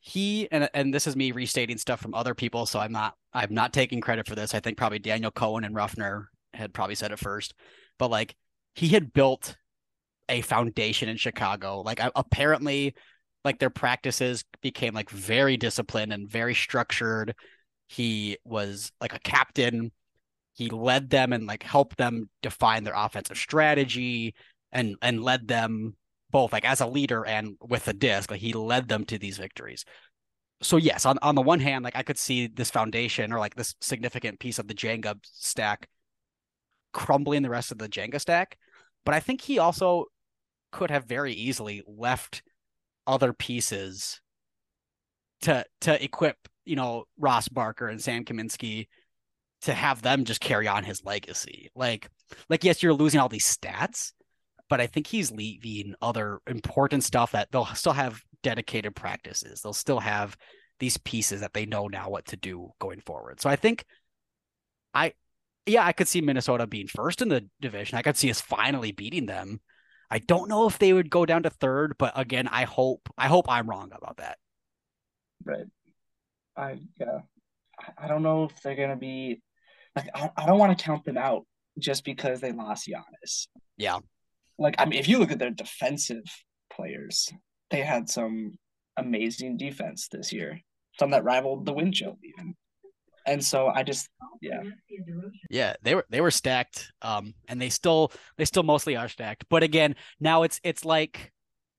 he 0.00 0.48
and 0.50 0.68
and 0.74 0.92
this 0.92 1.06
is 1.06 1.16
me 1.16 1.32
restating 1.32 1.78
stuff 1.78 2.00
from 2.00 2.14
other 2.14 2.34
people, 2.34 2.66
so 2.66 2.78
I'm 2.80 2.92
not 2.92 3.14
I'm 3.32 3.54
not 3.54 3.72
taking 3.72 4.00
credit 4.00 4.26
for 4.26 4.34
this. 4.34 4.54
I 4.54 4.60
think 4.60 4.76
probably 4.76 4.98
Daniel 4.98 5.30
Cohen 5.30 5.64
and 5.64 5.74
Ruffner 5.74 6.26
had 6.58 6.74
probably 6.74 6.94
said 6.94 7.12
it 7.12 7.18
first, 7.18 7.54
but 7.98 8.10
like 8.10 8.36
he 8.74 8.88
had 8.88 9.12
built 9.12 9.56
a 10.28 10.42
foundation 10.42 11.08
in 11.08 11.16
Chicago. 11.16 11.80
Like 11.80 12.00
apparently, 12.14 12.94
like 13.44 13.58
their 13.58 13.70
practices 13.70 14.44
became 14.62 14.94
like 14.94 15.10
very 15.10 15.56
disciplined 15.56 16.12
and 16.12 16.30
very 16.30 16.54
structured. 16.54 17.34
He 17.86 18.38
was 18.44 18.92
like 19.00 19.14
a 19.14 19.20
captain. 19.20 19.92
He 20.54 20.68
led 20.68 21.10
them 21.10 21.32
and 21.32 21.46
like 21.46 21.62
helped 21.62 21.96
them 21.96 22.28
define 22.42 22.84
their 22.84 22.94
offensive 22.96 23.38
strategy 23.38 24.34
and 24.72 24.96
and 25.00 25.22
led 25.22 25.48
them 25.48 25.96
both 26.30 26.52
like 26.52 26.68
as 26.68 26.80
a 26.80 26.86
leader 26.86 27.24
and 27.24 27.56
with 27.60 27.84
the 27.86 27.94
disc. 27.94 28.30
Like 28.30 28.40
he 28.40 28.52
led 28.52 28.88
them 28.88 29.04
to 29.06 29.18
these 29.18 29.38
victories. 29.38 29.84
So 30.60 30.76
yes, 30.76 31.06
on, 31.06 31.18
on 31.22 31.36
the 31.36 31.42
one 31.42 31.60
hand, 31.60 31.84
like 31.84 31.96
I 31.96 32.02
could 32.02 32.18
see 32.18 32.48
this 32.48 32.70
foundation 32.70 33.32
or 33.32 33.38
like 33.38 33.54
this 33.54 33.76
significant 33.80 34.40
piece 34.40 34.58
of 34.58 34.66
the 34.66 34.74
Jenga 34.74 35.16
stack 35.22 35.88
crumbling 36.98 37.42
the 37.42 37.50
rest 37.50 37.70
of 37.70 37.78
the 37.78 37.88
Jenga 37.88 38.20
stack. 38.20 38.58
But 39.04 39.14
I 39.14 39.20
think 39.20 39.40
he 39.40 39.60
also 39.60 40.06
could 40.72 40.90
have 40.90 41.04
very 41.04 41.32
easily 41.32 41.82
left 41.86 42.42
other 43.06 43.32
pieces 43.32 44.20
to 45.42 45.64
to 45.82 46.04
equip, 46.04 46.36
you 46.64 46.74
know, 46.74 47.04
Ross 47.16 47.48
Barker 47.48 47.86
and 47.88 48.02
Sam 48.02 48.24
Kaminsky 48.24 48.88
to 49.62 49.72
have 49.72 50.02
them 50.02 50.24
just 50.24 50.40
carry 50.40 50.66
on 50.66 50.82
his 50.82 51.04
legacy. 51.04 51.70
Like 51.76 52.10
like 52.48 52.64
yes, 52.64 52.82
you're 52.82 52.92
losing 52.92 53.20
all 53.20 53.28
these 53.28 53.46
stats, 53.46 54.12
but 54.68 54.80
I 54.80 54.88
think 54.88 55.06
he's 55.06 55.30
leaving 55.30 55.94
other 56.02 56.40
important 56.48 57.04
stuff 57.04 57.32
that 57.32 57.48
they'll 57.52 57.66
still 57.66 57.92
have 57.92 58.20
dedicated 58.42 58.96
practices. 58.96 59.62
They'll 59.62 59.72
still 59.72 60.00
have 60.00 60.36
these 60.80 60.98
pieces 60.98 61.40
that 61.40 61.54
they 61.54 61.66
know 61.66 61.86
now 61.86 62.10
what 62.10 62.26
to 62.26 62.36
do 62.36 62.70
going 62.80 63.00
forward. 63.00 63.40
So 63.40 63.48
I 63.48 63.56
think 63.56 63.84
I 64.92 65.12
yeah, 65.68 65.84
I 65.84 65.92
could 65.92 66.08
see 66.08 66.20
Minnesota 66.20 66.66
being 66.66 66.86
first 66.86 67.22
in 67.22 67.28
the 67.28 67.48
division. 67.60 67.98
I 67.98 68.02
could 68.02 68.16
see 68.16 68.30
us 68.30 68.40
finally 68.40 68.92
beating 68.92 69.26
them. 69.26 69.60
I 70.10 70.18
don't 70.18 70.48
know 70.48 70.66
if 70.66 70.78
they 70.78 70.92
would 70.92 71.10
go 71.10 71.26
down 71.26 71.42
to 71.42 71.50
third, 71.50 71.96
but 71.98 72.12
again, 72.16 72.48
I 72.48 72.64
hope 72.64 73.08
I 73.18 73.28
hope 73.28 73.46
I'm 73.48 73.68
wrong 73.68 73.90
about 73.94 74.16
that. 74.18 74.38
Right. 75.44 75.66
I 76.56 76.78
yeah. 76.98 77.20
I- 77.96 78.08
don't 78.08 78.22
know 78.22 78.44
if 78.44 78.62
they're 78.62 78.74
gonna 78.74 78.96
be 78.96 79.42
like 79.94 80.08
I, 80.14 80.30
I 80.36 80.46
don't 80.46 80.58
want 80.58 80.76
to 80.76 80.84
count 80.84 81.04
them 81.04 81.18
out 81.18 81.46
just 81.78 82.04
because 82.04 82.40
they 82.40 82.52
lost 82.52 82.88
Janas. 82.88 83.48
Yeah. 83.76 83.98
Like 84.58 84.76
I 84.78 84.86
mean 84.86 84.98
if 84.98 85.08
you 85.08 85.18
look 85.18 85.30
at 85.30 85.38
their 85.38 85.50
defensive 85.50 86.24
players, 86.72 87.30
they 87.70 87.82
had 87.82 88.08
some 88.08 88.58
amazing 88.96 89.56
defense 89.58 90.08
this 90.10 90.32
year. 90.32 90.60
Some 90.98 91.10
that 91.10 91.24
rivaled 91.24 91.66
the 91.66 91.72
wind 91.72 91.94
chill 91.94 92.18
even. 92.24 92.56
And 93.28 93.44
so 93.44 93.68
I 93.68 93.82
just 93.82 94.08
yeah. 94.40 94.62
Yeah, 95.50 95.74
they 95.82 95.94
were 95.94 96.06
they 96.10 96.20
were 96.20 96.30
stacked, 96.30 96.92
um, 97.02 97.34
and 97.48 97.60
they 97.60 97.68
still 97.68 98.12
they 98.36 98.44
still 98.44 98.62
mostly 98.62 98.96
are 98.96 99.08
stacked. 99.08 99.44
But 99.48 99.62
again, 99.62 99.96
now 100.20 100.42
it's 100.42 100.60
it's 100.64 100.84
like 100.84 101.32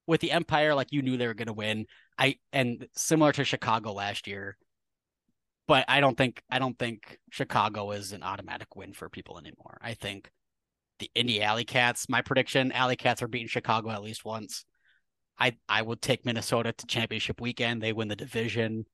with 0.07 0.21
the 0.21 0.31
Empire, 0.31 0.75
like 0.75 0.91
you 0.91 1.01
knew 1.01 1.17
they 1.17 1.27
were 1.27 1.33
going 1.33 1.47
to 1.47 1.53
win. 1.53 1.85
I 2.17 2.35
and 2.53 2.87
similar 2.95 3.31
to 3.33 3.43
Chicago 3.43 3.93
last 3.93 4.27
year, 4.27 4.57
but 5.67 5.85
I 5.87 5.99
don't 6.01 6.17
think 6.17 6.43
I 6.49 6.59
don't 6.59 6.77
think 6.77 7.19
Chicago 7.31 7.91
is 7.91 8.11
an 8.11 8.23
automatic 8.23 8.75
win 8.75 8.93
for 8.93 9.09
people 9.09 9.37
anymore. 9.37 9.77
I 9.81 9.93
think 9.93 10.31
the 10.99 11.09
Indy 11.15 11.41
Alley 11.41 11.63
Cats, 11.63 12.09
my 12.09 12.21
prediction, 12.21 12.71
Alley 12.71 12.95
Cats 12.95 13.21
are 13.21 13.27
beating 13.27 13.47
Chicago 13.47 13.89
at 13.89 14.03
least 14.03 14.25
once. 14.25 14.65
I 15.39 15.55
I 15.69 15.81
would 15.81 16.01
take 16.01 16.25
Minnesota 16.25 16.73
to 16.73 16.87
championship 16.87 17.39
weekend. 17.39 17.81
They 17.81 17.93
win 17.93 18.09
the 18.09 18.15
division. 18.15 18.85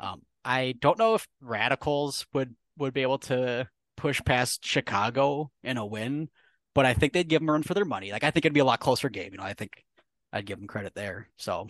Um, 0.00 0.22
I 0.48 0.76
don't 0.80 0.98
know 0.98 1.14
if 1.14 1.28
Radicals 1.42 2.26
would 2.32 2.54
would 2.78 2.94
be 2.94 3.02
able 3.02 3.18
to 3.18 3.68
push 3.98 4.22
past 4.24 4.64
Chicago 4.64 5.50
in 5.62 5.76
a 5.76 5.84
win, 5.84 6.30
but 6.74 6.86
I 6.86 6.94
think 6.94 7.12
they'd 7.12 7.28
give 7.28 7.42
them 7.42 7.50
a 7.50 7.52
run 7.52 7.62
for 7.62 7.74
their 7.74 7.84
money. 7.84 8.12
Like 8.12 8.24
I 8.24 8.30
think 8.30 8.46
it'd 8.46 8.54
be 8.54 8.60
a 8.60 8.64
lot 8.64 8.80
closer 8.80 9.10
game. 9.10 9.32
You 9.32 9.38
know, 9.38 9.44
I 9.44 9.52
think 9.52 9.84
I'd 10.32 10.46
give 10.46 10.58
them 10.58 10.66
credit 10.66 10.94
there. 10.94 11.28
So 11.36 11.68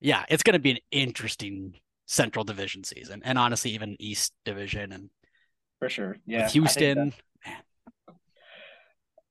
yeah, 0.00 0.24
it's 0.28 0.42
going 0.42 0.54
to 0.54 0.58
be 0.58 0.72
an 0.72 0.78
interesting 0.90 1.74
Central 2.06 2.44
Division 2.44 2.82
season, 2.82 3.22
and 3.24 3.38
honestly, 3.38 3.70
even 3.70 3.94
East 4.00 4.32
Division 4.44 4.90
and 4.90 5.08
for 5.78 5.88
sure. 5.88 6.16
Yeah, 6.26 6.46
with 6.46 6.54
Houston. 6.54 7.14
I, 7.46 7.52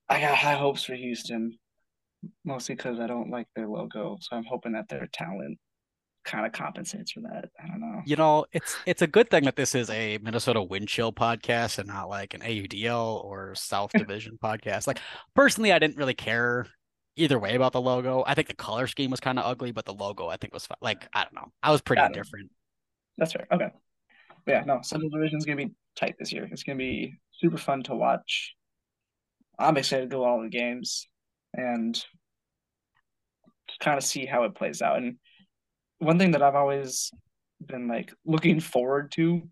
I 0.08 0.20
got 0.22 0.38
high 0.38 0.54
hopes 0.56 0.82
for 0.82 0.94
Houston, 0.94 1.58
mostly 2.42 2.74
because 2.74 3.00
I 3.00 3.06
don't 3.06 3.28
like 3.28 3.48
their 3.54 3.68
logo. 3.68 4.16
So 4.22 4.34
I'm 4.34 4.46
hoping 4.48 4.72
that 4.72 4.88
their 4.88 5.06
talent 5.12 5.58
kind 6.26 6.44
of 6.44 6.52
compensates 6.52 7.12
for 7.12 7.20
that. 7.20 7.48
I 7.62 7.68
don't 7.68 7.80
know. 7.80 8.02
You 8.04 8.16
know, 8.16 8.44
it's 8.52 8.76
it's 8.84 9.00
a 9.00 9.06
good 9.06 9.30
thing 9.30 9.44
that 9.44 9.56
this 9.56 9.74
is 9.74 9.88
a 9.88 10.18
Minnesota 10.18 10.62
Wind 10.62 10.88
Chill 10.88 11.12
podcast 11.12 11.78
and 11.78 11.88
not 11.88 12.08
like 12.08 12.34
an 12.34 12.40
AUDL 12.40 13.24
or 13.24 13.54
South 13.54 13.92
Division 13.96 14.38
podcast. 14.42 14.86
Like 14.86 15.00
personally, 15.34 15.72
I 15.72 15.78
didn't 15.78 15.96
really 15.96 16.14
care 16.14 16.66
either 17.14 17.38
way 17.38 17.54
about 17.54 17.72
the 17.72 17.80
logo. 17.80 18.24
I 18.26 18.34
think 18.34 18.48
the 18.48 18.54
color 18.54 18.86
scheme 18.86 19.10
was 19.10 19.20
kind 19.20 19.38
of 19.38 19.46
ugly, 19.46 19.72
but 19.72 19.86
the 19.86 19.94
logo 19.94 20.28
I 20.28 20.36
think 20.36 20.52
was 20.52 20.66
fun. 20.66 20.76
like 20.82 21.08
I 21.14 21.22
don't 21.22 21.34
know. 21.34 21.52
I 21.62 21.70
was 21.70 21.80
pretty 21.80 22.02
indifferent. 22.02 22.50
That's 23.16 23.34
right. 23.34 23.46
Okay. 23.50 23.70
But 24.44 24.52
yeah, 24.52 24.64
no, 24.66 24.80
Central 24.82 25.10
Division 25.10 25.38
is 25.38 25.46
gonna 25.46 25.56
be 25.56 25.72
tight 25.94 26.16
this 26.18 26.32
year. 26.32 26.48
It's 26.50 26.64
gonna 26.64 26.76
be 26.76 27.14
super 27.32 27.56
fun 27.56 27.84
to 27.84 27.94
watch. 27.94 28.54
I'm 29.58 29.76
excited 29.76 30.10
to 30.10 30.16
go 30.16 30.24
all 30.24 30.42
the 30.42 30.50
games 30.50 31.06
and 31.54 31.98
kind 33.80 33.96
of 33.96 34.04
see 34.04 34.26
how 34.26 34.44
it 34.44 34.54
plays 34.54 34.82
out. 34.82 34.98
And 34.98 35.16
one 35.98 36.18
thing 36.18 36.32
that 36.32 36.42
I've 36.42 36.54
always 36.54 37.10
been 37.64 37.88
like 37.88 38.12
looking 38.24 38.60
forward 38.60 39.12
to 39.12 39.48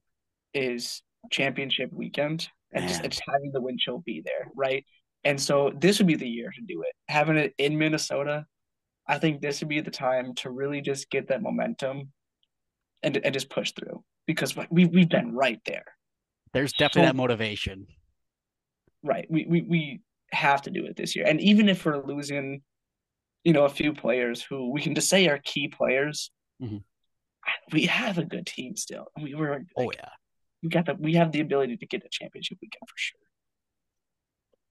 is 0.52 1.02
championship 1.30 1.90
weekend 1.92 2.48
and 2.72 2.88
just, 2.88 3.02
just 3.04 3.22
having 3.26 3.50
the 3.52 3.60
wind 3.60 3.78
chill 3.78 4.02
be 4.04 4.22
there, 4.24 4.48
right? 4.56 4.84
And 5.24 5.40
so 5.40 5.72
this 5.76 5.98
would 5.98 6.06
be 6.06 6.16
the 6.16 6.28
year 6.28 6.50
to 6.54 6.62
do 6.62 6.82
it. 6.82 6.92
Having 7.08 7.36
it 7.36 7.54
in 7.56 7.78
Minnesota, 7.78 8.44
I 9.08 9.18
think 9.18 9.40
this 9.40 9.60
would 9.60 9.68
be 9.68 9.80
the 9.80 9.90
time 9.90 10.34
to 10.36 10.50
really 10.50 10.80
just 10.80 11.10
get 11.10 11.28
that 11.28 11.42
momentum 11.42 12.10
and, 13.02 13.16
and 13.16 13.32
just 13.32 13.48
push 13.50 13.72
through 13.72 14.02
because 14.26 14.54
we 14.70 14.84
we've 14.86 15.08
been 15.08 15.34
right 15.34 15.60
there. 15.66 15.84
There's 16.52 16.72
definitely 16.72 17.02
so, 17.02 17.12
that 17.12 17.16
motivation. 17.16 17.86
Right. 19.02 19.26
We, 19.28 19.46
we 19.48 19.62
we 19.62 20.00
have 20.32 20.62
to 20.62 20.70
do 20.70 20.84
it 20.86 20.96
this 20.96 21.14
year. 21.16 21.26
And 21.26 21.40
even 21.40 21.68
if 21.68 21.84
we're 21.84 22.02
losing, 22.04 22.62
you 23.44 23.52
know, 23.52 23.64
a 23.64 23.70
few 23.70 23.92
players 23.92 24.42
who 24.42 24.70
we 24.72 24.80
can 24.80 24.94
just 24.94 25.08
say 25.08 25.28
are 25.28 25.38
key 25.38 25.68
players, 25.68 26.30
mm-hmm. 26.62 26.78
we 27.72 27.86
have 27.86 28.18
a 28.18 28.24
good 28.24 28.46
team 28.46 28.76
still. 28.76 29.06
We 29.20 29.34
were 29.34 29.50
like, 29.50 29.62
oh 29.76 29.92
yeah. 29.92 30.08
We 30.62 30.70
got 30.70 30.86
the 30.86 30.94
we 30.94 31.14
have 31.14 31.30
the 31.30 31.40
ability 31.40 31.76
to 31.76 31.86
get 31.86 32.04
a 32.04 32.08
championship 32.10 32.58
weekend 32.62 32.88
for 32.88 32.94
sure 32.96 33.20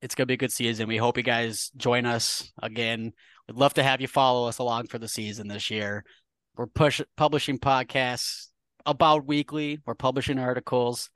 it's 0.03 0.15
gonna 0.15 0.27
be 0.27 0.33
a 0.33 0.37
good 0.37 0.51
season. 0.51 0.89
We 0.89 0.97
hope 0.97 1.15
you 1.15 1.23
guys 1.23 1.71
join 1.77 2.05
us 2.05 2.51
again. 2.61 3.13
We'd 3.47 3.57
love 3.57 3.73
to 3.75 3.83
have 3.83 4.01
you 4.01 4.07
follow 4.09 4.49
us 4.49 4.57
along 4.57 4.87
for 4.87 4.99
the 4.99 5.07
season 5.07 5.47
this 5.47 5.71
year. 5.71 6.03
We're 6.57 6.67
push 6.67 6.99
publishing 7.15 7.57
podcasts 7.57 8.47
about 8.85 9.25
weekly. 9.25 9.79
We're 9.85 9.95
publishing 9.95 10.39
articles. 10.39 11.09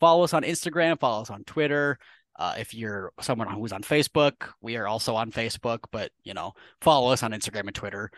Follow 0.00 0.24
us 0.24 0.34
on 0.34 0.42
Instagram. 0.42 0.98
Follow 0.98 1.22
us 1.22 1.30
on 1.30 1.44
Twitter. 1.44 1.96
Uh, 2.38 2.54
if 2.58 2.72
you're 2.72 3.12
someone 3.20 3.48
who's 3.48 3.72
on 3.72 3.82
Facebook, 3.82 4.50
we 4.60 4.76
are 4.76 4.86
also 4.86 5.16
on 5.16 5.32
Facebook. 5.32 5.80
But 5.90 6.12
you 6.22 6.34
know, 6.34 6.52
follow 6.80 7.12
us 7.12 7.22
on 7.22 7.32
Instagram 7.32 7.66
and 7.66 7.74
Twitter, 7.74 8.10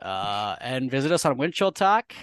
uh, 0.00 0.56
and 0.60 0.90
visit 0.90 1.12
us 1.12 1.24
on 1.24 1.36
Wind 1.36 1.54
Chill 1.54 1.72
Talk. 1.72 2.14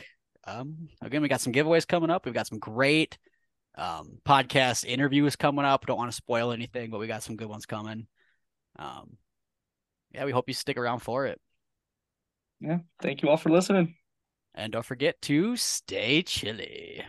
Um, 0.47 0.89
again, 1.01 1.21
we 1.21 1.27
got 1.27 1.41
some 1.41 1.53
giveaways 1.53 1.87
coming 1.87 2.09
up. 2.09 2.25
We've 2.25 2.33
got 2.33 2.47
some 2.47 2.59
great 2.59 3.17
um, 3.75 4.19
podcast 4.25 4.85
interviews 4.85 5.35
coming 5.35 5.65
up. 5.65 5.85
Don't 5.85 5.97
want 5.97 6.11
to 6.11 6.15
spoil 6.15 6.51
anything, 6.51 6.89
but 6.89 6.99
we 6.99 7.07
got 7.07 7.23
some 7.23 7.35
good 7.35 7.49
ones 7.49 7.65
coming. 7.65 8.07
Um, 8.79 9.17
yeah, 10.13 10.25
we 10.25 10.31
hope 10.31 10.47
you 10.47 10.53
stick 10.53 10.77
around 10.77 10.99
for 10.99 11.25
it. 11.25 11.39
Yeah. 12.59 12.79
Thank 13.01 13.21
you 13.21 13.29
all 13.29 13.37
for 13.37 13.49
listening. 13.49 13.95
And 14.53 14.71
don't 14.71 14.85
forget 14.85 15.21
to 15.23 15.55
stay 15.55 16.21
chilly. 16.21 17.03